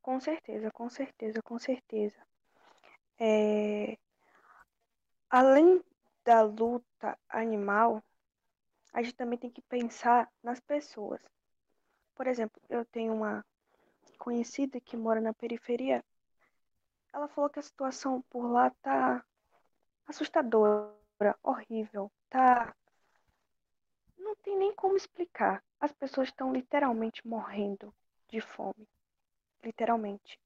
Com 0.00 0.20
certeza, 0.20 0.70
com 0.70 0.88
certeza, 0.88 1.42
com 1.42 1.58
certeza. 1.58 2.16
É... 3.18 3.98
Além 5.28 5.82
da 6.24 6.42
luta 6.42 7.18
animal, 7.28 8.02
a 8.92 9.02
gente 9.02 9.14
também 9.14 9.38
tem 9.38 9.50
que 9.50 9.60
pensar 9.62 10.30
nas 10.42 10.60
pessoas. 10.60 11.20
Por 12.14 12.26
exemplo, 12.26 12.60
eu 12.70 12.84
tenho 12.84 13.12
uma 13.12 13.44
conhecida 14.18 14.80
que 14.80 14.96
mora 14.96 15.20
na 15.20 15.34
periferia. 15.34 16.02
Ela 17.12 17.28
falou 17.28 17.50
que 17.50 17.58
a 17.58 17.62
situação 17.62 18.22
por 18.30 18.46
lá 18.46 18.70
tá 18.82 19.24
assustadora, 20.06 20.92
horrível, 21.42 22.10
tá 22.28 22.74
não 24.16 24.34
tem 24.36 24.56
nem 24.56 24.74
como 24.74 24.96
explicar. 24.96 25.62
As 25.80 25.92
pessoas 25.92 26.28
estão 26.28 26.52
literalmente 26.52 27.26
morrendo 27.26 27.94
de 28.28 28.40
fome 28.40 28.88
literalmente, 29.62 30.38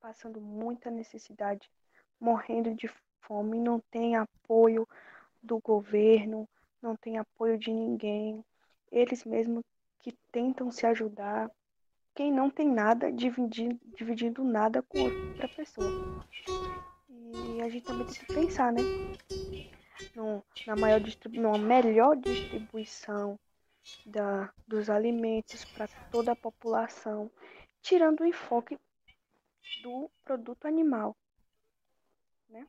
passando 0.00 0.40
muita 0.40 0.90
necessidade, 0.90 1.70
morrendo 2.18 2.74
de 2.74 2.88
fome, 3.20 3.58
não 3.58 3.80
tem 3.90 4.16
apoio 4.16 4.88
do 5.42 5.58
governo, 5.60 6.48
não 6.80 6.96
tem 6.96 7.18
apoio 7.18 7.58
de 7.58 7.70
ninguém. 7.70 8.44
Eles 8.90 9.24
mesmos 9.24 9.64
que 10.00 10.12
tentam 10.30 10.70
se 10.70 10.86
ajudar, 10.86 11.50
quem 12.14 12.32
não 12.32 12.50
tem 12.50 12.68
nada 12.68 13.10
dividindo, 13.10 13.78
dividindo 13.96 14.44
nada 14.44 14.82
com 14.82 14.98
outra 14.98 15.48
pessoa. 15.48 15.88
E 17.08 17.60
a 17.62 17.68
gente 17.68 17.84
também 17.84 18.04
precisa 18.04 18.26
pensar, 18.26 18.72
né? 18.72 18.82
No, 20.14 20.44
na 20.66 20.76
maior 20.76 21.00
numa 21.30 21.58
melhor 21.58 22.16
distribuição 22.16 23.38
da, 24.06 24.52
dos 24.66 24.90
alimentos 24.90 25.64
para 25.64 25.88
toda 26.10 26.32
a 26.32 26.36
população, 26.36 27.30
tirando 27.80 28.20
o 28.20 28.26
enfoque 28.26 28.78
do 29.82 30.10
produto 30.24 30.66
animal, 30.66 31.16
né? 32.48 32.66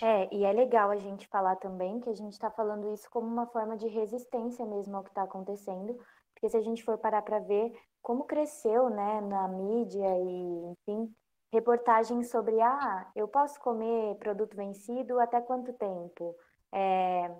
É, 0.00 0.34
e 0.34 0.44
é 0.44 0.52
legal 0.52 0.90
a 0.90 0.98
gente 0.98 1.26
falar 1.26 1.56
também 1.56 2.00
que 2.00 2.10
a 2.10 2.14
gente 2.14 2.32
está 2.32 2.50
falando 2.50 2.92
isso 2.92 3.08
como 3.10 3.26
uma 3.26 3.46
forma 3.46 3.76
de 3.76 3.88
resistência 3.88 4.64
mesmo 4.64 4.96
ao 4.96 5.02
que 5.02 5.10
está 5.10 5.22
acontecendo, 5.22 5.98
porque 6.36 6.50
se 6.50 6.56
a 6.56 6.60
gente 6.60 6.84
for 6.84 6.98
parar 6.98 7.22
para 7.22 7.38
ver 7.38 7.72
como 8.02 8.24
cresceu, 8.24 8.90
né, 8.90 9.20
na 9.22 9.48
mídia 9.48 10.06
e, 10.18 10.72
enfim, 10.72 11.12
reportagens 11.52 12.30
sobre, 12.30 12.60
ah, 12.60 13.10
eu 13.16 13.26
posso 13.26 13.58
comer 13.60 14.14
produto 14.16 14.54
vencido 14.54 15.18
até 15.18 15.40
quanto 15.40 15.72
tempo? 15.72 16.36
É, 16.72 17.34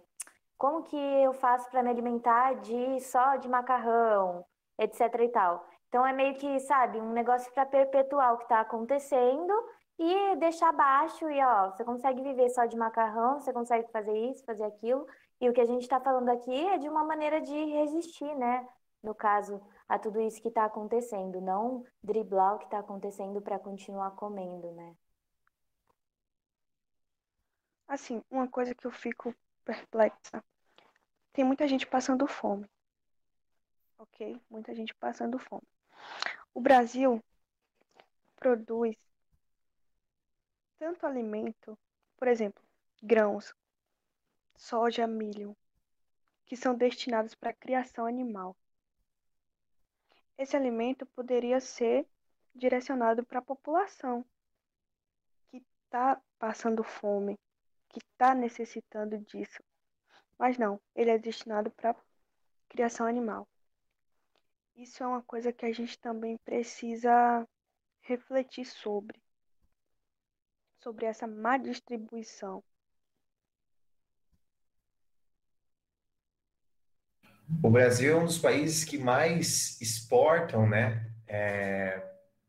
como 0.57 0.83
que 0.83 0.97
eu 0.97 1.35
faço 1.35 1.71
para 1.71 1.83
me 1.83 1.91
alimentar 1.91 2.55
de 2.55 2.99
só 3.01 3.37
de 3.37 3.49
macarrão, 3.49 4.45
etc 4.79 5.01
e 5.21 5.29
tal. 5.29 5.65
Então 5.89 6.07
é 6.07 6.13
meio 6.13 6.35
que, 6.35 6.59
sabe, 6.61 6.99
um 6.99 7.13
negócio 7.13 7.53
para 7.53 7.67
perpetuar 7.67 8.35
o 8.35 8.39
que 8.39 8.45
está 8.45 8.61
acontecendo 8.61 9.53
e 9.99 10.37
deixar 10.37 10.73
baixo 10.73 11.29
e 11.31 11.43
ó, 11.43 11.71
você 11.71 11.85
consegue 11.85 12.23
viver 12.23 12.49
só 12.51 12.65
de 12.65 12.77
macarrão, 12.77 13.41
você 13.41 13.53
consegue 13.53 13.91
fazer 13.93 14.17
isso, 14.31 14.45
fazer 14.45 14.65
aquilo. 14.65 15.07
E 15.41 15.49
o 15.49 15.53
que 15.53 15.61
a 15.61 15.67
gente 15.67 15.83
está 15.83 16.01
falando 16.01 16.31
aqui 16.31 16.67
é 16.69 16.79
de 16.79 16.89
uma 16.89 17.05
maneira 17.05 17.41
de 17.41 17.65
resistir, 17.67 18.35
né? 18.37 18.67
No 19.07 19.15
caso, 19.15 19.63
a 19.89 20.01
tudo 20.01 20.21
isso 20.21 20.43
que 20.43 20.49
está 20.49 20.65
acontecendo, 20.65 21.41
não 21.41 21.87
driblar 22.03 22.57
o 22.57 22.59
que 22.59 22.65
está 22.65 22.81
acontecendo 22.81 23.41
para 23.41 23.57
continuar 23.57 24.11
comendo, 24.17 24.73
né? 24.73 24.97
Assim, 27.87 28.21
uma 28.29 28.49
coisa 28.49 28.75
que 28.75 28.85
eu 28.85 28.91
fico 28.91 29.33
perplexa. 29.65 30.45
Tem 31.33 31.45
muita 31.45 31.69
gente 31.69 31.87
passando 31.87 32.27
fome. 32.27 32.69
Ok? 33.97 34.43
Muita 34.51 34.75
gente 34.75 34.93
passando 34.97 35.39
fome. 35.39 35.69
O 36.53 36.61
Brasil 36.61 37.23
produz 38.35 38.97
tanto 40.81 41.07
alimento, 41.07 41.79
por 42.17 42.27
exemplo, 42.27 42.61
grãos, 43.01 43.55
soja, 44.57 45.07
milho, 45.07 45.57
que 46.45 46.57
são 46.57 46.75
destinados 46.75 47.37
para 47.37 47.51
a 47.51 47.55
criação 47.55 48.05
animal. 48.05 48.57
Esse 50.39 50.57
alimento 50.57 51.07
poderia 51.07 51.61
ser 51.61 52.07
direcionado 52.55 53.25
para 53.25 53.39
a 53.39 53.43
população 53.43 54.25
que 55.49 55.63
está 55.85 56.21
passando 56.39 56.83
fome, 56.83 57.39
que 57.89 57.99
está 57.99 58.35
necessitando 58.35 59.19
disso. 59.19 59.63
Mas 60.39 60.59
não, 60.59 60.81
ele 60.95 61.11
é 61.11 61.19
destinado 61.19 61.71
para 61.71 61.97
criação 62.69 63.07
animal. 63.07 63.49
Isso 64.75 65.03
é 65.03 65.07
uma 65.07 65.23
coisa 65.23 65.53
que 65.53 65.65
a 65.65 65.73
gente 65.73 65.99
também 65.99 66.37
precisa 66.39 67.49
refletir 68.03 68.67
sobre 68.67 69.21
sobre 70.79 71.07
essa 71.07 71.27
má 71.27 71.57
distribuição? 71.57 72.63
O 77.63 77.71
Brasil 77.71 78.13
é 78.13 78.21
um 78.21 78.25
dos 78.25 78.39
países 78.39 78.85
que 78.85 78.99
mais 78.99 79.81
exportam, 79.81 80.69
né, 80.69 81.11
é, 81.29 82.03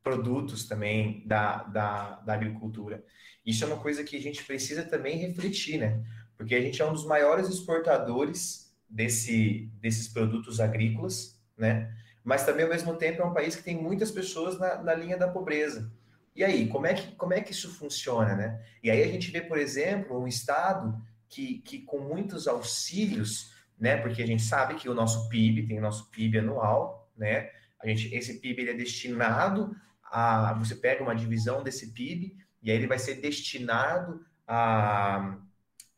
produtos 0.03 0.67
também 0.67 1.23
da, 1.25 1.63
da, 1.63 2.15
da 2.21 2.33
agricultura. 2.33 3.03
Isso 3.45 3.63
é 3.63 3.67
uma 3.67 3.77
coisa 3.77 4.03
que 4.03 4.15
a 4.15 4.21
gente 4.21 4.43
precisa 4.43 4.83
também 4.83 5.17
refletir, 5.17 5.77
né? 5.77 6.03
Porque 6.37 6.55
a 6.55 6.61
gente 6.61 6.81
é 6.81 6.85
um 6.85 6.93
dos 6.93 7.05
maiores 7.05 7.47
exportadores 7.47 8.73
desse, 8.89 9.69
desses 9.81 10.07
produtos 10.07 10.59
agrícolas, 10.59 11.39
né? 11.57 11.93
Mas 12.23 12.45
também, 12.45 12.65
ao 12.65 12.71
mesmo 12.71 12.95
tempo, 12.95 13.21
é 13.21 13.25
um 13.25 13.33
país 13.33 13.55
que 13.55 13.63
tem 13.63 13.81
muitas 13.81 14.11
pessoas 14.11 14.59
na, 14.59 14.83
na 14.83 14.93
linha 14.93 15.17
da 15.17 15.29
pobreza. 15.29 15.91
E 16.35 16.43
aí, 16.43 16.67
como 16.67 16.85
é 16.85 16.93
que, 16.93 17.15
como 17.15 17.33
é 17.33 17.41
que 17.41 17.51
isso 17.51 17.73
funciona, 17.73 18.35
né? 18.35 18.61
E 18.83 18.91
aí 18.91 19.01
a 19.01 19.07
gente 19.07 19.31
vê, 19.31 19.41
por 19.41 19.57
exemplo, 19.57 20.21
um 20.21 20.27
Estado 20.27 21.01
que, 21.29 21.59
que 21.59 21.79
com 21.79 21.99
muitos 21.99 22.47
auxílios, 22.47 23.53
né? 23.77 23.97
Porque 23.97 24.21
a 24.21 24.27
gente 24.27 24.43
sabe 24.43 24.75
que 24.75 24.89
o 24.89 24.93
nosso 24.93 25.29
PIB, 25.29 25.67
tem 25.67 25.77
o 25.77 25.81
nosso 25.81 26.09
PIB 26.09 26.39
anual, 26.39 27.09
né? 27.15 27.49
A 27.81 27.87
gente, 27.87 28.13
esse 28.13 28.39
PIB 28.39 28.61
ele 28.61 28.71
é 28.71 28.73
destinado 28.73 29.75
a. 30.03 30.53
Você 30.59 30.75
pega 30.75 31.03
uma 31.03 31.15
divisão 31.15 31.63
desse 31.63 31.93
PIB 31.93 32.35
e 32.61 32.71
aí 32.71 32.77
ele 32.77 32.87
vai 32.87 32.97
ser 32.97 33.15
destinado 33.15 34.25
a, 34.47 35.37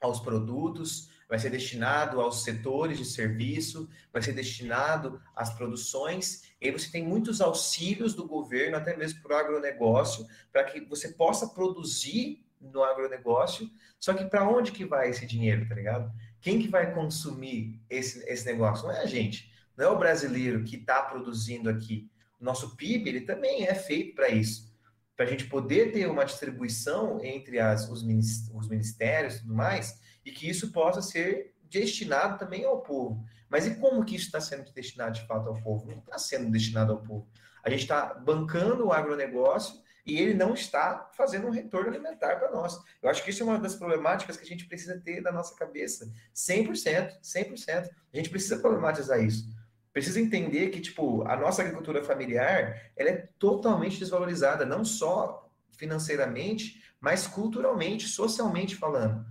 aos 0.01 0.19
produtos, 0.19 1.09
vai 1.27 1.38
ser 1.38 1.51
destinado 1.51 2.19
aos 2.19 2.43
setores 2.43 2.97
de 2.97 3.05
serviço, 3.05 3.88
vai 4.11 4.21
ser 4.21 4.34
destinado 4.34 5.21
às 5.36 5.53
produções, 5.53 6.51
e 6.59 6.65
aí 6.65 6.71
você 6.71 6.91
tem 6.91 7.03
muitos 7.03 7.39
auxílios 7.39 8.15
do 8.15 8.27
governo, 8.27 8.77
até 8.77 8.97
mesmo 8.97 9.21
para 9.21 9.36
o 9.36 9.39
agronegócio, 9.39 10.25
para 10.51 10.63
que 10.63 10.82
você 10.82 11.09
possa 11.09 11.47
produzir 11.47 12.43
no 12.59 12.84
agronegócio, 12.84 13.69
só 13.99 14.13
que 14.13 14.25
para 14.25 14.49
onde 14.49 14.71
que 14.71 14.86
vai 14.86 15.09
esse 15.09 15.25
dinheiro, 15.25 15.67
tá 15.67 15.75
ligado? 15.75 16.11
Quem 16.42 16.60
que 16.60 16.68
vai 16.68 16.94
consumir 16.94 17.80
esse, 17.90 18.24
esse 18.30 18.46
negócio? 18.46 18.88
Não 18.88 18.94
é 18.94 19.02
a 19.02 19.06
gente, 19.06 19.52
não 19.76 19.86
é 19.86 19.90
o 19.90 19.98
brasileiro 19.98 20.64
que 20.64 20.78
está 20.78 21.02
produzindo 21.02 21.70
aqui. 21.70 22.10
O 22.40 22.44
nosso 22.44 22.76
PIB, 22.76 23.10
ele 23.10 23.22
também 23.22 23.66
é 23.66 23.76
feito 23.76 24.16
para 24.16 24.30
isso, 24.30 24.74
para 25.16 25.26
a 25.26 25.30
gente 25.30 25.48
poder 25.48 25.92
ter 25.92 26.08
uma 26.08 26.24
distribuição 26.24 27.24
entre 27.24 27.60
as, 27.60 27.90
os, 27.90 28.02
ministérios 28.04 29.36
e 29.36 29.40
tudo 29.42 29.54
mais, 29.54 30.00
e 30.26 30.32
que 30.32 30.50
isso 30.50 30.72
possa 30.72 31.02
ser 31.02 31.54
destinado 31.64 32.40
também 32.40 32.64
ao 32.64 32.82
povo. 32.82 33.24
Mas 33.50 33.66
e 33.66 33.76
como 33.76 34.06
que 34.06 34.16
isso 34.16 34.28
está 34.28 34.40
sendo 34.40 34.72
destinado 34.72 35.14
de 35.14 35.26
fato 35.28 35.50
ao 35.50 35.62
povo? 35.62 35.88
Não 35.88 35.98
está 36.00 36.18
sendo 36.18 36.50
destinado 36.50 36.94
ao 36.94 37.02
povo. 37.02 37.28
A 37.64 37.70
gente 37.70 37.82
está 37.82 38.14
bancando 38.14 38.88
o 38.88 38.94
agronegócio 38.94 39.82
e 40.10 40.20
ele 40.20 40.34
não 40.34 40.53
está 40.53 41.10
fazendo 41.14 41.47
um 41.47 41.51
retorno 41.51 41.89
alimentar 41.89 42.38
para 42.38 42.51
nós. 42.51 42.78
Eu 43.01 43.10
acho 43.10 43.24
que 43.24 43.30
isso 43.30 43.43
é 43.43 43.45
uma 43.45 43.60
das 43.60 43.76
problemáticas 43.76 44.38
que 44.38 44.43
a 44.43 44.47
gente 44.47 44.66
precisa 44.66 44.99
ter 44.99 45.22
na 45.22 45.32
nossa 45.32 45.55
cabeça. 45.55 46.12
100%, 46.36 47.20
100%. 47.22 47.89
A 48.14 48.18
gente 48.18 48.30
precisa 48.30 48.57
problematizar 48.57 49.24
isso. 49.24 49.47
Precisa 49.93 50.20
entender 50.20 50.70
que, 50.70 50.80
tipo, 50.80 51.24
a 51.28 51.36
nossa 51.36 51.62
agricultura 51.62 52.03
familiar, 52.03 52.91
ela 52.95 53.10
é 53.10 53.28
totalmente 53.38 53.99
desvalorizada, 53.99 54.66
não 54.66 54.84
só 54.84 55.49
financeiramente, 55.78 56.84
mas 56.99 57.28
culturalmente, 57.28 58.07
socialmente 58.07 58.76
falando. 58.76 59.26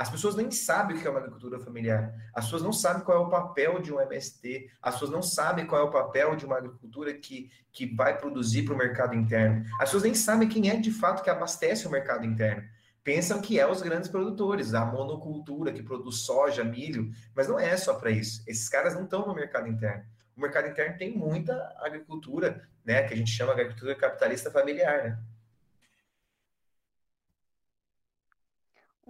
As 0.00 0.08
pessoas 0.08 0.34
nem 0.34 0.50
sabem 0.50 0.96
o 0.96 0.98
que 0.98 1.06
é 1.06 1.10
uma 1.10 1.18
agricultura 1.18 1.60
familiar. 1.60 2.14
As 2.34 2.46
pessoas 2.46 2.62
não 2.62 2.72
sabem 2.72 3.04
qual 3.04 3.18
é 3.18 3.20
o 3.20 3.28
papel 3.28 3.82
de 3.82 3.92
um 3.92 4.00
MST. 4.00 4.70
As 4.80 4.94
pessoas 4.94 5.10
não 5.10 5.20
sabem 5.20 5.66
qual 5.66 5.78
é 5.78 5.84
o 5.84 5.90
papel 5.90 6.34
de 6.36 6.46
uma 6.46 6.56
agricultura 6.56 7.12
que, 7.12 7.50
que 7.70 7.84
vai 7.94 8.16
produzir 8.16 8.62
para 8.62 8.72
o 8.72 8.78
mercado 8.78 9.14
interno. 9.14 9.62
As 9.74 9.90
pessoas 9.90 10.04
nem 10.04 10.14
sabem 10.14 10.48
quem 10.48 10.70
é 10.70 10.76
de 10.76 10.90
fato 10.90 11.22
que 11.22 11.28
abastece 11.28 11.86
o 11.86 11.90
mercado 11.90 12.24
interno. 12.24 12.66
Pensam 13.04 13.42
que 13.42 13.60
é 13.60 13.70
os 13.70 13.82
grandes 13.82 14.08
produtores, 14.08 14.72
a 14.72 14.86
monocultura 14.86 15.70
que 15.70 15.82
produz 15.82 16.20
soja, 16.20 16.64
milho, 16.64 17.10
mas 17.36 17.46
não 17.46 17.60
é 17.60 17.76
só 17.76 17.92
para 17.92 18.10
isso. 18.10 18.42
Esses 18.46 18.70
caras 18.70 18.94
não 18.94 19.04
estão 19.04 19.26
no 19.26 19.34
mercado 19.34 19.68
interno. 19.68 20.02
O 20.34 20.40
mercado 20.40 20.66
interno 20.66 20.96
tem 20.96 21.14
muita 21.14 21.76
agricultura, 21.78 22.66
né, 22.82 23.02
que 23.02 23.12
a 23.12 23.16
gente 23.18 23.32
chama 23.32 23.54
de 23.54 23.60
agricultura 23.60 23.94
capitalista 23.94 24.50
familiar, 24.50 25.04
né? 25.04 25.18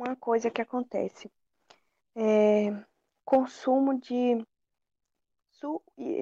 Uma 0.00 0.16
coisa 0.16 0.50
que 0.50 0.62
acontece. 0.62 1.30
É, 2.16 2.70
consumo 3.24 3.98
de, 4.00 4.44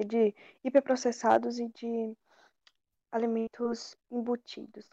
de 0.05 0.35
hiperprocessados 0.63 1.59
e 1.59 1.69
de 1.69 2.17
alimentos 3.11 3.95
embutidos. 4.11 4.89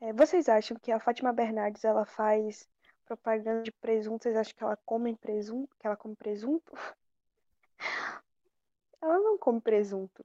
É, 0.00 0.12
vocês 0.12 0.48
acham 0.48 0.76
que 0.76 0.92
a 0.92 1.00
Fátima 1.00 1.32
Bernardes 1.32 1.84
ela 1.84 2.04
faz 2.04 2.68
propaganda 3.04 3.62
de 3.62 3.72
presunto? 3.72 4.24
Vocês 4.24 4.36
acham 4.36 4.54
que 4.56 4.64
ela 4.64 4.76
come 4.84 5.16
presunto? 5.16 5.74
Que 5.78 5.86
ela 5.86 5.96
come 5.96 6.16
presunto? 6.16 6.72
ela 9.00 9.18
não 9.18 9.38
come 9.38 9.60
presunto. 9.60 10.24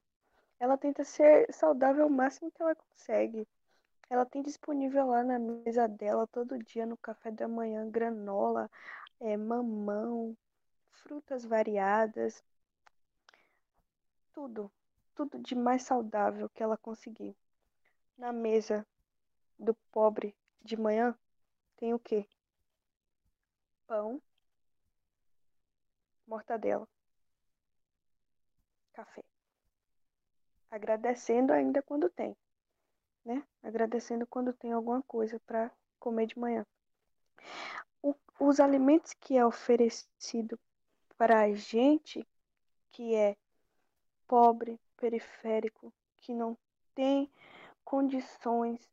Ela 0.59 0.77
tenta 0.77 1.03
ser 1.03 1.51
saudável 1.53 2.07
o 2.07 2.11
máximo 2.11 2.51
que 2.51 2.61
ela 2.61 2.75
consegue. 2.75 3.47
Ela 4.09 4.25
tem 4.25 4.41
disponível 4.41 5.07
lá 5.07 5.23
na 5.23 5.39
mesa 5.39 5.87
dela 5.87 6.27
todo 6.27 6.57
dia 6.63 6.85
no 6.85 6.97
café 6.97 7.31
da 7.31 7.47
manhã 7.47 7.89
granola, 7.89 8.69
é, 9.19 9.35
mamão, 9.37 10.37
frutas 10.91 11.45
variadas, 11.45 12.43
tudo, 14.33 14.71
tudo 15.15 15.39
de 15.39 15.55
mais 15.55 15.83
saudável 15.83 16.49
que 16.49 16.61
ela 16.63 16.77
conseguir. 16.77 17.35
Na 18.17 18.31
mesa 18.31 18.85
do 19.57 19.73
pobre 19.91 20.35
de 20.61 20.77
manhã 20.77 21.17
tem 21.77 21.93
o 21.93 21.99
quê? 21.99 22.27
Pão, 23.87 24.21
mortadela, 26.27 26.87
café. 28.93 29.23
agradecendo 30.71 31.53
ainda 31.53 31.81
quando 31.83 32.09
tem, 32.09 32.35
né? 33.25 33.43
Agradecendo 33.61 34.27
quando 34.27 34.53
tem 34.53 34.71
alguma 34.71 35.01
coisa 35.03 35.39
para 35.45 35.71
comer 35.99 36.27
de 36.27 36.37
manhã. 36.37 36.65
O, 38.01 38.15
os 38.39 38.59
alimentos 38.59 39.13
que 39.13 39.37
é 39.37 39.45
oferecido 39.45 40.59
para 41.17 41.41
a 41.41 41.53
gente 41.53 42.27
que 42.91 43.15
é 43.15 43.35
pobre, 44.27 44.79
periférico, 44.97 45.93
que 46.17 46.33
não 46.33 46.57
tem 46.95 47.29
condições, 47.83 48.87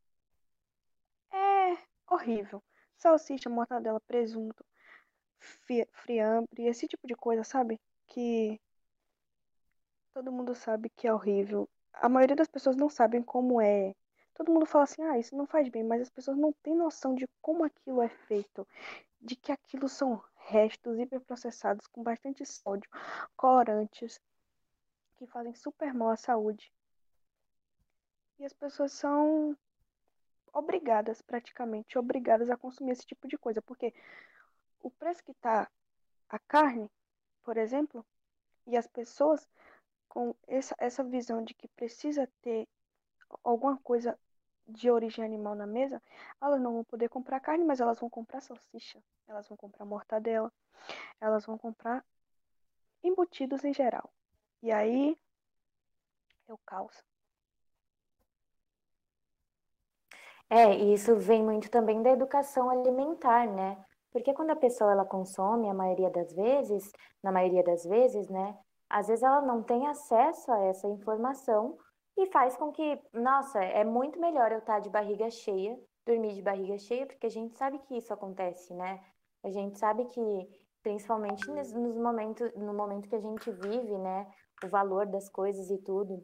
é 1.32 1.78
horrível. 2.08 2.62
Salsicha, 2.96 3.48
mortadela, 3.48 4.00
presunto, 4.00 4.64
friambre, 5.92 6.66
esse 6.66 6.86
tipo 6.86 7.06
de 7.06 7.14
coisa, 7.14 7.44
sabe? 7.44 7.80
Que 8.06 8.60
todo 10.12 10.32
mundo 10.32 10.54
sabe 10.54 10.90
que 10.90 11.06
é 11.06 11.14
horrível. 11.14 11.68
A 11.92 12.08
maioria 12.08 12.36
das 12.36 12.48
pessoas 12.48 12.76
não 12.76 12.88
sabem 12.88 13.22
como 13.22 13.60
é. 13.60 13.94
Todo 14.34 14.52
mundo 14.52 14.66
fala 14.66 14.84
assim, 14.84 15.02
ah, 15.02 15.18
isso 15.18 15.36
não 15.36 15.46
faz 15.46 15.68
bem, 15.68 15.84
mas 15.84 16.02
as 16.02 16.10
pessoas 16.10 16.36
não 16.36 16.52
têm 16.62 16.74
noção 16.74 17.14
de 17.14 17.28
como 17.42 17.64
aquilo 17.64 18.00
é 18.02 18.08
feito, 18.08 18.66
de 19.20 19.36
que 19.36 19.52
aquilo 19.52 19.88
são 19.88 20.22
restos 20.36 20.98
hiperprocessados 20.98 21.86
com 21.86 22.02
bastante 22.02 22.44
sódio, 22.46 22.88
corantes, 23.36 24.20
que 25.16 25.26
fazem 25.26 25.54
super 25.54 25.92
mal 25.92 26.10
à 26.10 26.16
saúde. 26.16 26.72
E 28.38 28.44
as 28.44 28.52
pessoas 28.54 28.92
são 28.92 29.56
obrigadas, 30.52 31.20
praticamente, 31.20 31.98
obrigadas 31.98 32.48
a 32.50 32.56
consumir 32.56 32.92
esse 32.92 33.06
tipo 33.06 33.28
de 33.28 33.36
coisa, 33.36 33.60
porque 33.60 33.92
o 34.82 34.90
preço 34.90 35.22
que 35.22 35.32
está 35.32 35.70
a 36.28 36.38
carne, 36.38 36.90
por 37.42 37.56
exemplo, 37.56 38.04
e 38.66 38.76
as 38.76 38.86
pessoas 38.86 39.46
com 40.08 40.34
essa, 40.46 40.74
essa 40.78 41.04
visão 41.04 41.44
de 41.44 41.54
que 41.54 41.68
precisa 41.68 42.28
ter 42.40 42.66
alguma 43.42 43.76
coisa 43.78 44.18
de 44.66 44.90
origem 44.90 45.24
animal 45.24 45.54
na 45.54 45.66
mesa, 45.66 46.02
elas 46.40 46.60
não 46.60 46.74
vão 46.74 46.84
poder 46.84 47.08
comprar 47.08 47.40
carne, 47.40 47.64
mas 47.64 47.80
elas 47.80 47.98
vão 47.98 48.08
comprar 48.08 48.40
salsicha, 48.40 49.02
elas 49.26 49.48
vão 49.48 49.56
comprar 49.56 49.84
mortadela, 49.84 50.52
elas 51.20 51.44
vão 51.44 51.58
comprar 51.58 52.04
embutidos 53.02 53.64
em 53.64 53.74
geral. 53.74 54.10
E 54.62 54.70
aí 54.70 55.16
é 56.48 56.52
o 56.52 56.58
caos. 56.58 57.02
É, 60.48 60.76
e 60.76 60.94
isso 60.94 61.16
vem 61.16 61.42
muito 61.42 61.70
também 61.70 62.02
da 62.02 62.10
educação 62.10 62.68
alimentar, 62.68 63.46
né? 63.46 63.84
Porque 64.10 64.34
quando 64.34 64.50
a 64.50 64.56
pessoa 64.56 64.90
ela 64.90 65.04
consome, 65.04 65.68
a 65.68 65.74
maioria 65.74 66.10
das 66.10 66.32
vezes, 66.32 66.90
na 67.22 67.30
maioria 67.30 67.62
das 67.62 67.84
vezes, 67.84 68.28
né, 68.28 68.58
às 68.88 69.06
vezes 69.06 69.22
ela 69.22 69.40
não 69.40 69.62
tem 69.62 69.86
acesso 69.86 70.50
a 70.50 70.58
essa 70.64 70.88
informação 70.88 71.78
e 72.22 72.26
faz 72.26 72.56
com 72.56 72.70
que, 72.70 73.00
nossa, 73.14 73.62
é 73.62 73.82
muito 73.82 74.20
melhor 74.20 74.52
eu 74.52 74.58
estar 74.58 74.80
de 74.80 74.90
barriga 74.90 75.30
cheia, 75.30 75.78
dormir 76.06 76.34
de 76.34 76.42
barriga 76.42 76.76
cheia, 76.78 77.06
porque 77.06 77.26
a 77.26 77.30
gente 77.30 77.56
sabe 77.56 77.78
que 77.80 77.96
isso 77.96 78.12
acontece, 78.12 78.74
né? 78.74 79.02
A 79.42 79.50
gente 79.50 79.78
sabe 79.78 80.04
que, 80.04 80.48
principalmente 80.82 81.50
nos 81.50 81.72
momentos, 81.72 82.52
no 82.54 82.74
momento 82.74 83.08
que 83.08 83.16
a 83.16 83.20
gente 83.20 83.50
vive, 83.50 83.96
né, 83.98 84.26
o 84.62 84.68
valor 84.68 85.06
das 85.06 85.30
coisas 85.30 85.70
e 85.70 85.78
tudo, 85.78 86.22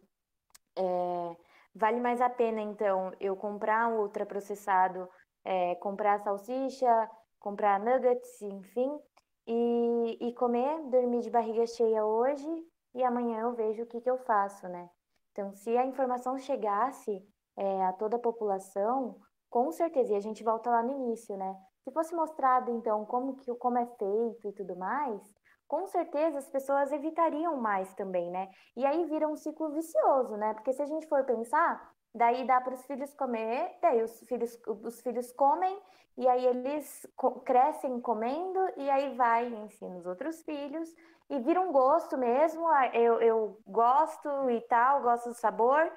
é, 0.76 1.36
vale 1.74 1.98
mais 2.00 2.20
a 2.20 2.28
pena, 2.28 2.60
então, 2.60 3.12
eu 3.18 3.34
comprar 3.34 3.88
um 3.88 4.00
ultraprocessado, 4.00 5.08
é, 5.44 5.76
comprar 5.76 6.20
salsicha, 6.20 7.10
comprar 7.38 7.80
nuggets, 7.80 8.42
enfim, 8.42 9.00
e, 9.46 10.28
e 10.28 10.34
comer, 10.34 10.82
dormir 10.90 11.20
de 11.20 11.30
barriga 11.30 11.66
cheia 11.66 12.04
hoje 12.04 12.48
e 12.94 13.02
amanhã 13.02 13.40
eu 13.40 13.54
vejo 13.54 13.84
o 13.84 13.86
que, 13.86 14.00
que 14.00 14.10
eu 14.10 14.18
faço, 14.18 14.68
né? 14.68 14.90
Então, 15.36 15.52
se 15.52 15.76
a 15.76 15.84
informação 15.84 16.38
chegasse 16.38 17.22
é, 17.58 17.84
a 17.84 17.92
toda 17.92 18.16
a 18.16 18.18
população, 18.18 19.20
com 19.50 19.70
certeza, 19.70 20.14
e 20.14 20.16
a 20.16 20.20
gente 20.20 20.42
volta 20.42 20.70
lá 20.70 20.82
no 20.82 20.92
início, 20.92 21.36
né? 21.36 21.54
Se 21.84 21.92
fosse 21.92 22.14
mostrado, 22.14 22.70
então, 22.70 23.04
como, 23.04 23.36
que, 23.36 23.54
como 23.56 23.76
é 23.76 23.84
feito 23.84 24.48
e 24.48 24.52
tudo 24.54 24.74
mais, 24.76 25.20
com 25.68 25.86
certeza 25.88 26.38
as 26.38 26.48
pessoas 26.48 26.90
evitariam 26.90 27.54
mais 27.58 27.92
também, 27.92 28.30
né? 28.30 28.48
E 28.74 28.86
aí 28.86 29.04
vira 29.04 29.28
um 29.28 29.36
ciclo 29.36 29.70
vicioso, 29.72 30.38
né? 30.38 30.54
Porque 30.54 30.72
se 30.72 30.80
a 30.80 30.86
gente 30.86 31.06
for 31.06 31.22
pensar, 31.24 31.86
daí 32.16 32.46
dá 32.46 32.60
para 32.60 32.74
os 32.74 32.84
filhos 32.86 33.12
comer, 33.14 33.76
daí 33.80 34.02
os 34.02 34.20
filhos, 34.20 34.58
os 34.66 35.00
filhos 35.02 35.32
comem, 35.32 35.78
e 36.16 36.26
aí 36.26 36.46
eles 36.46 37.06
crescem 37.44 38.00
comendo, 38.00 38.58
e 38.76 38.88
aí 38.88 39.14
vai 39.14 39.48
e 39.48 39.54
ensina 39.54 39.98
os 39.98 40.06
outros 40.06 40.42
filhos, 40.42 40.88
e 41.28 41.38
vira 41.40 41.60
um 41.60 41.72
gosto 41.72 42.16
mesmo. 42.16 42.66
Eu, 42.94 43.20
eu 43.20 43.60
gosto 43.66 44.50
e 44.50 44.60
tal, 44.62 45.02
gosto 45.02 45.28
do 45.28 45.34
sabor, 45.34 45.92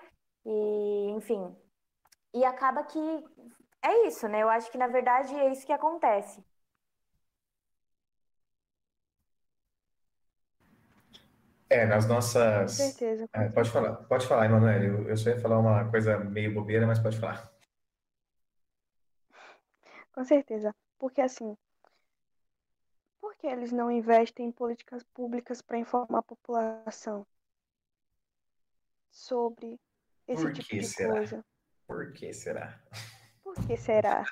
e 0.45 1.09
enfim. 1.11 1.55
E 2.33 2.43
acaba 2.43 2.83
que 2.83 3.25
é 3.81 4.07
isso, 4.07 4.27
né? 4.27 4.43
Eu 4.43 4.49
acho 4.49 4.69
que 4.71 4.77
na 4.77 4.87
verdade 4.87 5.33
é 5.35 5.51
isso 5.51 5.65
que 5.65 5.73
acontece. 5.73 6.43
É, 11.69 11.85
nas 11.85 12.07
nossas. 12.07 12.77
Com 12.77 12.83
certeza. 12.83 13.27
Com 13.27 13.41
é, 13.41 13.49
pode 13.49 13.69
falar, 13.69 13.95
pode 13.95 14.27
falar, 14.27 14.45
Emanuele. 14.45 14.87
Eu, 14.87 15.09
eu 15.09 15.17
só 15.17 15.29
ia 15.29 15.39
falar 15.39 15.59
uma 15.59 15.89
coisa 15.89 16.17
meio 16.17 16.53
bobeira, 16.53 16.87
mas 16.87 16.99
pode 16.99 17.19
falar. 17.19 17.51
Com 20.11 20.23
certeza. 20.25 20.75
Porque 20.97 21.21
assim, 21.21 21.55
por 23.21 23.35
que 23.35 23.47
eles 23.47 23.71
não 23.71 23.91
investem 23.91 24.47
em 24.47 24.51
políticas 24.51 25.03
públicas 25.03 25.61
para 25.61 25.77
informar 25.77 26.19
a 26.19 26.23
população 26.23 27.25
sobre 29.11 29.79
esse 30.27 30.43
Por 30.43 30.53
tipo 30.53 30.75
de 30.75 30.83
será? 30.83 31.13
coisa? 31.13 31.45
Por 31.87 32.13
que 32.13 32.33
será? 32.33 32.81
Por 33.43 33.55
que 33.65 33.77
será? 33.77 34.23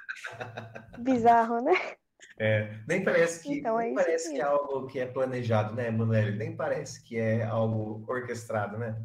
Bizarro, 0.99 1.61
né? 1.61 1.71
É, 2.39 2.69
nem 2.87 3.03
parece 3.03 3.41
que, 3.41 3.59
Então 3.59 3.79
é 3.79 3.91
parece 3.93 4.31
que 4.31 4.39
é 4.39 4.43
algo 4.43 4.85
que 4.87 4.99
é 4.99 5.07
planejado, 5.07 5.73
né, 5.73 5.87
Emanuele? 5.87 6.37
Nem 6.37 6.55
parece 6.55 7.03
que 7.03 7.17
é 7.17 7.43
algo 7.43 8.05
orquestrado, 8.07 8.77
né? 8.77 8.95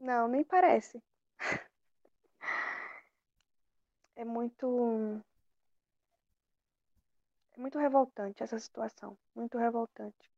Não, 0.00 0.26
nem 0.26 0.42
parece. 0.42 1.00
É 4.16 4.24
muito, 4.24 5.22
é 7.56 7.60
muito 7.60 7.78
revoltante 7.78 8.42
essa 8.42 8.58
situação. 8.58 9.16
Muito 9.34 9.56
revoltante. 9.56 10.30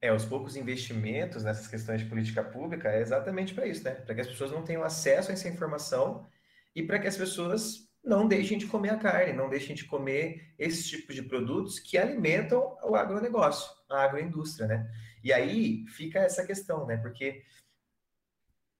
É, 0.00 0.12
os 0.12 0.24
poucos 0.24 0.56
investimentos 0.56 1.44
nessas 1.44 1.68
questões 1.68 2.02
de 2.02 2.08
política 2.08 2.42
pública 2.42 2.90
é 2.90 3.00
exatamente 3.00 3.54
para 3.54 3.66
isso, 3.66 3.84
né? 3.84 3.94
Para 3.94 4.14
que 4.14 4.20
as 4.20 4.26
pessoas 4.26 4.50
não 4.50 4.64
tenham 4.64 4.82
acesso 4.82 5.30
a 5.30 5.34
essa 5.34 5.48
informação 5.48 6.26
e 6.74 6.82
para 6.82 6.98
que 6.98 7.08
as 7.08 7.16
pessoas 7.16 7.88
não 8.04 8.26
deixem 8.26 8.58
de 8.58 8.66
comer 8.66 8.90
a 8.90 8.98
carne, 8.98 9.32
não 9.32 9.48
deixem 9.48 9.74
de 9.74 9.84
comer 9.84 10.54
esse 10.58 10.88
tipo 10.88 11.12
de 11.12 11.22
produtos 11.22 11.78
que 11.78 11.96
alimentam 11.96 12.76
o 12.82 12.96
agronegócio, 12.96 13.70
a 13.88 14.02
agroindústria, 14.02 14.66
né? 14.66 14.90
E 15.22 15.32
aí 15.32 15.86
fica 15.86 16.18
essa 16.18 16.44
questão, 16.44 16.84
né? 16.84 16.96
Porque 16.96 17.44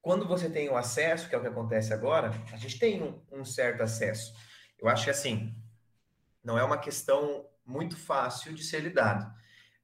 quando 0.00 0.26
você 0.26 0.50
tem 0.50 0.68
o 0.68 0.76
acesso, 0.76 1.28
que 1.28 1.34
é 1.34 1.38
o 1.38 1.40
que 1.40 1.46
acontece 1.46 1.92
agora, 1.92 2.32
a 2.52 2.56
gente 2.56 2.78
tem 2.78 3.00
um, 3.02 3.22
um 3.30 3.44
certo 3.44 3.82
acesso. 3.82 4.34
Eu 4.76 4.88
acho 4.88 5.04
que 5.04 5.10
assim, 5.10 5.54
não 6.42 6.58
é 6.58 6.64
uma 6.64 6.78
questão 6.78 7.46
muito 7.64 7.96
fácil 7.96 8.52
de 8.52 8.64
ser 8.64 8.80
lidado, 8.80 9.32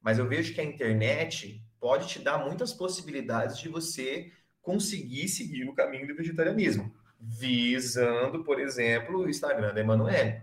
mas 0.01 0.19
eu 0.19 0.27
vejo 0.27 0.53
que 0.53 0.59
a 0.59 0.65
internet 0.65 1.65
pode 1.79 2.09
te 2.09 2.19
dar 2.19 2.37
muitas 2.37 2.73
possibilidades 2.73 3.57
de 3.57 3.69
você 3.69 4.33
conseguir 4.61 5.29
seguir 5.29 5.63
o 5.69 5.73
caminho 5.73 6.05
do 6.05 6.15
vegetarianismo, 6.15 6.93
visando, 7.19 8.43
por 8.43 8.59
exemplo, 8.59 9.19
o 9.19 9.29
Instagram 9.29 9.73
da 9.73 9.81
Emanuele, 9.81 10.41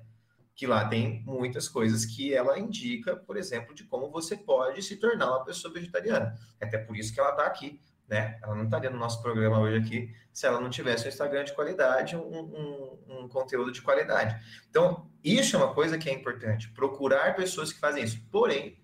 que 0.54 0.66
lá 0.66 0.88
tem 0.88 1.22
muitas 1.24 1.68
coisas 1.68 2.04
que 2.04 2.34
ela 2.34 2.58
indica, 2.58 3.16
por 3.16 3.36
exemplo, 3.36 3.74
de 3.74 3.84
como 3.84 4.10
você 4.10 4.36
pode 4.36 4.82
se 4.82 4.96
tornar 4.96 5.28
uma 5.28 5.44
pessoa 5.44 5.72
vegetariana. 5.72 6.38
É 6.60 6.66
até 6.66 6.78
por 6.78 6.96
isso 6.96 7.12
que 7.12 7.20
ela 7.20 7.30
está 7.30 7.46
aqui, 7.46 7.80
né? 8.08 8.38
Ela 8.42 8.54
não 8.54 8.64
estaria 8.64 8.88
no 8.88 8.98
nosso 8.98 9.20
programa 9.20 9.58
hoje 9.58 9.76
aqui 9.76 10.14
se 10.32 10.46
ela 10.46 10.60
não 10.60 10.70
tivesse 10.70 11.06
um 11.06 11.08
Instagram 11.08 11.44
de 11.44 11.54
qualidade, 11.54 12.16
um, 12.16 12.20
um, 12.20 12.98
um, 13.08 13.28
conteúdo 13.28 13.72
de 13.72 13.82
qualidade. 13.82 14.36
Então, 14.70 15.10
isso 15.22 15.56
é 15.56 15.58
uma 15.58 15.74
coisa 15.74 15.98
que 15.98 16.08
é 16.08 16.12
importante, 16.12 16.70
procurar 16.70 17.34
pessoas 17.34 17.72
que 17.72 17.80
fazem 17.80 18.04
isso. 18.04 18.20
Porém, 18.30 18.78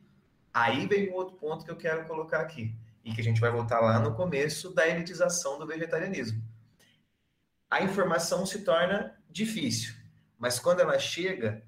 aí 0.52 0.86
vem 0.86 1.10
um 1.10 1.14
outro 1.14 1.36
ponto 1.36 1.64
que 1.64 1.70
eu 1.70 1.76
quero 1.76 2.06
colocar 2.06 2.40
aqui, 2.40 2.74
e 3.04 3.12
que 3.12 3.20
a 3.20 3.24
gente 3.24 3.40
vai 3.40 3.50
voltar 3.50 3.80
lá 3.80 3.98
no 3.98 4.14
começo 4.14 4.72
da 4.72 4.86
elitização 4.88 5.58
do 5.58 5.66
vegetarianismo. 5.66 6.42
A 7.72 7.82
informação 7.82 8.44
se 8.44 8.58
torna 8.58 9.16
difícil, 9.30 9.94
mas 10.38 10.58
quando 10.58 10.80
ela 10.80 10.98
chega, 10.98 11.64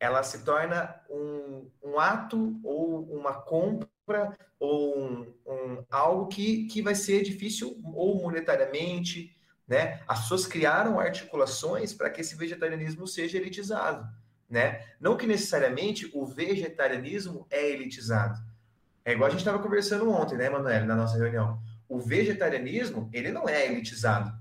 ela 0.00 0.22
se 0.22 0.42
torna 0.46 0.98
um, 1.10 1.70
um 1.84 2.00
ato 2.00 2.58
ou 2.64 3.02
uma 3.02 3.34
compra 3.34 4.34
ou 4.58 4.98
um, 4.98 5.34
um, 5.46 5.84
algo 5.90 6.26
que, 6.28 6.64
que 6.68 6.80
vai 6.80 6.94
ser 6.94 7.22
difícil 7.22 7.78
ou 7.84 8.22
monetariamente, 8.22 9.36
né? 9.68 10.00
As 10.08 10.22
pessoas 10.22 10.46
criaram 10.46 10.98
articulações 10.98 11.92
para 11.92 12.08
que 12.08 12.22
esse 12.22 12.34
vegetarianismo 12.34 13.06
seja 13.06 13.36
elitizado, 13.36 14.08
né? 14.48 14.86
Não 14.98 15.18
que 15.18 15.26
necessariamente 15.26 16.10
o 16.14 16.24
vegetarianismo 16.24 17.46
é 17.50 17.68
elitizado, 17.68 18.42
É 19.04 19.12
igual 19.12 19.26
a 19.26 19.30
gente 19.30 19.40
estava 19.40 19.62
conversando 19.62 20.10
ontem, 20.10 20.38
né, 20.38 20.48
Manoel, 20.48 20.86
na 20.86 20.96
nossa 20.96 21.18
reunião. 21.18 21.60
O 21.86 22.00
vegetarianismo, 22.00 23.10
ele 23.12 23.30
não 23.30 23.46
é 23.46 23.66
elitizado. 23.66 24.39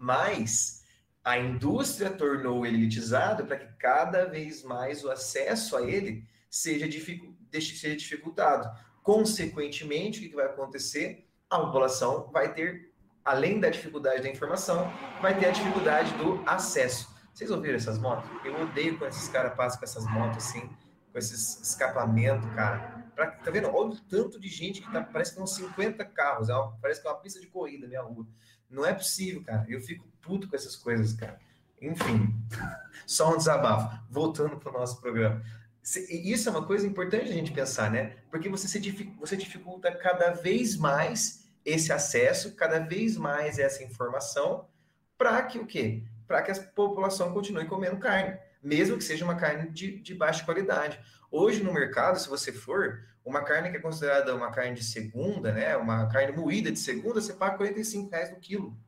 Mas 0.00 0.82
a 1.22 1.38
indústria 1.38 2.10
tornou 2.10 2.64
ele 2.64 2.78
elitizado 2.78 3.44
para 3.44 3.58
que 3.58 3.70
cada 3.78 4.24
vez 4.24 4.62
mais 4.62 5.04
o 5.04 5.10
acesso 5.10 5.76
a 5.76 5.82
ele 5.82 6.26
seja, 6.48 6.88
dificu 6.88 7.36
seja 7.52 7.94
dificultado. 7.94 8.66
Consequentemente, 9.02 10.18
o 10.18 10.22
que 10.30 10.34
vai 10.34 10.46
acontecer? 10.46 11.28
A 11.50 11.58
população 11.58 12.30
vai 12.32 12.54
ter, 12.54 12.94
além 13.22 13.60
da 13.60 13.68
dificuldade 13.68 14.22
da 14.22 14.30
informação, 14.30 14.90
vai 15.20 15.38
ter 15.38 15.46
a 15.46 15.50
dificuldade 15.50 16.14
do 16.14 16.42
acesso. 16.46 17.14
Vocês 17.34 17.50
ouviram 17.50 17.76
essas 17.76 17.98
motos? 17.98 18.30
Eu 18.42 18.58
odeio 18.62 18.98
quando 18.98 19.10
esses 19.10 19.28
caras 19.28 19.54
passam 19.54 19.80
com 19.80 19.84
essas 19.84 20.06
motos 20.06 20.38
assim, 20.38 20.66
com 21.12 21.18
esses 21.18 21.60
escapamentos, 21.60 22.48
cara. 22.54 23.04
Pra, 23.14 23.32
tá 23.32 23.50
vendo? 23.50 23.68
Olha 23.68 23.90
o 23.90 24.00
tanto 24.00 24.40
de 24.40 24.48
gente 24.48 24.80
que 24.80 24.90
tá, 24.90 25.02
parece 25.02 25.32
que 25.32 25.36
são 25.36 25.46
50 25.46 26.02
carros, 26.06 26.48
é 26.48 26.54
uma, 26.54 26.72
parece 26.80 27.02
que 27.02 27.08
é 27.08 27.10
uma 27.10 27.20
pista 27.20 27.38
de 27.38 27.48
corrida 27.48 27.86
minha 27.86 28.00
rua. 28.00 28.26
Não 28.70 28.86
é 28.86 28.94
possível, 28.94 29.42
cara. 29.42 29.66
Eu 29.68 29.80
fico 29.80 30.06
puto 30.22 30.48
com 30.48 30.56
essas 30.56 30.76
coisas, 30.76 31.12
cara. 31.12 31.38
Enfim, 31.80 32.34
só 33.06 33.34
um 33.34 33.36
desabafo. 33.36 33.98
Voltando 34.10 34.56
para 34.56 34.70
o 34.70 34.72
nosso 34.72 35.00
programa. 35.00 35.42
Isso 35.82 36.48
é 36.48 36.52
uma 36.52 36.66
coisa 36.66 36.86
importante 36.86 37.30
a 37.30 37.34
gente 37.34 37.52
pensar, 37.52 37.90
né? 37.90 38.16
Porque 38.30 38.48
você, 38.48 38.68
se 38.68 38.78
dificulta, 38.78 39.18
você 39.18 39.36
dificulta 39.36 39.90
cada 39.90 40.30
vez 40.30 40.76
mais 40.76 41.50
esse 41.64 41.92
acesso, 41.92 42.54
cada 42.54 42.78
vez 42.78 43.16
mais 43.16 43.58
essa 43.58 43.82
informação, 43.82 44.68
para 45.16 45.42
que 45.42 45.58
o 45.58 45.66
quê? 45.66 46.04
Para 46.26 46.42
que 46.42 46.50
a 46.50 46.54
população 46.54 47.32
continue 47.32 47.66
comendo 47.66 47.98
carne, 47.98 48.38
mesmo 48.62 48.96
que 48.96 49.04
seja 49.04 49.24
uma 49.24 49.34
carne 49.34 49.70
de, 49.70 50.00
de 50.00 50.14
baixa 50.14 50.44
qualidade. 50.44 51.00
Hoje 51.30 51.62
no 51.62 51.72
mercado, 51.72 52.18
se 52.18 52.28
você 52.28 52.52
for, 52.52 53.02
uma 53.24 53.42
carne 53.42 53.70
que 53.70 53.76
é 53.76 53.80
considerada 53.80 54.34
uma 54.34 54.50
carne 54.50 54.74
de 54.74 54.84
segunda, 54.84 55.52
né? 55.52 55.76
Uma 55.76 56.08
carne 56.08 56.36
moída 56.36 56.70
de 56.70 56.78
segunda, 56.78 57.20
você 57.20 57.34
paga 57.34 57.56
45 57.56 58.10
reais 58.10 58.30
no 58.30 58.40
quilo. 58.40 58.78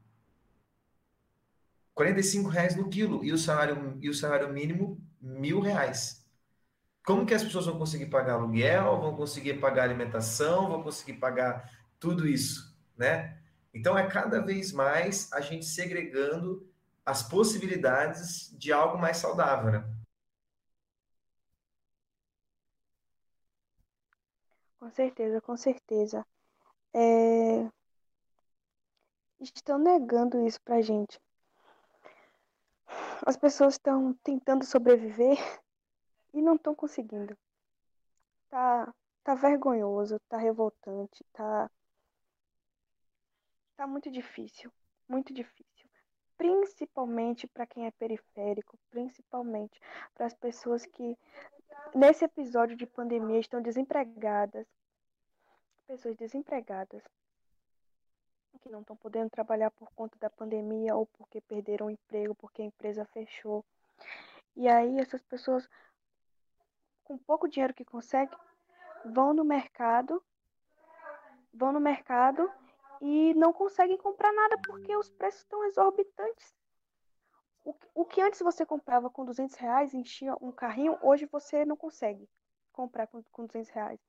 45 1.95 2.49
reais 2.49 2.74
no 2.74 2.89
quilo 2.89 3.24
e 3.24 3.33
o 3.33 3.39
salário, 3.39 3.99
e 4.01 4.09
o 4.09 4.14
salário 4.14 4.53
mínimo 4.53 5.01
mil 5.20 5.61
reais. 5.61 6.24
Como 7.05 7.26
que 7.26 7.35
as 7.35 7.43
pessoas 7.43 7.66
vão 7.66 7.78
conseguir 7.78 8.07
pagar 8.07 8.35
aluguel, 8.35 9.01
vão 9.01 9.16
conseguir 9.16 9.55
pagar 9.55 9.85
alimentação, 9.85 10.68
vão 10.68 10.83
conseguir 10.83 11.14
pagar 11.14 11.70
tudo 11.99 12.26
isso, 12.26 12.76
né? 12.97 13.39
Então 13.74 13.99
é 13.99 14.07
cada 14.07 14.41
vez 14.41 14.72
mais 14.72 15.33
a 15.33 15.41
gente 15.41 15.64
segregando 15.64 16.66
as 17.05 17.22
possibilidades 17.22 18.55
de 18.57 18.72
algo 18.72 18.99
mais 18.99 19.16
saudável, 19.16 19.72
né? 19.72 20.01
Com 24.83 24.91
certeza, 24.91 25.41
com 25.41 25.57
certeza. 25.57 26.26
É... 26.93 27.70
Estão 29.39 29.78
negando 29.78 30.45
isso 30.45 30.61
pra 30.61 30.83
gente. 30.83 31.20
As 33.24 33.37
pessoas 33.37 33.74
estão 33.74 34.12
tentando 34.24 34.64
sobreviver 34.64 35.39
e 36.35 36.43
não 36.43 36.57
estão 36.57 36.74
conseguindo. 36.74 37.39
Tá, 38.51 38.93
tá 39.22 39.37
vergonhoso, 39.37 40.18
tá 40.28 40.37
revoltante, 40.37 41.24
tá 41.33 41.70
tá 43.76 43.87
muito 43.87 44.11
difícil, 44.11 44.68
muito 45.09 45.33
difícil. 45.33 45.89
Principalmente 46.37 47.47
para 47.47 47.68
quem 47.68 47.87
é 47.87 47.93
periférico, 47.93 48.76
principalmente 48.91 49.78
para 50.12 50.26
as 50.26 50.35
pessoas 50.35 50.85
que 50.85 51.16
nesse 51.94 52.24
episódio 52.24 52.76
de 52.76 52.86
pandemia 52.86 53.40
estão 53.40 53.60
desempregadas, 53.60 54.66
pessoas 55.86 56.16
desempregadas 56.16 57.02
que 58.62 58.68
não 58.68 58.80
estão 58.80 58.96
podendo 58.96 59.28
trabalhar 59.28 59.70
por 59.72 59.90
conta 59.92 60.16
da 60.18 60.30
pandemia 60.30 60.94
ou 60.94 61.06
porque 61.06 61.40
perderam 61.40 61.86
o 61.86 61.90
emprego, 61.90 62.34
porque 62.34 62.62
a 62.62 62.64
empresa 62.64 63.04
fechou. 63.06 63.64
E 64.54 64.68
aí 64.68 64.98
essas 65.00 65.20
pessoas 65.22 65.68
com 67.02 67.18
pouco 67.18 67.48
dinheiro 67.48 67.74
que 67.74 67.84
conseguem 67.84 68.38
vão 69.04 69.34
no 69.34 69.44
mercado, 69.44 70.22
vão 71.52 71.72
no 71.72 71.80
mercado 71.80 72.50
e 73.00 73.34
não 73.34 73.52
conseguem 73.52 73.98
comprar 73.98 74.32
nada 74.32 74.56
porque 74.64 74.96
os 74.96 75.10
preços 75.10 75.40
estão 75.40 75.64
exorbitantes. 75.64 76.54
O, 77.64 77.74
o 77.94 78.04
que 78.04 78.20
antes 78.20 78.40
você 78.40 78.66
comprava 78.66 79.08
com 79.08 79.24
200 79.24 79.56
reais, 79.56 79.94
enchia 79.94 80.34
um 80.40 80.50
carrinho, 80.50 80.98
hoje 81.00 81.26
você 81.30 81.64
não 81.64 81.76
consegue 81.76 82.28
comprar 82.72 83.06
com, 83.06 83.22
com 83.30 83.46
200 83.46 83.70
reais. 83.70 84.00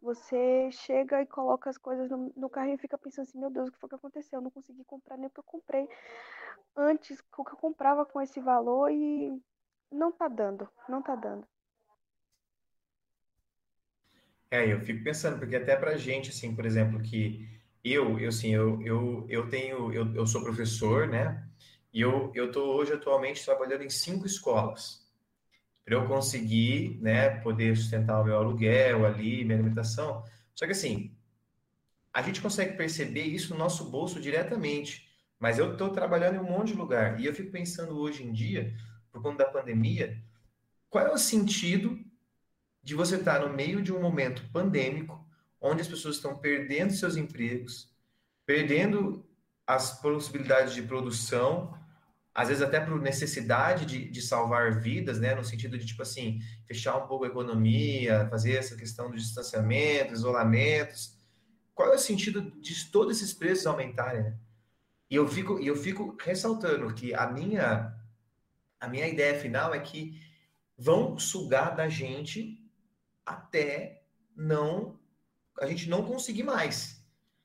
Você 0.00 0.70
chega 0.70 1.22
e 1.22 1.26
coloca 1.26 1.70
as 1.70 1.78
coisas 1.78 2.10
no, 2.10 2.32
no 2.36 2.50
carrinho 2.50 2.74
e 2.74 2.78
fica 2.78 2.98
pensando 2.98 3.26
assim, 3.26 3.38
meu 3.38 3.50
Deus, 3.50 3.68
o 3.68 3.72
que 3.72 3.78
foi 3.78 3.88
que 3.88 3.94
aconteceu? 3.94 4.38
Eu 4.38 4.42
não 4.42 4.50
consegui 4.50 4.84
comprar 4.84 5.16
nem 5.16 5.26
o 5.26 5.30
que 5.30 5.40
eu 5.40 5.44
comprei 5.44 5.88
antes, 6.76 7.18
o 7.38 7.44
que 7.44 7.52
eu 7.52 7.56
comprava 7.56 8.04
com 8.04 8.20
esse 8.20 8.38
valor 8.40 8.90
e 8.90 9.32
não 9.90 10.12
tá 10.12 10.28
dando, 10.28 10.68
não 10.88 11.02
tá 11.02 11.16
dando. 11.16 11.46
É, 14.50 14.72
eu 14.72 14.80
fico 14.80 15.02
pensando, 15.02 15.38
porque 15.38 15.56
até 15.56 15.74
pra 15.74 15.96
gente, 15.96 16.30
assim, 16.30 16.54
por 16.54 16.64
exemplo, 16.64 17.00
que 17.02 17.48
eu, 17.82 18.18
eu 18.20 18.28
assim, 18.28 18.54
eu, 18.54 18.80
eu, 18.82 19.26
eu 19.28 19.48
tenho, 19.48 19.92
eu, 19.92 20.14
eu 20.14 20.26
sou 20.26 20.44
professor, 20.44 21.08
né? 21.08 21.44
E 21.94 22.00
eu, 22.00 22.50
tô 22.50 22.74
hoje 22.74 22.92
atualmente 22.92 23.44
trabalhando 23.44 23.84
em 23.84 23.88
cinco 23.88 24.26
escolas. 24.26 25.00
Para 25.84 25.94
eu 25.94 26.08
conseguir, 26.08 26.98
né, 27.00 27.30
poder 27.40 27.76
sustentar 27.76 28.20
o 28.20 28.24
meu 28.24 28.36
aluguel 28.36 29.06
ali, 29.06 29.44
minha 29.44 29.56
alimentação. 29.56 30.24
Só 30.56 30.66
que 30.66 30.72
assim, 30.72 31.16
a 32.12 32.20
gente 32.20 32.40
consegue 32.40 32.76
perceber 32.76 33.22
isso 33.22 33.52
no 33.52 33.60
nosso 33.60 33.84
bolso 33.84 34.20
diretamente, 34.20 35.08
mas 35.38 35.56
eu 35.56 35.74
estou 35.74 35.90
trabalhando 35.90 36.34
em 36.34 36.40
um 36.40 36.50
monte 36.50 36.72
de 36.72 36.74
lugar. 36.74 37.20
E 37.20 37.26
eu 37.26 37.34
fico 37.34 37.52
pensando 37.52 37.96
hoje 37.96 38.24
em 38.24 38.32
dia, 38.32 38.74
por 39.12 39.22
conta 39.22 39.44
da 39.44 39.50
pandemia, 39.50 40.20
qual 40.90 41.06
é 41.06 41.12
o 41.12 41.18
sentido 41.18 41.96
de 42.82 42.96
você 42.96 43.14
estar 43.14 43.38
no 43.38 43.54
meio 43.54 43.80
de 43.80 43.92
um 43.92 44.02
momento 44.02 44.42
pandêmico, 44.52 45.24
onde 45.60 45.82
as 45.82 45.88
pessoas 45.88 46.16
estão 46.16 46.36
perdendo 46.36 46.92
seus 46.92 47.16
empregos, 47.16 47.88
perdendo 48.44 49.24
as 49.64 50.00
possibilidades 50.00 50.74
de 50.74 50.82
produção, 50.82 51.72
às 52.34 52.48
vezes 52.48 52.62
até 52.62 52.80
por 52.80 53.00
necessidade 53.00 53.86
de, 53.86 54.10
de 54.10 54.20
salvar 54.20 54.80
vidas, 54.80 55.20
né, 55.20 55.34
no 55.34 55.44
sentido 55.44 55.78
de, 55.78 55.86
tipo 55.86 56.02
assim, 56.02 56.40
fechar 56.66 56.96
um 56.96 57.06
pouco 57.06 57.24
a 57.24 57.28
economia, 57.28 58.26
fazer 58.28 58.56
essa 58.56 58.76
questão 58.76 59.08
do 59.08 59.16
distanciamento, 59.16 60.12
isolamentos. 60.12 61.16
Qual 61.74 61.92
é 61.92 61.94
o 61.94 61.98
sentido 61.98 62.42
de 62.60 62.90
todos 62.90 63.16
esses 63.16 63.32
preços 63.32 63.66
aumentarem, 63.66 64.24
né? 64.24 64.36
E 65.08 65.14
eu 65.14 65.28
fico, 65.28 65.60
eu 65.60 65.76
fico 65.76 66.16
ressaltando 66.20 66.92
que 66.92 67.14
a 67.14 67.26
minha, 67.30 67.94
a 68.80 68.88
minha 68.88 69.06
ideia 69.06 69.38
final 69.38 69.72
é 69.72 69.78
que 69.78 70.20
vão 70.76 71.16
sugar 71.18 71.76
da 71.76 71.88
gente 71.88 72.60
até 73.24 74.02
não 74.34 74.98
a 75.60 75.66
gente 75.66 75.88
não 75.88 76.04
conseguir 76.04 76.42
mais. 76.42 77.00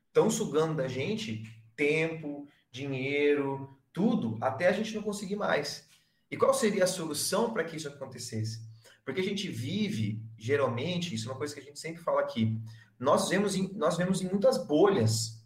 Estão 0.08 0.30
sugando 0.30 0.76
da 0.76 0.88
gente 0.88 1.44
tempo, 1.76 2.48
dinheiro, 2.72 3.79
tudo 3.94 4.38
até 4.42 4.68
a 4.68 4.72
gente 4.72 4.94
não 4.96 5.02
conseguir 5.02 5.36
mais. 5.36 5.88
E 6.32 6.38
qual 6.38 6.54
seria 6.54 6.84
a 6.84 6.88
solução 6.88 7.54
para 7.54 7.64
que 7.64 7.76
isso 7.76 7.88
acontecesse? 7.88 8.62
Porque 9.04 9.22
a 9.22 9.24
gente 9.24 9.48
vive, 9.48 10.22
geralmente, 10.38 11.16
isso 11.16 11.28
é 11.28 11.32
uma 11.32 11.38
coisa 11.38 11.54
que 11.54 11.60
a 11.60 11.64
gente 11.64 11.80
sempre 11.80 12.02
fala 12.02 12.22
aqui, 12.22 12.62
nós 13.00 13.30
vemos 13.30 13.56
em, 13.56 13.72
nós 13.74 13.98
vemos 13.98 14.22
em 14.22 14.30
muitas 14.30 14.64
bolhas. 14.66 15.44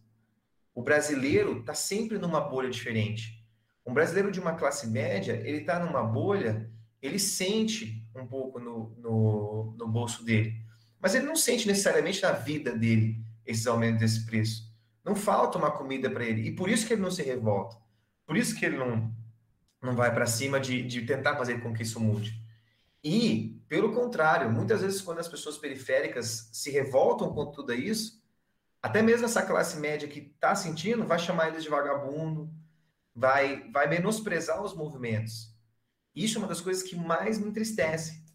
O 0.74 0.82
brasileiro 0.82 1.60
está 1.60 1.74
sempre 1.74 2.18
numa 2.18 2.42
bolha 2.42 2.70
diferente. 2.70 3.42
Um 3.86 3.94
brasileiro 3.94 4.32
de 4.32 4.40
uma 4.40 4.56
classe 4.56 4.88
média, 4.88 5.34
ele 5.46 5.60
está 5.60 5.80
numa 5.80 6.04
bolha, 6.04 6.70
ele 7.02 7.20
sente 7.20 8.04
um 8.16 8.26
pouco 8.26 8.60
no, 8.60 8.96
no, 8.98 9.76
no 9.78 9.88
bolso 9.88 10.24
dele. 10.24 10.62
Mas 11.00 11.14
ele 11.14 11.26
não 11.26 11.36
sente 11.36 11.68
necessariamente 11.68 12.22
na 12.22 12.32
vida 12.32 12.76
dele 12.76 13.24
esses 13.46 13.68
aumentos 13.68 14.00
desse 14.00 14.26
preço. 14.26 14.74
Não 15.04 15.16
falta 15.16 15.58
uma 15.58 15.70
comida 15.70 16.10
para 16.10 16.26
ele. 16.26 16.48
E 16.48 16.56
por 16.56 16.70
isso 16.70 16.88
que 16.88 16.94
ele 16.94 17.02
não 17.02 17.12
se 17.12 17.22
revolta. 17.22 17.78
Por 18.34 18.40
isso 18.40 18.56
que 18.56 18.66
ele 18.66 18.78
não, 18.78 19.14
não 19.80 19.96
vai 19.96 20.12
para 20.12 20.26
cima 20.26 20.60
de, 20.60 20.82
de 20.82 21.06
tentar 21.06 21.36
fazer 21.36 21.62
com 21.62 21.72
que 21.72 21.84
isso 21.84 22.00
mude. 22.00 22.34
E, 23.04 23.62
pelo 23.70 23.94
contrário, 23.94 24.50
muitas 24.50 24.82
vezes 24.82 25.04
quando 25.04 25.20
as 25.20 25.28
pessoas 25.28 25.56
periféricas 25.56 26.50
se 26.52 26.72
revoltam 26.72 27.32
com 27.32 27.52
tudo 27.52 27.72
isso, 27.76 28.20
até 28.82 29.04
mesmo 29.04 29.28
essa 29.28 29.44
classe 29.44 29.78
média 29.78 30.08
que 30.08 30.18
está 30.18 30.56
sentindo, 30.56 31.06
vai 31.06 31.20
chamar 31.20 31.50
eles 31.50 31.62
de 31.62 31.70
vagabundo, 31.70 32.52
vai, 33.14 33.70
vai 33.70 33.88
menosprezar 33.88 34.64
os 34.64 34.74
movimentos. 34.74 35.56
Isso 36.16 36.40
é 36.40 36.42
uma 36.42 36.48
das 36.48 36.60
coisas 36.60 36.82
que 36.82 36.96
mais 36.96 37.38
me 37.38 37.50
entristece. 37.50 38.26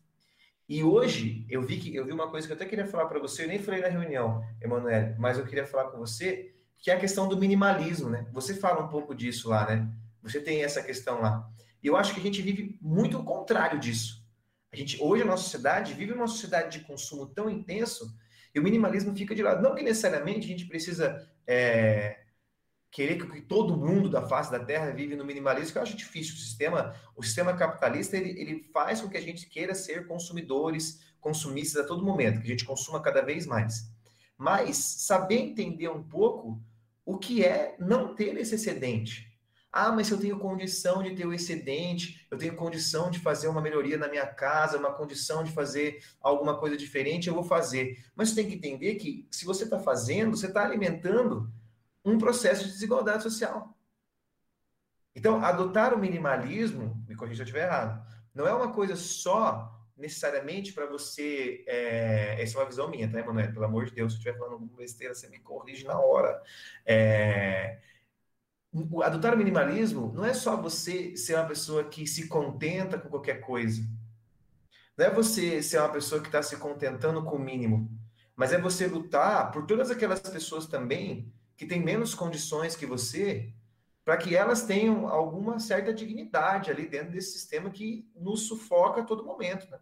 E 0.68 0.84
hoje 0.84 1.44
eu 1.50 1.60
vi 1.60 1.80
que 1.80 1.92
eu 1.92 2.04
vi 2.04 2.12
uma 2.12 2.30
coisa 2.30 2.46
que 2.46 2.52
eu 2.52 2.56
até 2.56 2.66
queria 2.66 2.86
falar 2.86 3.06
para 3.06 3.18
você, 3.18 3.42
eu 3.42 3.48
nem 3.48 3.58
falei 3.58 3.80
na 3.80 3.88
reunião, 3.88 4.44
Emanuel, 4.62 5.16
mas 5.18 5.38
eu 5.38 5.44
queria 5.44 5.66
falar 5.66 5.90
com 5.90 5.98
você, 5.98 6.54
que 6.78 6.90
é 6.90 6.94
a 6.94 7.00
questão 7.00 7.28
do 7.28 7.36
minimalismo, 7.36 8.08
né? 8.08 8.26
Você 8.32 8.54
fala 8.54 8.84
um 8.84 8.88
pouco 8.88 9.14
disso 9.14 9.48
lá, 9.48 9.66
né? 9.66 9.88
Você 10.22 10.40
tem 10.40 10.62
essa 10.62 10.82
questão 10.82 11.20
lá. 11.20 11.48
E 11.82 11.86
eu 11.86 11.96
acho 11.96 12.14
que 12.14 12.20
a 12.20 12.22
gente 12.22 12.42
vive 12.42 12.78
muito 12.80 13.18
o 13.18 13.24
contrário 13.24 13.78
disso. 13.78 14.24
A 14.72 14.76
gente 14.76 15.02
hoje 15.02 15.22
a 15.22 15.26
nossa 15.26 15.44
sociedade 15.44 15.94
vive 15.94 16.12
uma 16.12 16.26
sociedade 16.26 16.78
de 16.78 16.84
consumo 16.84 17.26
tão 17.26 17.48
intenso 17.48 18.14
E 18.54 18.60
o 18.60 18.62
minimalismo 18.62 19.16
fica 19.16 19.34
de 19.34 19.42
lado. 19.42 19.62
Não 19.62 19.74
que 19.74 19.82
necessariamente 19.82 20.46
a 20.46 20.48
gente 20.48 20.66
precisa 20.66 21.26
é, 21.46 22.20
querer 22.90 23.18
que 23.18 23.42
todo 23.42 23.76
mundo 23.76 24.08
da 24.08 24.26
face 24.26 24.50
da 24.50 24.58
Terra 24.58 24.90
vive 24.90 25.16
no 25.16 25.24
minimalismo, 25.24 25.72
que 25.72 25.78
eu 25.78 25.82
acho 25.82 25.96
difícil. 25.96 26.34
O 26.34 26.38
sistema, 26.38 26.94
o 27.16 27.22
sistema 27.22 27.54
capitalista 27.54 28.16
ele, 28.16 28.40
ele 28.40 28.70
faz 28.72 29.00
com 29.00 29.08
que 29.08 29.16
a 29.16 29.20
gente 29.20 29.48
queira 29.48 29.74
ser 29.74 30.06
consumidores, 30.06 31.00
consumistas 31.20 31.84
a 31.84 31.86
todo 31.86 32.04
momento, 32.04 32.40
que 32.40 32.46
a 32.46 32.50
gente 32.50 32.64
consuma 32.64 33.00
cada 33.00 33.22
vez 33.22 33.46
mais. 33.46 33.90
Mas 34.38 34.76
saber 34.76 35.38
entender 35.38 35.88
um 35.88 36.02
pouco 36.02 36.62
o 37.04 37.18
que 37.18 37.44
é 37.44 37.74
não 37.78 38.14
ter 38.14 38.36
esse 38.36 38.54
excedente. 38.54 39.28
Ah, 39.70 39.92
mas 39.92 40.06
se 40.06 40.12
eu 40.12 40.18
tenho 40.18 40.38
condição 40.38 41.02
de 41.02 41.14
ter 41.14 41.26
o 41.26 41.32
excedente, 41.32 42.26
eu 42.30 42.38
tenho 42.38 42.56
condição 42.56 43.10
de 43.10 43.18
fazer 43.18 43.48
uma 43.48 43.60
melhoria 43.60 43.98
na 43.98 44.08
minha 44.08 44.26
casa, 44.26 44.78
uma 44.78 44.94
condição 44.94 45.44
de 45.44 45.52
fazer 45.52 46.02
alguma 46.20 46.58
coisa 46.58 46.76
diferente, 46.76 47.28
eu 47.28 47.34
vou 47.34 47.44
fazer. 47.44 48.02
Mas 48.16 48.30
você 48.30 48.36
tem 48.36 48.48
que 48.48 48.54
entender 48.54 48.94
que 48.94 49.28
se 49.30 49.44
você 49.44 49.64
está 49.64 49.78
fazendo, 49.78 50.36
você 50.36 50.46
está 50.46 50.64
alimentando 50.64 51.52
um 52.04 52.16
processo 52.16 52.64
de 52.64 52.72
desigualdade 52.72 53.22
social. 53.22 53.76
Então, 55.14 55.44
adotar 55.44 55.92
o 55.92 55.98
minimalismo, 55.98 57.04
me 57.06 57.14
corrija 57.14 57.36
se 57.36 57.42
eu 57.42 57.44
estiver 57.44 57.66
errado, 57.66 58.06
não 58.34 58.46
é 58.46 58.54
uma 58.54 58.72
coisa 58.72 58.96
só 58.96 59.77
necessariamente 59.98 60.72
para 60.72 60.86
você. 60.86 61.64
É, 61.66 62.40
essa 62.40 62.56
é 62.56 62.60
uma 62.60 62.68
visão 62.68 62.88
minha, 62.88 63.10
tá, 63.10 63.20
Emanuel? 63.20 63.52
Pelo 63.52 63.64
amor 63.64 63.86
de 63.86 63.92
Deus, 63.92 64.12
se 64.12 64.16
eu 64.16 64.18
estiver 64.18 64.38
falando 64.38 64.52
alguma 64.54 64.76
besteira, 64.76 65.14
você 65.14 65.28
me 65.28 65.38
corrige 65.40 65.84
na 65.84 65.98
hora. 65.98 66.40
É, 66.86 67.78
adotar 69.02 69.34
o 69.34 69.36
minimalismo 69.36 70.12
não 70.14 70.24
é 70.24 70.34
só 70.34 70.56
você 70.56 71.16
ser 71.16 71.34
uma 71.34 71.46
pessoa 71.46 71.84
que 71.84 72.06
se 72.06 72.28
contenta 72.28 72.98
com 72.98 73.08
qualquer 73.08 73.40
coisa. 73.40 73.82
Não 74.96 75.06
é 75.06 75.10
você 75.10 75.62
ser 75.62 75.78
uma 75.78 75.92
pessoa 75.92 76.20
que 76.20 76.28
está 76.28 76.42
se 76.42 76.56
contentando 76.56 77.22
com 77.24 77.36
o 77.36 77.40
mínimo. 77.40 77.90
Mas 78.34 78.52
é 78.52 78.60
você 78.60 78.86
lutar 78.86 79.50
por 79.50 79.66
todas 79.66 79.90
aquelas 79.90 80.20
pessoas 80.20 80.66
também 80.66 81.32
que 81.56 81.66
têm 81.66 81.82
menos 81.82 82.14
condições 82.14 82.76
que 82.76 82.86
você, 82.86 83.52
para 84.04 84.16
que 84.16 84.34
elas 84.34 84.62
tenham 84.62 85.08
alguma 85.08 85.58
certa 85.58 85.92
dignidade 85.92 86.70
ali 86.70 86.88
dentro 86.88 87.12
desse 87.12 87.32
sistema 87.32 87.68
que 87.68 88.08
nos 88.14 88.46
sufoca 88.46 89.00
a 89.00 89.04
todo 89.04 89.24
momento. 89.24 89.68
Né? 89.70 89.78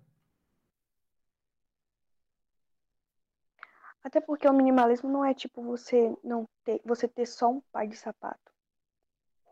Até 4.06 4.20
porque 4.20 4.46
o 4.46 4.52
minimalismo 4.52 5.10
não 5.10 5.24
é 5.24 5.34
tipo 5.34 5.60
você 5.60 6.16
não 6.22 6.48
ter, 6.62 6.80
você 6.84 7.08
ter 7.08 7.26
só 7.26 7.48
um 7.48 7.60
par 7.72 7.88
de 7.88 7.96
sapato. 7.96 8.52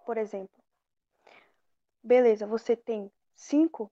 Por 0.07 0.17
exemplo, 0.17 0.63
beleza, 2.01 2.47
você 2.47 2.77
tem 2.77 3.11
cinco, 3.35 3.91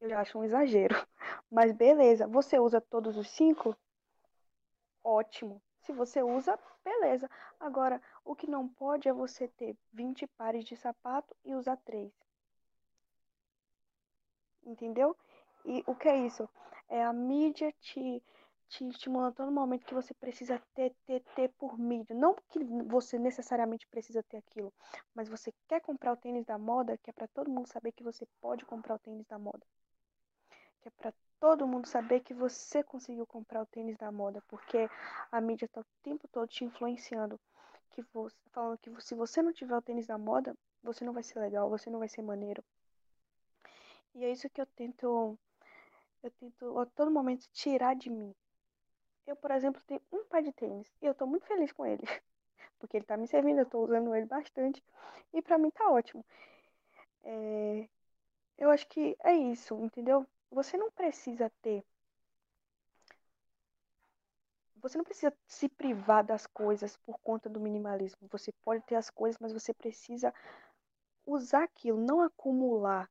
eu 0.00 0.08
já 0.08 0.20
acho 0.20 0.38
um 0.38 0.44
exagero. 0.44 0.94
Mas 1.50 1.72
beleza, 1.72 2.28
você 2.28 2.60
usa 2.60 2.80
todos 2.80 3.16
os 3.16 3.28
cinco? 3.28 3.76
Ótimo. 5.02 5.60
Se 5.80 5.92
você 5.92 6.22
usa, 6.22 6.56
beleza. 6.84 7.28
Agora, 7.58 8.00
o 8.24 8.36
que 8.36 8.48
não 8.48 8.68
pode 8.68 9.08
é 9.08 9.12
você 9.12 9.48
ter 9.48 9.76
20 9.92 10.28
pares 10.28 10.64
de 10.64 10.76
sapato 10.76 11.34
e 11.44 11.56
usar 11.56 11.76
três. 11.78 12.12
Entendeu? 14.64 15.16
E 15.64 15.82
o 15.88 15.94
que 15.96 16.08
é 16.08 16.24
isso? 16.24 16.48
É 16.88 17.02
a 17.02 17.12
mídia 17.12 17.74
te, 17.80 18.22
te 18.68 18.84
estimulando 18.88 19.34
todo 19.34 19.50
momento 19.50 19.86
que 19.86 19.94
você 19.94 20.12
precisa 20.14 20.60
ter, 20.74 20.94
ter, 21.06 21.22
ter 21.34 21.48
por 21.58 21.78
mídia. 21.78 22.14
Não 22.14 22.34
que 22.50 22.58
você 22.84 23.18
necessariamente 23.18 23.86
precisa 23.86 24.22
ter 24.22 24.38
aquilo, 24.38 24.72
mas 25.14 25.28
você 25.28 25.52
quer 25.68 25.80
comprar 25.80 26.12
o 26.12 26.16
tênis 26.16 26.44
da 26.44 26.58
moda, 26.58 26.98
que 26.98 27.10
é 27.10 27.12
para 27.12 27.28
todo 27.28 27.50
mundo 27.50 27.68
saber 27.68 27.92
que 27.92 28.02
você 28.02 28.26
pode 28.40 28.64
comprar 28.64 28.96
o 28.96 28.98
tênis 28.98 29.26
da 29.26 29.38
moda. 29.38 29.64
Que 30.80 30.88
é 30.88 30.90
para 30.90 31.12
todo 31.40 31.66
mundo 31.66 31.86
saber 31.86 32.20
que 32.20 32.34
você 32.34 32.82
conseguiu 32.82 33.26
comprar 33.26 33.62
o 33.62 33.66
tênis 33.66 33.96
da 33.96 34.10
moda, 34.10 34.42
porque 34.48 34.88
a 35.30 35.40
mídia 35.40 35.66
está 35.66 35.80
o 35.80 35.86
tempo 36.02 36.26
todo 36.28 36.48
te 36.48 36.64
influenciando, 36.64 37.40
que 37.90 38.02
você, 38.12 38.36
falando 38.52 38.78
que 38.78 38.90
se 39.00 39.14
você 39.14 39.42
não 39.42 39.52
tiver 39.52 39.76
o 39.76 39.82
tênis 39.82 40.06
da 40.06 40.18
moda, 40.18 40.56
você 40.82 41.04
não 41.04 41.12
vai 41.12 41.22
ser 41.22 41.38
legal, 41.38 41.68
você 41.68 41.90
não 41.90 41.98
vai 41.98 42.08
ser 42.08 42.22
maneiro. 42.22 42.64
E 44.14 44.24
é 44.24 44.32
isso 44.32 44.48
que 44.48 44.60
eu 44.60 44.66
tento, 44.66 45.38
eu 46.22 46.30
tento 46.30 46.78
a 46.78 46.86
todo 46.86 47.10
momento 47.10 47.46
tirar 47.52 47.94
de 47.94 48.08
mim. 48.08 48.34
Eu, 49.26 49.36
por 49.36 49.50
exemplo, 49.50 49.82
tenho 49.86 50.00
um 50.12 50.24
par 50.24 50.42
de 50.42 50.52
tênis 50.52 50.88
e 51.02 51.06
eu 51.06 51.12
estou 51.12 51.26
muito 51.26 51.46
feliz 51.46 51.72
com 51.72 51.84
ele, 51.84 52.02
porque 52.78 52.96
ele 52.96 53.04
está 53.04 53.16
me 53.16 53.26
servindo, 53.26 53.58
eu 53.58 53.64
estou 53.64 53.84
usando 53.84 54.14
ele 54.14 54.26
bastante 54.26 54.82
e 55.32 55.42
para 55.42 55.58
mim 55.58 55.68
está 55.68 55.90
ótimo. 55.90 56.24
É, 57.24 57.88
eu 58.58 58.70
acho 58.70 58.86
que 58.88 59.16
é 59.24 59.34
isso, 59.34 59.74
entendeu? 59.80 60.26
Você 60.50 60.76
não 60.76 60.90
precisa 60.90 61.50
ter. 61.60 61.84
Você 64.76 64.96
não 64.96 65.04
precisa 65.04 65.36
se 65.48 65.68
privar 65.68 66.24
das 66.24 66.46
coisas 66.46 66.96
por 66.98 67.18
conta 67.18 67.48
do 67.48 67.58
minimalismo. 67.60 68.28
Você 68.30 68.52
pode 68.62 68.82
ter 68.84 68.94
as 68.94 69.10
coisas, 69.10 69.40
mas 69.40 69.52
você 69.52 69.74
precisa 69.74 70.32
usar 71.26 71.64
aquilo, 71.64 71.98
não 71.98 72.20
acumular. 72.20 73.10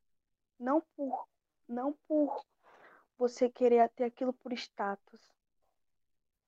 Não 0.57 0.81
por 0.95 1.27
não 1.67 1.93
por 2.07 2.45
você 3.17 3.49
querer 3.49 3.89
ter 3.89 4.05
aquilo 4.05 4.31
por 4.33 4.53
status, 4.53 5.34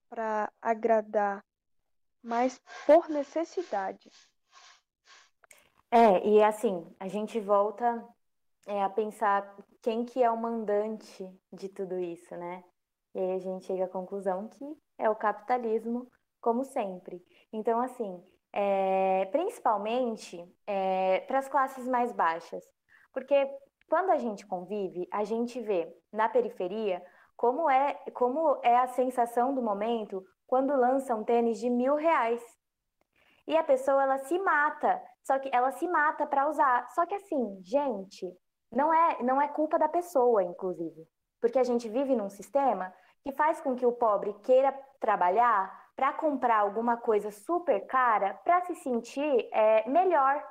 para 0.10 0.52
agradar, 0.62 1.44
mas 2.24 2.60
por 2.86 3.10
necessidade. 3.10 4.10
É, 5.90 6.28
e 6.28 6.44
assim, 6.44 6.86
a 7.00 7.08
gente 7.08 7.40
volta 7.40 8.06
é, 8.66 8.84
a 8.84 8.90
pensar 8.90 9.56
quem 9.82 10.04
que 10.04 10.22
é 10.22 10.30
o 10.30 10.38
mandante 10.38 11.30
de 11.52 11.70
tudo 11.70 11.98
isso, 12.00 12.36
né? 12.36 12.64
E 13.16 13.20
aí 13.20 13.32
a 13.32 13.40
gente 13.40 13.66
chega 13.66 13.86
à 13.86 13.90
conclusão 13.90 14.50
que 14.50 14.66
é 14.98 15.10
o 15.10 15.16
capitalismo, 15.16 16.12
como 16.42 16.66
sempre. 16.66 17.24
Então, 17.54 17.80
assim, 17.80 18.22
é, 18.52 19.26
principalmente 19.32 20.44
é, 20.66 21.22
para 21.22 21.40
as 21.40 21.48
classes 21.48 21.88
mais 21.88 22.12
baixas, 22.12 22.64
porque 23.14 23.50
quando 23.90 24.10
a 24.10 24.18
gente 24.18 24.46
convive, 24.46 25.08
a 25.12 25.24
gente 25.24 25.60
vê 25.62 25.92
na 26.12 26.28
periferia 26.28 27.02
como 27.38 27.70
é, 27.70 27.94
como 28.14 28.60
é 28.64 28.76
a 28.78 28.88
sensação 28.88 29.54
do 29.54 29.62
momento 29.62 30.26
quando 30.48 30.76
lançam 30.76 31.24
tênis 31.24 31.60
de 31.60 31.70
mil 31.70 31.96
reais. 31.96 32.42
E 33.48 33.56
a 33.56 33.64
pessoa 33.64 34.04
ela 34.04 34.18
se 34.18 34.38
mata, 34.40 35.02
só 35.24 35.40
que 35.40 35.50
ela 35.54 35.72
se 35.72 35.88
mata 35.88 36.26
para 36.26 36.50
usar. 36.50 36.90
Só 36.90 37.06
que 37.06 37.14
assim, 37.14 37.62
gente, 37.64 38.26
não 38.72 38.94
é, 38.94 39.24
não 39.24 39.42
é 39.42 39.48
culpa 39.48 39.78
da 39.78 39.88
pessoa, 39.88 40.44
inclusive. 40.44 41.08
Porque 41.40 41.60
a 41.60 41.64
gente 41.64 41.88
vive 41.88 42.16
num 42.16 42.30
sistema 42.30 42.94
que 43.22 43.32
faz 43.32 43.62
com 43.62 43.76
que 43.76 43.86
o 43.86 43.94
pobre 43.94 44.34
queira 44.44 44.74
trabalhar 45.00 45.88
para 45.96 46.14
comprar 46.14 46.60
alguma 46.60 46.98
coisa 46.98 47.32
super 47.32 47.86
cara 47.88 48.34
para 48.44 48.62
se 48.66 48.76
sentir 48.76 49.48
é, 49.52 49.88
melhor, 49.90 50.44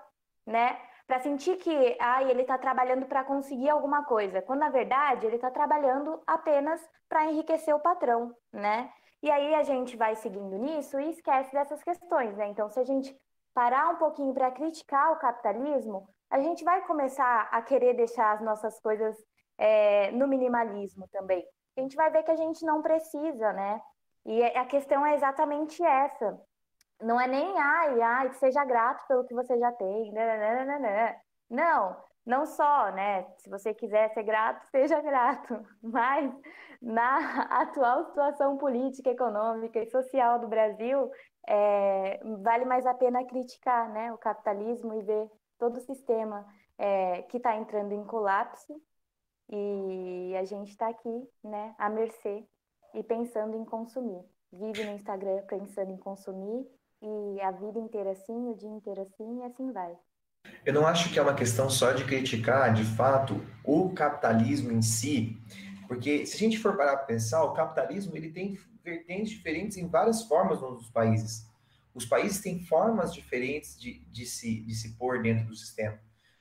né? 0.46 0.78
Para 1.06 1.20
sentir 1.20 1.56
que 1.56 1.96
ah, 2.00 2.22
ele 2.24 2.42
está 2.42 2.58
trabalhando 2.58 3.06
para 3.06 3.24
conseguir 3.24 3.70
alguma 3.70 4.04
coisa, 4.04 4.42
quando 4.42 4.60
na 4.60 4.68
verdade 4.68 5.26
ele 5.26 5.36
está 5.36 5.50
trabalhando 5.50 6.20
apenas 6.26 6.80
para 7.08 7.26
enriquecer 7.26 7.74
o 7.74 7.80
patrão, 7.80 8.34
né? 8.52 8.90
E 9.22 9.30
aí 9.30 9.54
a 9.54 9.62
gente 9.62 9.96
vai 9.96 10.14
seguindo 10.16 10.56
nisso 10.58 10.98
e 11.00 11.10
esquece 11.10 11.52
dessas 11.52 11.82
questões, 11.82 12.36
né? 12.36 12.48
Então, 12.48 12.68
se 12.68 12.78
a 12.80 12.84
gente 12.84 13.16
parar 13.54 13.88
um 13.88 13.96
pouquinho 13.96 14.34
para 14.34 14.50
criticar 14.50 15.12
o 15.12 15.18
capitalismo, 15.18 16.08
a 16.28 16.40
gente 16.40 16.64
vai 16.64 16.84
começar 16.86 17.48
a 17.50 17.62
querer 17.62 17.94
deixar 17.94 18.32
as 18.32 18.40
nossas 18.42 18.78
coisas 18.80 19.16
é, 19.56 20.10
no 20.10 20.28
minimalismo 20.28 21.08
também. 21.08 21.46
A 21.76 21.80
gente 21.80 21.96
vai 21.96 22.10
ver 22.10 22.22
que 22.22 22.30
a 22.30 22.36
gente 22.36 22.64
não 22.64 22.82
precisa, 22.82 23.52
né? 23.52 23.80
E 24.24 24.42
a 24.42 24.64
questão 24.64 25.06
é 25.06 25.14
exatamente 25.14 25.82
essa. 25.82 26.38
Não 27.00 27.20
é 27.20 27.28
nem, 27.28 27.58
ai, 27.58 28.00
ai, 28.00 28.32
seja 28.34 28.64
grato 28.64 29.06
pelo 29.06 29.24
que 29.24 29.34
você 29.34 29.58
já 29.58 29.70
tem. 29.72 30.12
Não, 31.50 31.96
não 32.24 32.46
só, 32.46 32.90
né? 32.92 33.24
Se 33.38 33.48
você 33.50 33.74
quiser 33.74 34.12
ser 34.14 34.22
grato, 34.22 34.66
seja 34.70 35.00
grato. 35.00 35.62
Mas 35.82 36.32
na 36.80 37.42
atual 37.62 38.06
situação 38.06 38.56
política, 38.56 39.10
econômica 39.10 39.78
e 39.78 39.90
social 39.90 40.38
do 40.38 40.48
Brasil, 40.48 41.10
é, 41.46 42.20
vale 42.42 42.64
mais 42.64 42.84
a 42.86 42.94
pena 42.94 43.24
criticar 43.24 43.88
né, 43.90 44.12
o 44.12 44.18
capitalismo 44.18 44.94
e 44.94 45.02
ver 45.02 45.30
todo 45.58 45.76
o 45.76 45.80
sistema 45.80 46.44
é, 46.76 47.22
que 47.22 47.36
está 47.36 47.56
entrando 47.56 47.92
em 47.92 48.04
colapso 48.04 48.80
e 49.48 50.34
a 50.36 50.44
gente 50.44 50.70
está 50.70 50.88
aqui, 50.88 51.30
né, 51.44 51.74
à 51.78 51.88
mercê 51.88 52.44
e 52.94 53.02
pensando 53.02 53.56
em 53.56 53.64
consumir. 53.64 54.24
Vive 54.52 54.84
no 54.84 54.92
Instagram 54.92 55.42
pensando 55.46 55.92
em 55.92 55.98
consumir 55.98 56.66
e 57.02 57.40
a 57.40 57.50
vida 57.50 57.78
inteira 57.78 58.12
assim, 58.12 58.48
o 58.48 58.54
dia 58.54 58.68
inteiro 58.68 59.02
assim 59.02 59.40
e 59.40 59.42
assim 59.44 59.72
vai. 59.72 59.96
Eu 60.64 60.72
não 60.72 60.86
acho 60.86 61.12
que 61.12 61.18
é 61.18 61.22
uma 61.22 61.34
questão 61.34 61.68
só 61.68 61.92
de 61.92 62.04
criticar, 62.04 62.72
de 62.72 62.84
fato, 62.84 63.40
o 63.64 63.90
capitalismo 63.90 64.72
em 64.72 64.82
si, 64.82 65.36
porque 65.86 66.26
se 66.26 66.36
a 66.36 66.38
gente 66.38 66.58
for 66.58 66.76
parar 66.76 66.96
para 66.96 67.06
pensar, 67.06 67.42
o 67.44 67.52
capitalismo 67.52 68.16
ele 68.16 68.30
tem 68.30 68.58
vertentes 68.84 69.30
diferentes 69.30 69.76
em 69.76 69.88
várias 69.88 70.22
formas 70.22 70.60
nos 70.60 70.90
países. 70.90 71.46
Os 71.94 72.04
países 72.04 72.40
têm 72.40 72.60
formas 72.60 73.12
diferentes 73.14 73.78
de, 73.78 74.00
de, 74.10 74.26
se, 74.26 74.60
de 74.60 74.74
se 74.74 74.96
pôr 74.96 75.22
dentro 75.22 75.46
do 75.46 75.56
sistema. 75.56 75.98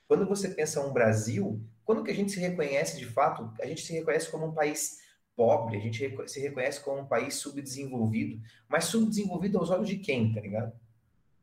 Quando 0.08 0.28
você 0.28 0.49
pensa 0.49 0.86
um 0.86 0.91
Brasil, 0.91 1.64
quando 1.84 2.03
que 2.03 2.12
a 2.12 2.16
gente 2.16 2.32
se 2.32 2.39
reconhece 2.39 2.97
de 2.97 3.06
fato? 3.06 3.51
A 3.62 3.66
gente 3.66 3.82
se 3.82 3.93
reconhece 3.93 4.30
como 4.30 4.47
um 4.47 4.53
país 4.53 4.99
pobre, 5.36 5.78
a 5.78 5.80
gente 5.80 6.16
se 6.28 6.40
reconhece 6.40 6.80
como 6.82 7.02
um 7.02 7.06
país 7.06 7.36
subdesenvolvido, 7.36 8.42
mas 8.68 8.86
subdesenvolvido 8.86 9.58
aos 9.58 9.70
olhos 9.70 9.88
de 9.88 9.98
quem, 9.98 10.34
tá 10.34 10.40
ligado? 10.40 10.74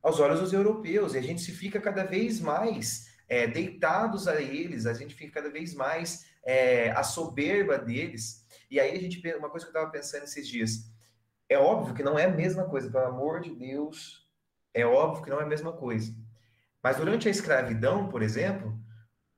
Aos 0.03 0.19
olhos 0.19 0.41
dos 0.41 0.53
europeus, 0.53 1.15
e 1.15 1.19
a 1.19 1.23
gente 1.23 1.43
se 1.43 1.53
fica 1.53 1.81
cada 1.81 2.05
vez 2.05 2.41
mais 2.41 3.13
é, 3.29 3.47
deitados 3.47 4.27
a 4.27 4.41
eles, 4.41 4.87
a 4.87 4.95
gente 4.95 5.15
fica 5.15 5.41
cada 5.41 5.51
vez 5.51 5.75
mais 5.75 6.27
é, 6.45 6.91
a 6.91 7.03
soberba 7.03 7.79
deles. 7.79 8.47
E 8.71 8.81
aí 8.81 8.97
a 8.97 9.01
gente 9.01 9.21
uma 9.37 9.51
coisa 9.51 9.67
que 9.67 9.71
eu 9.71 9.79
estava 9.79 9.91
pensando 9.91 10.25
esses 10.25 10.49
dias, 10.49 10.91
é 11.49 11.59
óbvio 11.59 11.95
que 11.95 12.03
não 12.03 12.19
é 12.19 12.25
a 12.25 12.31
mesma 12.31 12.65
coisa, 12.65 12.91
pelo 12.91 13.05
amor 13.05 13.41
de 13.41 13.55
Deus, 13.55 14.27
é 14.73 14.87
óbvio 14.87 15.23
que 15.23 15.31
não 15.31 15.41
é 15.41 15.45
a 15.45 15.47
mesma 15.47 15.73
coisa. 15.73 16.15
Mas 16.83 16.97
durante 16.97 17.29
a 17.29 17.31
escravidão, 17.31 18.09
por 18.09 18.23
exemplo, 18.23 18.77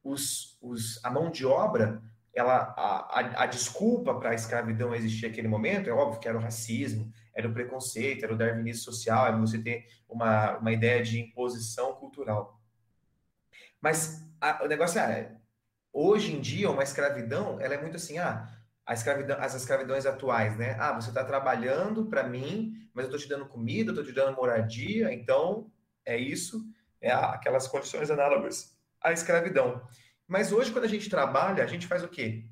os, 0.03 0.57
os, 0.63 1.05
a 1.05 1.11
mão 1.11 1.31
de 1.31 1.45
obra, 1.45 2.03
ela, 2.35 2.75
a, 2.77 3.21
a, 3.21 3.43
a 3.45 3.47
desculpa 3.47 4.15
para 4.19 4.31
a 4.31 4.35
escravidão 4.35 4.95
existir 4.95 5.29
naquele 5.29 5.49
momento, 5.49 5.89
é 5.89 5.93
óbvio 5.93 6.21
que 6.21 6.29
era 6.29 6.37
o 6.37 6.41
racismo, 6.41 7.13
era 7.35 7.49
o 7.49 7.53
preconceito, 7.53 8.25
era 8.25 8.35
o 8.35 8.37
darwinismo 8.37 8.83
social, 8.83 9.27
era 9.27 9.37
você 9.37 9.59
ter 9.59 9.87
uma, 10.09 10.59
uma 10.59 10.73
ideia 10.73 11.03
de 11.03 11.21
imposição 11.21 11.95
cultural. 11.95 12.61
Mas 13.81 14.25
a, 14.41 14.65
o 14.65 14.69
negócio 14.69 15.01
é, 15.01 15.37
hoje 15.93 16.35
em 16.35 16.41
dia, 16.41 16.71
uma 16.71 16.83
escravidão, 16.83 17.61
ela 17.61 17.75
é 17.75 17.81
muito 17.81 17.97
assim, 17.97 18.19
ah, 18.19 18.49
a 18.85 18.95
escravidão, 18.95 19.37
as 19.41 19.55
escravidões 19.55 20.05
atuais, 20.05 20.57
né? 20.57 20.77
Ah, 20.79 20.93
você 20.93 21.09
está 21.09 21.25
trabalhando 21.25 22.07
para 22.07 22.25
mim, 22.25 22.75
mas 22.93 23.05
eu 23.05 23.11
estou 23.11 23.21
te 23.21 23.29
dando 23.29 23.49
comida, 23.49 23.93
estou 23.93 24.05
te 24.05 24.13
dando 24.13 24.37
moradia, 24.37 25.13
então 25.13 25.71
é 26.05 26.17
isso, 26.17 26.65
é 27.01 27.11
aquelas 27.13 27.67
condições 27.67 28.11
análogas 28.11 28.77
à 29.01 29.13
escravidão. 29.13 29.87
Mas 30.27 30.53
hoje, 30.53 30.73
quando 30.73 30.85
a 30.85 30.89
gente 30.89 31.11
trabalha, 31.11 31.63
a 31.63 31.67
gente 31.67 31.87
faz 31.87 32.03
o 32.03 32.09
quê? 32.09 32.47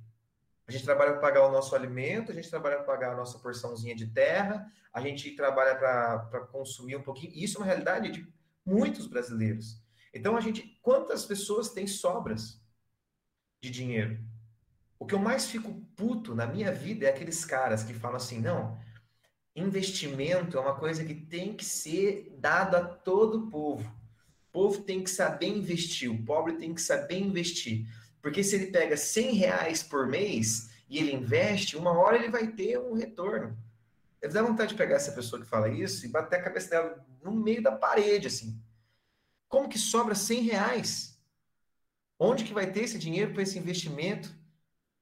A 0.66 0.72
gente 0.72 0.84
trabalha 0.84 1.12
para 1.12 1.20
pagar 1.20 1.46
o 1.46 1.52
nosso 1.52 1.74
alimento, 1.74 2.30
a 2.30 2.34
gente 2.34 2.48
trabalha 2.48 2.76
para 2.76 2.84
pagar 2.84 3.12
a 3.12 3.16
nossa 3.16 3.38
porçãozinha 3.38 3.94
de 3.94 4.06
terra, 4.06 4.70
a 4.92 5.00
gente 5.00 5.30
trabalha 5.32 5.74
para 5.76 6.46
consumir 6.52 6.96
um 6.96 7.02
pouquinho. 7.02 7.32
Isso 7.34 7.56
é 7.56 7.60
uma 7.60 7.66
realidade 7.66 8.10
de 8.10 8.32
muitos 8.64 9.06
brasileiros. 9.06 9.82
Então, 10.14 10.36
a 10.36 10.40
gente, 10.40 10.78
quantas 10.82 11.24
pessoas 11.24 11.70
têm 11.70 11.86
sobras 11.86 12.60
de 13.60 13.70
dinheiro? 13.70 14.18
O 14.98 15.06
que 15.06 15.14
eu 15.14 15.18
mais 15.18 15.46
fico 15.46 15.72
puto 15.96 16.34
na 16.34 16.46
minha 16.46 16.72
vida 16.72 17.06
é 17.06 17.10
aqueles 17.10 17.44
caras 17.44 17.82
que 17.82 17.92
falam 17.92 18.18
assim: 18.18 18.40
não, 18.40 18.78
investimento 19.56 20.56
é 20.56 20.60
uma 20.60 20.78
coisa 20.78 21.04
que 21.04 21.14
tem 21.14 21.56
que 21.56 21.64
ser 21.64 22.36
dado 22.38 22.76
a 22.76 22.84
todo 22.84 23.38
o 23.38 23.50
povo. 23.50 24.01
Povo 24.52 24.82
tem 24.82 25.02
que 25.02 25.10
saber 25.10 25.46
investir, 25.48 26.10
o 26.10 26.22
pobre 26.22 26.54
tem 26.54 26.74
que 26.74 26.82
saber 26.82 27.18
investir. 27.18 27.86
Porque 28.20 28.44
se 28.44 28.54
ele 28.54 28.66
pega 28.66 28.96
100 28.96 29.34
reais 29.34 29.82
por 29.82 30.06
mês 30.06 30.70
e 30.88 30.98
ele 30.98 31.12
investe, 31.12 31.76
uma 31.76 31.92
hora 31.92 32.16
ele 32.16 32.30
vai 32.30 32.46
ter 32.46 32.78
um 32.78 32.92
retorno. 32.92 33.58
Eu 34.20 34.30
dá 34.30 34.42
vontade 34.42 34.70
de 34.70 34.76
pegar 34.76 34.96
essa 34.96 35.10
pessoa 35.10 35.42
que 35.42 35.48
fala 35.48 35.68
isso 35.68 36.06
e 36.06 36.08
bater 36.08 36.38
a 36.38 36.42
cabeça 36.42 36.70
dela 36.70 37.06
no 37.22 37.32
meio 37.32 37.62
da 37.62 37.72
parede, 37.72 38.28
assim. 38.28 38.62
Como 39.48 39.68
que 39.68 39.78
sobra 39.78 40.14
100 40.14 40.42
reais? 40.42 41.18
Onde 42.18 42.44
que 42.44 42.54
vai 42.54 42.70
ter 42.70 42.84
esse 42.84 42.98
dinheiro 42.98 43.32
para 43.32 43.42
esse 43.42 43.58
investimento? 43.58 44.32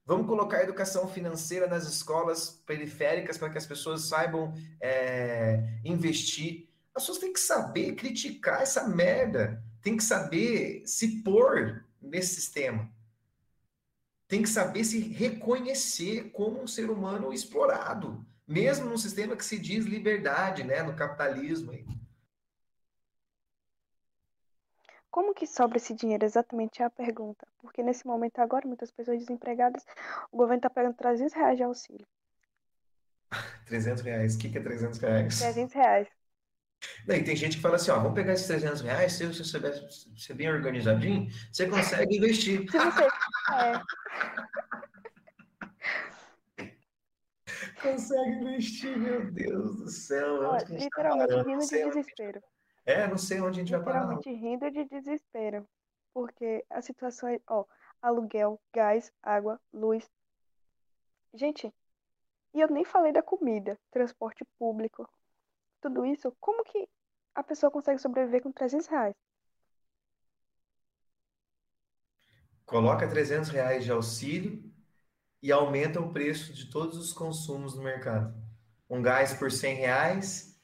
Vamos 0.06 0.26
colocar 0.26 0.62
educação 0.62 1.06
financeira 1.06 1.66
nas 1.66 1.86
escolas 1.86 2.62
periféricas 2.66 3.36
para 3.36 3.50
que 3.50 3.58
as 3.58 3.66
pessoas 3.66 4.04
saibam 4.04 4.54
é, 4.80 5.78
investir. 5.84 6.69
As 6.94 7.02
pessoas 7.02 7.18
têm 7.18 7.32
que 7.32 7.40
saber 7.40 7.94
criticar 7.94 8.62
essa 8.62 8.86
merda, 8.88 9.62
tem 9.82 9.96
que 9.96 10.02
saber 10.02 10.82
se 10.86 11.22
pôr 11.22 11.84
nesse 12.00 12.34
sistema. 12.34 12.90
Tem 14.26 14.42
que 14.42 14.48
saber 14.48 14.84
se 14.84 15.00
reconhecer 15.00 16.30
como 16.30 16.62
um 16.62 16.66
ser 16.66 16.90
humano 16.90 17.32
explorado, 17.32 18.24
mesmo 18.46 18.88
num 18.88 18.98
sistema 18.98 19.36
que 19.36 19.44
se 19.44 19.58
diz 19.58 19.84
liberdade, 19.84 20.62
né, 20.62 20.82
no 20.82 20.94
capitalismo. 20.94 21.72
Como 25.10 25.34
que 25.34 25.46
sobra 25.46 25.76
esse 25.76 25.92
dinheiro? 25.92 26.24
Exatamente 26.24 26.82
é 26.82 26.84
a 26.84 26.90
pergunta. 26.90 27.46
Porque 27.60 27.82
nesse 27.82 28.06
momento 28.06 28.38
agora, 28.38 28.66
muitas 28.66 28.92
pessoas 28.92 29.18
desempregadas, 29.18 29.84
o 30.30 30.36
governo 30.36 30.58
está 30.58 30.70
pagando 30.70 30.94
300 30.94 31.34
reais 31.34 31.56
de 31.56 31.64
auxílio. 31.64 32.06
300 33.66 34.02
reais? 34.02 34.36
O 34.36 34.38
que, 34.38 34.48
que 34.48 34.58
é 34.58 34.62
300 34.62 34.98
reais? 34.98 35.38
300 35.40 35.74
reais. 35.74 36.19
Tem 37.06 37.36
gente 37.36 37.56
que 37.56 37.62
fala 37.62 37.76
assim, 37.76 37.90
ó, 37.90 37.96
vamos 37.96 38.14
pegar 38.14 38.32
esses 38.32 38.46
300 38.46 38.80
reais, 38.80 39.12
se 39.12 39.26
você 39.26 39.44
souber 39.44 39.74
ser 40.16 40.34
bem 40.34 40.50
organizadinho, 40.50 41.28
você 41.52 41.68
consegue 41.68 42.16
investir. 42.16 42.66
É. 43.52 43.80
consegue 47.82 48.30
investir, 48.30 48.96
meu 48.98 49.30
Deus 49.30 49.76
do 49.76 49.90
céu. 49.90 50.42
Ó, 50.42 50.56
literalmente 50.68 51.34
rindo 51.44 51.66
de 51.66 51.84
desespero. 51.84 52.42
É, 52.86 53.06
não 53.06 53.18
sei 53.18 53.40
onde 53.40 53.60
a 53.60 53.62
gente 53.62 53.72
vai 53.72 53.82
parar. 53.82 54.00
Literalmente 54.00 54.32
rindo 54.32 54.70
de 54.70 54.84
desespero. 54.84 55.66
Porque 56.12 56.64
a 56.70 56.82
situação 56.82 57.28
é, 57.28 57.40
ó, 57.48 57.64
aluguel, 58.02 58.60
gás, 58.74 59.12
água, 59.22 59.60
luz. 59.72 60.08
Gente, 61.34 61.72
e 62.52 62.60
eu 62.60 62.68
nem 62.68 62.84
falei 62.84 63.12
da 63.12 63.22
comida, 63.22 63.78
transporte 63.90 64.44
público. 64.58 65.08
Tudo 65.80 66.04
isso, 66.04 66.34
como 66.40 66.62
que 66.64 66.88
a 67.34 67.42
pessoa 67.42 67.70
consegue 67.70 67.98
sobreviver 67.98 68.42
com 68.42 68.52
300 68.52 68.86
reais? 68.86 69.14
Coloca 72.66 73.08
300 73.08 73.48
reais 73.50 73.84
de 73.84 73.90
auxílio 73.90 74.62
e 75.42 75.50
aumenta 75.50 76.00
o 76.00 76.12
preço 76.12 76.52
de 76.52 76.70
todos 76.70 76.98
os 76.98 77.12
consumos 77.12 77.74
no 77.74 77.82
mercado. 77.82 78.34
Um 78.88 79.02
gás 79.02 79.32
por 79.34 79.50
100 79.50 79.76
reais, 79.76 80.60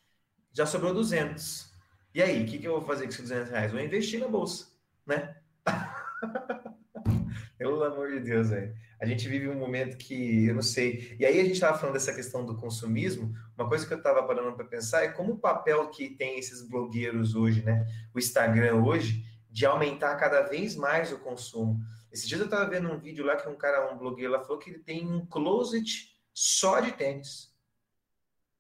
já 0.52 0.66
sobrou 0.66 0.92
200. 0.92 1.72
E 2.14 2.22
aí, 2.22 2.42
o 2.42 2.46
que, 2.46 2.58
que 2.58 2.66
eu 2.66 2.78
vou 2.78 2.86
fazer 2.86 3.04
com 3.04 3.10
esses 3.10 3.22
200 3.22 3.50
reais? 3.50 3.72
Vou 3.72 3.80
investir 3.80 4.20
na 4.20 4.28
bolsa, 4.28 4.66
né? 5.06 5.36
Pelo 7.58 7.82
amor 7.84 8.10
de 8.10 8.20
Deus, 8.20 8.50
velho. 8.50 8.74
A 8.98 9.04
gente 9.04 9.28
vive 9.28 9.48
um 9.48 9.58
momento 9.58 9.98
que 9.98 10.46
eu 10.46 10.54
não 10.54 10.62
sei. 10.62 11.16
E 11.18 11.26
aí 11.26 11.38
a 11.38 11.42
gente 11.44 11.54
estava 11.54 11.78
falando 11.78 11.94
dessa 11.94 12.14
questão 12.14 12.44
do 12.44 12.56
consumismo. 12.56 13.34
Uma 13.56 13.68
coisa 13.68 13.86
que 13.86 13.92
eu 13.92 13.98
estava 13.98 14.22
parando 14.22 14.56
para 14.56 14.64
pensar 14.64 15.02
é 15.02 15.08
como 15.08 15.34
o 15.34 15.38
papel 15.38 15.88
que 15.90 16.10
tem 16.10 16.38
esses 16.38 16.62
blogueiros 16.62 17.34
hoje, 17.34 17.62
né? 17.62 17.86
O 18.14 18.18
Instagram 18.18 18.82
hoje, 18.82 19.22
de 19.50 19.66
aumentar 19.66 20.16
cada 20.16 20.42
vez 20.42 20.74
mais 20.76 21.12
o 21.12 21.18
consumo. 21.18 21.78
Esses 22.10 22.26
dias 22.26 22.40
eu 22.40 22.46
estava 22.46 22.68
vendo 22.70 22.90
um 22.90 22.98
vídeo 22.98 23.24
lá 23.24 23.36
que 23.36 23.48
um 23.48 23.56
cara, 23.56 23.92
um 23.92 23.98
blogueiro 23.98 24.32
lá, 24.32 24.40
falou 24.40 24.58
que 24.58 24.70
ele 24.70 24.78
tem 24.78 25.06
um 25.06 25.26
closet 25.26 26.16
só 26.32 26.80
de 26.80 26.92
tênis. 26.92 27.54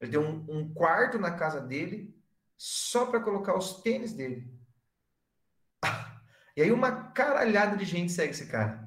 Ele 0.00 0.10
tem 0.10 0.20
um, 0.20 0.44
um 0.48 0.74
quarto 0.74 1.18
na 1.18 1.30
casa 1.30 1.60
dele 1.60 2.14
só 2.56 3.06
para 3.06 3.20
colocar 3.20 3.56
os 3.56 3.80
tênis 3.80 4.12
dele. 4.12 4.50
E 6.58 6.62
aí 6.62 6.72
uma 6.72 7.10
caralhada 7.10 7.76
de 7.76 7.84
gente 7.84 8.10
segue 8.10 8.30
esse 8.30 8.46
cara. 8.46 8.85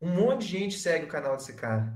Um 0.00 0.10
monte 0.10 0.42
de 0.42 0.58
gente 0.58 0.78
segue 0.78 1.06
o 1.06 1.08
canal 1.08 1.36
desse 1.36 1.54
cara. 1.54 1.92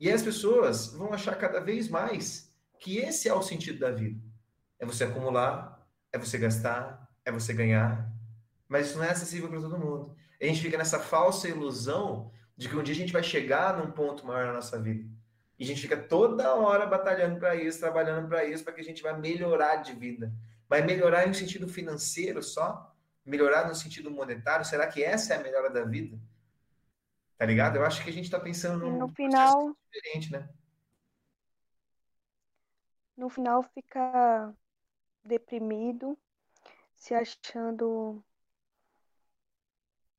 E 0.00 0.10
as 0.10 0.22
pessoas 0.22 0.88
vão 0.88 1.12
achar 1.12 1.36
cada 1.36 1.60
vez 1.60 1.88
mais 1.88 2.52
que 2.78 2.98
esse 2.98 3.28
é 3.28 3.34
o 3.34 3.42
sentido 3.42 3.78
da 3.78 3.90
vida. 3.90 4.20
É 4.78 4.84
você 4.86 5.04
acumular, 5.04 5.86
é 6.12 6.18
você 6.18 6.36
gastar, 6.38 7.08
é 7.24 7.30
você 7.30 7.52
ganhar. 7.52 8.10
Mas 8.68 8.88
isso 8.88 8.98
não 8.98 9.04
é 9.04 9.10
acessível 9.10 9.48
para 9.48 9.60
todo 9.60 9.78
mundo. 9.78 10.16
a 10.40 10.44
gente 10.46 10.60
fica 10.60 10.76
nessa 10.76 10.98
falsa 10.98 11.48
ilusão 11.48 12.32
de 12.56 12.68
que 12.68 12.76
um 12.76 12.82
dia 12.82 12.94
a 12.94 12.98
gente 12.98 13.12
vai 13.12 13.22
chegar 13.22 13.76
num 13.76 13.92
ponto 13.92 14.26
maior 14.26 14.46
na 14.46 14.54
nossa 14.54 14.80
vida. 14.80 15.08
E 15.58 15.64
a 15.64 15.66
gente 15.66 15.82
fica 15.82 15.96
toda 15.96 16.54
hora 16.54 16.86
batalhando 16.86 17.38
para 17.38 17.54
isso, 17.54 17.78
trabalhando 17.78 18.28
para 18.28 18.44
isso, 18.44 18.64
para 18.64 18.72
que 18.72 18.80
a 18.80 18.84
gente 18.84 19.02
vai 19.02 19.16
melhorar 19.16 19.76
de 19.76 19.92
vida. 19.92 20.32
Vai 20.68 20.82
melhorar 20.82 21.26
no 21.28 21.34
sentido 21.34 21.68
financeiro 21.68 22.42
só? 22.42 22.92
Melhorar 23.24 23.68
no 23.68 23.74
sentido 23.74 24.10
monetário? 24.10 24.64
Será 24.64 24.86
que 24.86 25.04
essa 25.04 25.34
é 25.34 25.36
a 25.36 25.42
melhora 25.42 25.70
da 25.70 25.84
vida? 25.84 26.18
Tá 27.42 27.46
ligado? 27.46 27.74
Eu 27.74 27.84
acho 27.84 28.04
que 28.04 28.08
a 28.08 28.12
gente 28.12 28.26
está 28.26 28.38
pensando 28.38 28.88
num 28.88 28.98
no 28.98 29.08
final 29.08 29.76
diferente, 29.90 30.30
né? 30.30 30.48
No 33.16 33.28
final 33.28 33.64
fica 33.64 34.54
deprimido, 35.24 36.16
se 36.94 37.12
achando 37.12 38.22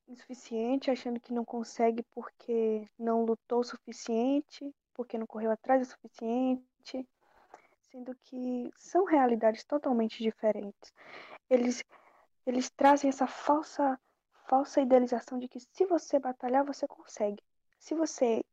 insuficiente, 0.05 0.91
achando 0.91 1.17
que 1.17 1.31
não 1.31 1.45
consegue 1.45 2.03
porque 2.11 2.85
não 2.99 3.23
lutou 3.23 3.61
o 3.61 3.63
suficiente, 3.63 4.75
porque 4.93 5.17
não 5.17 5.25
correu 5.25 5.51
atrás 5.51 5.87
o 5.87 5.91
suficiente, 5.91 7.07
sendo 7.89 8.13
que 8.21 8.69
são 8.75 9.05
realidades 9.05 9.63
totalmente 9.63 10.21
diferentes. 10.21 10.93
Eles, 11.49 11.85
eles 12.45 12.69
trazem 12.69 13.09
essa 13.09 13.27
falsa, 13.27 13.97
falsa 14.53 14.81
idealização 14.81 15.39
de 15.39 15.47
que 15.47 15.59
se 15.59 15.83
você 15.83 16.19
batalhar, 16.19 16.63
você 16.63 16.87
consegue. 16.87 17.41
Se 17.79 17.95
você 17.95 18.45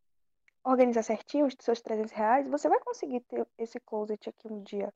organizar 0.64 1.03
certinho 1.03 1.44
os 1.44 1.55
seus 1.61 1.82
300 1.82 2.11
reais, 2.11 2.48
você 2.48 2.70
vai 2.70 2.80
conseguir 2.80 3.20
ter 3.20 3.46
esse 3.59 3.78
closet 3.80 4.30
aqui 4.30 4.48
um 4.48 4.62
dia, 4.62 4.94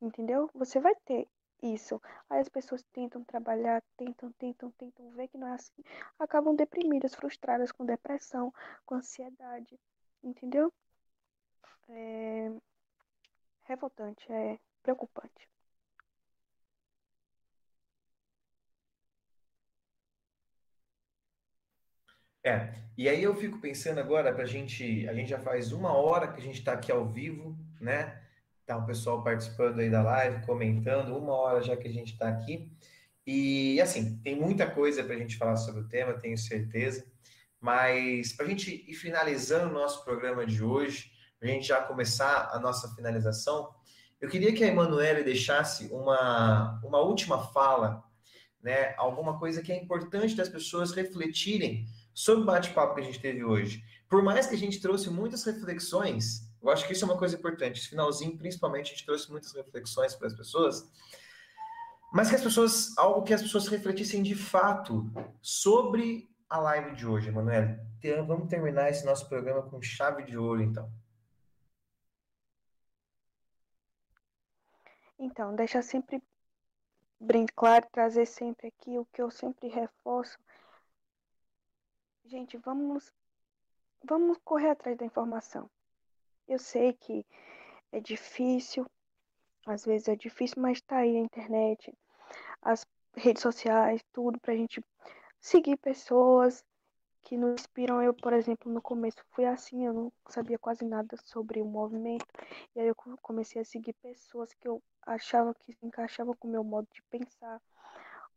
entendeu? 0.00 0.48
Você 0.54 0.80
vai 0.80 0.94
ter 1.04 1.28
isso. 1.62 2.00
Aí 2.30 2.40
as 2.40 2.48
pessoas 2.48 2.82
tentam 2.94 3.22
trabalhar, 3.24 3.82
tentam, 3.98 4.32
tentam, 4.38 4.70
tentam 4.70 5.10
ver 5.10 5.28
que 5.28 5.36
não 5.36 5.48
é 5.48 5.52
assim, 5.52 5.82
acabam 6.18 6.56
deprimidas, 6.56 7.14
frustradas, 7.14 7.70
com 7.70 7.84
depressão, 7.84 8.50
com 8.86 8.94
ansiedade, 8.94 9.78
entendeu? 10.24 10.72
é 11.90 12.50
revoltante, 13.64 14.32
é 14.32 14.58
preocupante. 14.82 15.46
É, 22.44 22.72
e 22.96 23.08
aí 23.08 23.22
eu 23.22 23.34
fico 23.34 23.58
pensando 23.60 23.98
agora 23.98 24.32
para 24.32 24.44
a 24.44 24.46
gente, 24.46 25.08
a 25.08 25.14
gente 25.14 25.30
já 25.30 25.38
faz 25.38 25.72
uma 25.72 25.92
hora 25.92 26.28
que 26.28 26.40
a 26.40 26.42
gente 26.42 26.58
está 26.58 26.72
aqui 26.72 26.90
ao 26.90 27.06
vivo, 27.06 27.56
né? 27.80 28.20
Tá 28.64 28.76
o 28.76 28.86
pessoal 28.86 29.22
participando 29.22 29.80
aí 29.80 29.90
da 29.90 30.02
live, 30.02 30.44
comentando, 30.44 31.16
uma 31.16 31.32
hora 31.34 31.62
já 31.62 31.76
que 31.76 31.88
a 31.88 31.92
gente 31.92 32.12
está 32.12 32.28
aqui. 32.28 32.70
E 33.26 33.80
assim, 33.80 34.18
tem 34.18 34.36
muita 34.36 34.70
coisa 34.70 35.02
para 35.02 35.14
a 35.14 35.18
gente 35.18 35.36
falar 35.36 35.56
sobre 35.56 35.82
o 35.82 35.88
tema, 35.88 36.14
tenho 36.14 36.38
certeza. 36.38 37.06
Mas 37.60 38.32
para 38.32 38.46
a 38.46 38.48
gente 38.48 38.84
ir 38.88 38.94
finalizando 38.94 39.68
o 39.68 39.72
nosso 39.72 40.04
programa 40.04 40.46
de 40.46 40.62
hoje, 40.62 41.10
a 41.40 41.46
gente 41.46 41.66
já 41.66 41.80
começar 41.82 42.50
a 42.52 42.58
nossa 42.58 42.94
finalização, 42.94 43.72
eu 44.20 44.28
queria 44.28 44.52
que 44.52 44.64
a 44.64 44.66
Emanuele 44.66 45.22
deixasse 45.22 45.86
uma, 45.92 46.80
uma 46.84 47.00
última 47.00 47.46
fala, 47.52 48.02
né? 48.62 48.94
Alguma 48.96 49.38
coisa 49.38 49.62
que 49.62 49.72
é 49.72 49.76
importante 49.76 50.34
das 50.34 50.48
pessoas 50.48 50.92
refletirem 50.92 51.86
sobre 52.18 52.42
o 52.42 52.46
bate-papo 52.46 52.96
que 52.96 53.00
a 53.00 53.04
gente 53.04 53.20
teve 53.20 53.44
hoje. 53.44 53.84
Por 54.08 54.24
mais 54.24 54.48
que 54.48 54.54
a 54.56 54.58
gente 54.58 54.80
trouxe 54.80 55.08
muitas 55.08 55.44
reflexões, 55.44 56.50
eu 56.60 56.68
acho 56.68 56.84
que 56.84 56.92
isso 56.92 57.04
é 57.04 57.06
uma 57.06 57.16
coisa 57.16 57.36
importante. 57.36 57.78
Esse 57.78 57.90
finalzinho, 57.90 58.36
principalmente, 58.36 58.86
a 58.86 58.90
gente 58.90 59.06
trouxe 59.06 59.30
muitas 59.30 59.52
reflexões 59.52 60.16
para 60.16 60.26
as 60.26 60.34
pessoas, 60.34 60.90
mas 62.12 62.28
que 62.28 62.34
as 62.34 62.42
pessoas, 62.42 62.98
algo 62.98 63.22
que 63.22 63.32
as 63.32 63.40
pessoas 63.40 63.68
refletissem 63.68 64.20
de 64.20 64.34
fato 64.34 65.08
sobre 65.40 66.28
a 66.50 66.58
live 66.58 66.96
de 66.96 67.06
hoje, 67.06 67.28
Emanuele. 67.28 67.78
Vamos 68.26 68.48
terminar 68.48 68.90
esse 68.90 69.06
nosso 69.06 69.28
programa 69.28 69.62
com 69.62 69.80
chave 69.80 70.24
de 70.24 70.36
ouro, 70.36 70.60
então. 70.60 70.90
Então, 75.20 75.54
deixa 75.54 75.80
sempre 75.82 76.20
bem 77.20 77.46
claro, 77.46 77.86
trazer 77.92 78.26
sempre 78.26 78.66
aqui 78.66 78.98
o 78.98 79.06
que 79.12 79.22
eu 79.22 79.30
sempre 79.30 79.68
reforço. 79.68 80.36
Gente, 82.28 82.58
vamos 82.58 83.10
vamos 84.04 84.36
correr 84.44 84.68
atrás 84.68 84.98
da 84.98 85.06
informação. 85.06 85.70
Eu 86.46 86.58
sei 86.58 86.92
que 86.92 87.24
é 87.90 88.00
difícil, 88.00 88.84
às 89.66 89.86
vezes 89.86 90.08
é 90.08 90.14
difícil, 90.14 90.60
mas 90.60 90.78
tá 90.82 90.98
aí 90.98 91.16
a 91.16 91.20
internet, 91.20 91.90
as 92.60 92.84
redes 93.14 93.42
sociais, 93.42 94.04
tudo 94.12 94.38
pra 94.40 94.54
gente 94.54 94.84
seguir 95.40 95.78
pessoas 95.78 96.62
que 97.22 97.34
nos 97.38 97.62
inspiram. 97.62 98.02
Eu, 98.02 98.12
por 98.12 98.34
exemplo, 98.34 98.70
no 98.70 98.82
começo 98.82 99.24
fui 99.30 99.46
assim, 99.46 99.86
eu 99.86 99.94
não 99.94 100.12
sabia 100.28 100.58
quase 100.58 100.84
nada 100.84 101.16
sobre 101.24 101.62
o 101.62 101.64
movimento. 101.64 102.26
E 102.76 102.80
aí 102.80 102.88
eu 102.88 102.96
comecei 103.22 103.62
a 103.62 103.64
seguir 103.64 103.94
pessoas 104.02 104.52
que 104.52 104.68
eu 104.68 104.82
achava 105.06 105.54
que 105.54 105.72
se 105.72 105.86
encaixavam 105.86 106.34
com 106.34 106.46
o 106.46 106.50
meu 106.50 106.62
modo 106.62 106.86
de 106.92 107.00
pensar, 107.04 107.58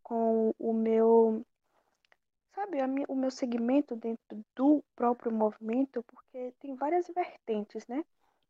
com 0.01 0.55
o 0.57 0.71
meu 0.71 1.45
sabe, 2.53 2.77
o 3.07 3.15
meu 3.15 3.31
segmento 3.31 3.95
dentro 3.95 4.43
do 4.55 4.83
próprio 4.95 5.31
movimento, 5.31 6.03
porque 6.03 6.53
tem 6.59 6.75
várias 6.75 7.07
vertentes, 7.07 7.85
né? 7.87 8.03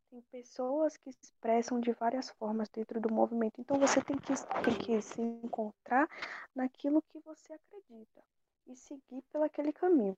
Tem 0.10 0.22
pessoas 0.24 0.98
que 0.98 1.12
se 1.12 1.20
expressam 1.24 1.80
de 1.80 1.94
várias 1.94 2.30
formas 2.32 2.68
dentro 2.70 3.00
do 3.00 3.14
movimento. 3.14 3.62
Então 3.62 3.80
você 3.80 4.02
tem 4.02 4.18
que, 4.18 4.34
tem 4.64 4.78
que 4.78 5.02
se 5.02 5.22
encontrar 5.22 6.10
naquilo 6.54 7.02
que 7.04 7.20
você 7.20 7.54
acredita 7.54 8.22
e 8.68 8.76
seguir 8.76 9.22
pelo 9.32 9.46
aquele 9.46 9.72
caminho. 9.72 10.18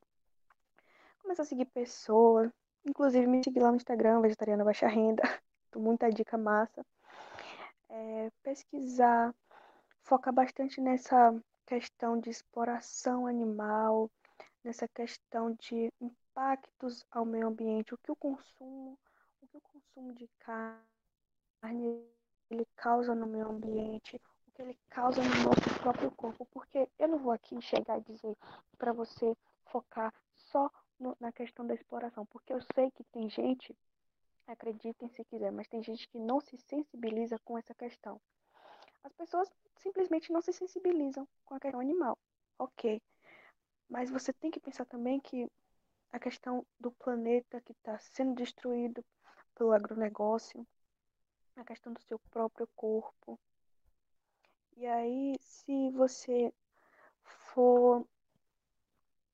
Começar 1.22 1.44
a 1.44 1.46
seguir 1.46 1.66
pessoas, 1.66 2.52
inclusive 2.84 3.28
me 3.28 3.44
seguir 3.44 3.60
lá 3.60 3.70
no 3.70 3.78
Instagram, 3.78 4.22
Vegetariana 4.22 4.66
Baixa 4.66 4.88
Renda, 4.88 5.22
muita 5.76 6.10
dica 6.10 6.38
massa. 6.38 6.84
É, 7.90 8.32
pesquisar, 8.42 9.34
focar 10.02 10.34
bastante 10.34 10.82
nessa 10.82 11.34
questão 11.66 12.20
de 12.20 12.30
exploração 12.30 13.28
animal, 13.28 14.10
nessa 14.64 14.88
questão 14.88 15.54
de 15.54 15.92
impactos 16.00 17.06
ao 17.12 17.26
meio 17.26 17.48
ambiente, 17.48 17.94
o 17.94 17.98
que 17.98 18.12
o 18.12 18.16
consumo, 18.16 18.98
o 19.42 19.48
que 19.48 19.58
o 19.58 19.62
consumo 19.62 20.14
de 20.14 20.28
carne 20.40 22.04
ele 22.50 22.68
causa 22.76 23.14
no 23.16 23.26
meio 23.26 23.50
ambiente, 23.50 24.22
o 24.48 24.52
que 24.52 24.62
ele 24.62 24.78
causa 24.90 25.22
no 25.22 25.44
nosso 25.44 25.80
próprio 25.82 26.12
corpo, 26.12 26.46
porque 26.52 26.90
eu 27.00 27.08
não 27.08 27.18
vou 27.18 27.32
aqui 27.32 27.60
chegar 27.62 28.00
e 28.00 28.04
dizer 28.04 28.38
para 28.78 28.94
você 28.94 29.36
focar 29.66 30.14
só 30.36 30.70
no, 31.00 31.16
na 31.20 31.32
questão 31.32 31.66
da 31.66 31.74
exploração, 31.74 32.26
porque 32.28 32.54
eu 32.54 32.62
sei 32.74 32.92
que 32.92 33.04
tem 33.06 33.30
gente, 33.30 33.76
acreditem 34.48 35.10
se 35.10 35.24
quiser, 35.26 35.52
mas 35.52 35.68
tem 35.68 35.82
gente 35.82 36.08
que 36.08 36.20
não 36.20 36.40
se 36.40 36.58
sensibiliza 36.58 37.40
com 37.40 37.58
essa 37.58 37.74
questão. 37.74 38.20
As 39.04 39.14
pessoas 39.14 39.52
simplesmente 39.78 40.32
não 40.32 40.42
se 40.42 40.54
sensibilizam 40.54 41.28
com 41.46 41.56
a 41.56 41.60
questão 41.60 41.80
animal. 41.80 42.18
Ok. 42.58 43.02
Mas 43.90 44.10
você 44.10 44.32
tem 44.34 44.50
que 44.50 44.60
pensar 44.60 44.86
também 44.86 45.20
que 45.20 45.50
a 46.12 46.20
questão 46.20 46.66
do 46.80 46.92
planeta 46.92 47.60
que 47.62 47.74
está 47.74 47.98
sendo 48.00 48.36
destruído 48.36 49.04
pelo 49.56 49.74
agronegócio, 49.74 50.66
a 51.56 51.64
questão 51.64 51.94
do 51.94 52.02
seu 52.02 52.20
próprio 52.32 52.68
corpo. 52.76 53.40
E 54.78 54.86
aí, 54.86 55.36
se 55.40 55.90
você 55.92 56.54
for 57.24 58.08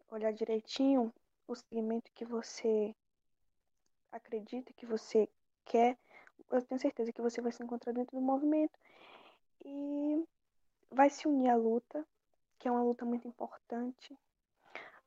olhar 0.09 0.33
direitinho 0.33 1.13
o 1.47 1.55
segmento 1.55 2.11
que 2.13 2.25
você 2.25 2.95
acredita, 4.11 4.73
que 4.73 4.85
você 4.85 5.29
quer, 5.65 5.97
eu 6.51 6.61
tenho 6.63 6.81
certeza 6.81 7.13
que 7.13 7.21
você 7.21 7.41
vai 7.41 7.51
se 7.51 7.63
encontrar 7.63 7.93
dentro 7.93 8.17
do 8.17 8.21
movimento 8.21 8.77
e 9.63 10.27
vai 10.91 11.09
se 11.09 11.27
unir 11.27 11.49
à 11.49 11.55
luta, 11.55 12.05
que 12.57 12.67
é 12.67 12.71
uma 12.71 12.83
luta 12.83 13.05
muito 13.05 13.27
importante, 13.27 14.17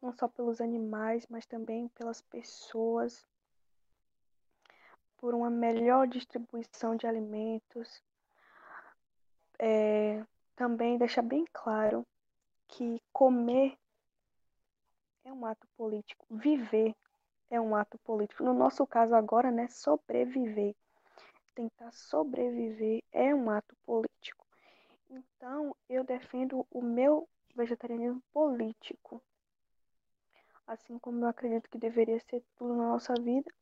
não 0.01 0.13
só 0.13 0.27
pelos 0.29 0.61
animais, 0.61 1.27
mas 1.29 1.47
também 1.47 1.89
pelas 1.89 2.21
pessoas, 2.21 3.27
por 5.19 5.35
uma 5.35 5.51
melhor 5.51 6.09
distribuição 6.09 6.97
de 6.97 7.07
alimentos. 7.07 8.03
É, 9.59 10.25
também 10.57 10.99
deixar 10.99 11.23
bem 11.23 11.45
claro 11.53 12.05
que 12.67 13.01
comer 13.13 13.79
é 15.25 15.33
um 15.33 15.47
ato 15.47 15.69
político, 15.77 16.27
viver 16.29 16.95
é 17.49 17.61
um 17.61 17.77
ato 17.77 17.99
político. 17.99 18.43
No 18.43 18.53
nosso 18.55 18.87
caso 18.87 19.15
agora, 19.15 19.51
né, 19.51 19.69
sobreviver 19.69 20.75
tentar 21.55 21.93
sobreviver 21.93 23.03
é 23.13 23.35
um 23.35 23.51
ato 23.51 23.75
político. 23.85 24.47
Então, 25.11 25.77
eu 25.89 26.05
defendo 26.05 26.67
o 26.71 26.81
meu 26.81 27.29
vegetarianismo 27.55 28.23
político. 28.33 29.23
Assim 30.67 30.99
como 30.99 31.25
eu 31.25 31.29
acredito 31.29 31.69
que 31.69 31.79
deveria 31.79 32.19
ser 32.21 32.43
tudo 32.57 32.75
na 32.75 32.89
nossa 32.89 33.15
vida. 33.15 33.53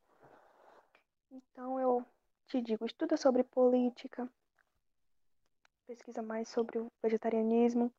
Então, 1.30 1.80
eu 1.80 2.04
te 2.46 2.60
digo, 2.60 2.84
estuda 2.84 3.16
sobre 3.16 3.42
política, 3.42 4.28
pesquisa 5.86 6.22
mais 6.22 6.48
sobre 6.48 6.78
o 6.78 6.90
vegetarianismo, 7.02 7.92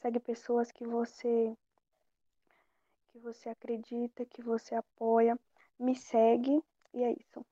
segue 0.00 0.18
pessoas 0.18 0.72
que 0.72 0.86
você 0.86 1.56
que 3.08 3.18
você 3.18 3.48
acredita, 3.48 4.24
que 4.26 4.42
você 4.42 4.74
apoia, 4.74 5.38
me 5.78 5.94
segue 5.94 6.62
e 6.92 7.02
é 7.02 7.12
isso. 7.12 7.44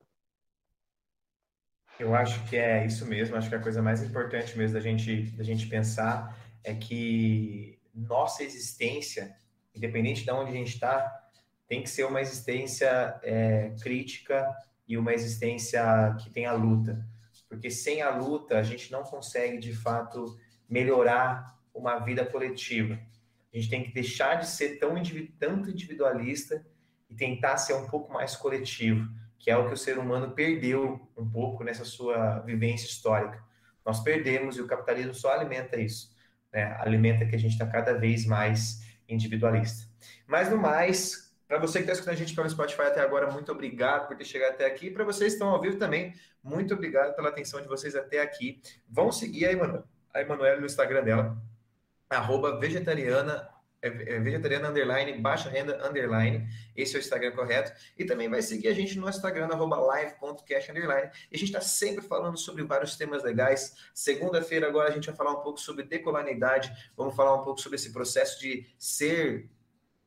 Eu 1.99 2.13
acho 2.13 2.43
que 2.47 2.55
é 2.55 2.85
isso 2.85 3.07
mesmo, 3.07 3.35
acho 3.35 3.49
que 3.49 3.55
a 3.55 3.61
coisa 3.61 3.81
mais 3.81 4.03
importante 4.03 4.55
mesmo 4.55 4.75
da 4.75 4.79
gente, 4.79 5.31
da 5.31 5.43
gente 5.43 5.65
pensar 5.65 6.37
é 6.63 6.75
que 6.75 7.79
nossa 7.93 8.43
existência, 8.43 9.35
independente 9.73 10.23
de 10.23 10.31
onde 10.31 10.51
a 10.51 10.53
gente 10.53 10.75
está, 10.75 11.27
tem 11.67 11.81
que 11.81 11.89
ser 11.89 12.05
uma 12.05 12.21
existência 12.21 13.19
é, 13.23 13.73
crítica 13.81 14.47
e 14.87 14.95
uma 14.95 15.11
existência 15.11 16.15
que 16.19 16.29
tenha 16.29 16.53
luta. 16.53 17.03
Porque 17.49 17.71
sem 17.71 18.01
a 18.01 18.15
luta, 18.15 18.59
a 18.59 18.63
gente 18.63 18.91
não 18.91 19.01
consegue, 19.01 19.57
de 19.57 19.73
fato, 19.73 20.37
melhorar 20.69 21.57
uma 21.73 21.97
vida 21.97 22.23
coletiva. 22.25 22.99
A 23.51 23.57
gente 23.57 23.69
tem 23.69 23.83
que 23.83 23.91
deixar 23.91 24.35
de 24.35 24.47
ser 24.47 24.77
tão 24.77 24.93
tanto 25.39 25.71
individualista 25.71 26.63
e 27.09 27.15
tentar 27.15 27.57
ser 27.57 27.73
um 27.73 27.87
pouco 27.87 28.13
mais 28.13 28.35
coletivo 28.35 29.09
que 29.39 29.51
é 29.51 29.57
o 29.57 29.67
que 29.67 29.73
o 29.73 29.77
ser 29.77 29.97
humano 29.97 30.31
perdeu 30.31 31.09
um 31.17 31.29
pouco 31.29 31.63
nessa 31.63 31.85
sua 31.85 32.39
vivência 32.39 32.85
histórica. 32.85 33.41
Nós 33.85 34.01
perdemos 34.01 34.57
e 34.57 34.61
o 34.61 34.67
capitalismo 34.67 35.13
só 35.13 35.31
alimenta 35.31 35.79
isso, 35.79 36.13
né? 36.51 36.75
alimenta 36.79 37.25
que 37.25 37.35
a 37.35 37.39
gente 37.39 37.53
está 37.53 37.65
cada 37.65 37.93
vez 37.93 38.25
mais 38.25 38.81
individualista. 39.07 39.87
Mas 40.25 40.49
no 40.49 40.57
mais, 40.57 41.33
para 41.47 41.59
você 41.59 41.79
que 41.79 41.83
está 41.83 41.93
escutando 41.93 42.15
a 42.15 42.17
gente 42.17 42.35
pelo 42.35 42.49
Spotify 42.49 42.83
até 42.83 42.99
agora, 42.99 43.31
muito 43.31 43.51
obrigado 43.51 44.07
por 44.07 44.17
ter 44.17 44.25
chegado 44.25 44.51
até 44.51 44.65
aqui. 44.65 44.91
Para 44.91 45.05
vocês 45.05 45.33
que 45.33 45.35
estão 45.35 45.49
ao 45.49 45.61
vivo 45.61 45.77
também, 45.77 46.13
muito 46.43 46.73
obrigado 46.73 47.15
pela 47.15 47.29
atenção 47.29 47.61
de 47.61 47.67
vocês 47.67 47.95
até 47.95 48.21
aqui. 48.21 48.61
Vão 48.89 49.11
seguir 49.11 49.45
a 49.45 50.21
Emanuela, 50.21 50.59
no 50.59 50.65
Instagram 50.65 51.03
dela, 51.03 51.41
arroba 52.09 52.59
vegetariana 52.59 53.47
é 53.81 54.19
vegetariana 54.19 54.69
underline, 54.69 55.13
baixa 55.21 55.49
renda 55.49 55.87
underline. 55.87 56.47
Esse 56.75 56.95
é 56.95 56.99
o 56.99 57.01
Instagram 57.01 57.31
correto. 57.31 57.71
E 57.97 58.05
também 58.05 58.29
vai 58.29 58.41
seguir 58.41 58.67
a 58.69 58.73
gente 58.73 58.97
no 58.97 59.07
Instagram, 59.07 59.47
arroba 59.47 59.77
live.cash 59.77 60.69
underline. 60.69 61.11
E 61.31 61.35
a 61.35 61.39
gente 61.39 61.49
está 61.49 61.61
sempre 61.61 62.03
falando 62.03 62.37
sobre 62.37 62.63
vários 62.63 62.95
temas 62.95 63.23
legais. 63.23 63.75
Segunda-feira 63.93 64.67
agora 64.67 64.89
a 64.89 64.91
gente 64.91 65.07
vai 65.07 65.15
falar 65.15 65.31
um 65.33 65.41
pouco 65.41 65.59
sobre 65.59 65.83
decolonialidade. 65.83 66.71
Vamos 66.95 67.15
falar 67.15 67.35
um 67.35 67.43
pouco 67.43 67.61
sobre 67.61 67.75
esse 67.75 67.91
processo 67.91 68.39
de 68.39 68.65
ser 68.77 69.49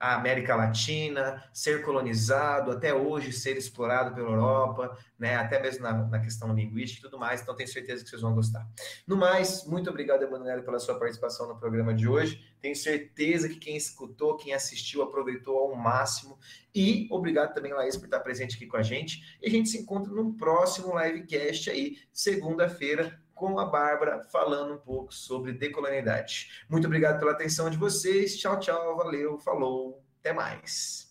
a 0.01 0.15
América 0.15 0.57
Latina, 0.57 1.45
ser 1.53 1.85
colonizado, 1.85 2.71
até 2.71 2.95
hoje 2.95 3.33
ser 3.33 3.59
explorado 3.59 4.15
pela 4.15 4.31
Europa, 4.31 4.97
né, 5.19 5.37
até 5.37 5.61
mesmo 5.61 5.83
na, 5.83 5.93
na, 5.93 6.19
questão 6.19 6.55
linguística 6.55 7.07
e 7.07 7.11
tudo 7.11 7.21
mais, 7.21 7.43
então 7.43 7.55
tenho 7.55 7.69
certeza 7.69 8.03
que 8.03 8.09
vocês 8.09 8.23
vão 8.23 8.35
gostar. 8.35 8.67
No 9.07 9.15
mais, 9.15 9.67
muito 9.67 9.91
obrigado, 9.91 10.23
Emanuele, 10.23 10.63
pela 10.63 10.79
sua 10.79 10.99
participação 10.99 11.47
no 11.47 11.59
programa 11.59 11.93
de 11.93 12.09
hoje. 12.09 12.43
Tenho 12.63 12.75
certeza 12.75 13.47
que 13.47 13.57
quem 13.57 13.77
escutou, 13.77 14.39
quem 14.39 14.55
assistiu, 14.55 15.03
aproveitou 15.03 15.59
ao 15.59 15.77
máximo. 15.77 16.39
E 16.75 17.07
obrigado 17.11 17.53
também, 17.53 17.75
Laís, 17.75 17.97
por 17.99 18.07
estar 18.07 18.21
presente 18.21 18.57
aqui 18.57 18.67
com 18.67 18.79
a 18.79 18.83
gente. 18.83 19.39
E 19.43 19.49
a 19.49 19.51
gente 19.51 19.69
se 19.69 19.77
encontra 19.77 20.11
no 20.11 20.33
próximo 20.33 20.99
livecast 20.99 21.69
aí, 21.69 21.99
segunda-feira, 22.11 23.20
com 23.41 23.59
a 23.59 23.64
Bárbara 23.64 24.22
falando 24.30 24.74
um 24.74 24.78
pouco 24.78 25.14
sobre 25.14 25.55
decolonialidade. 25.55 26.64
Muito 26.68 26.86
obrigado 26.86 27.18
pela 27.18 27.32
atenção 27.32 27.70
de 27.70 27.78
vocês. 27.78 28.36
Tchau, 28.36 28.61
tchau, 28.61 28.97
valeu, 28.99 29.38
falou, 29.38 30.05
até 30.20 30.30
mais. 30.30 31.09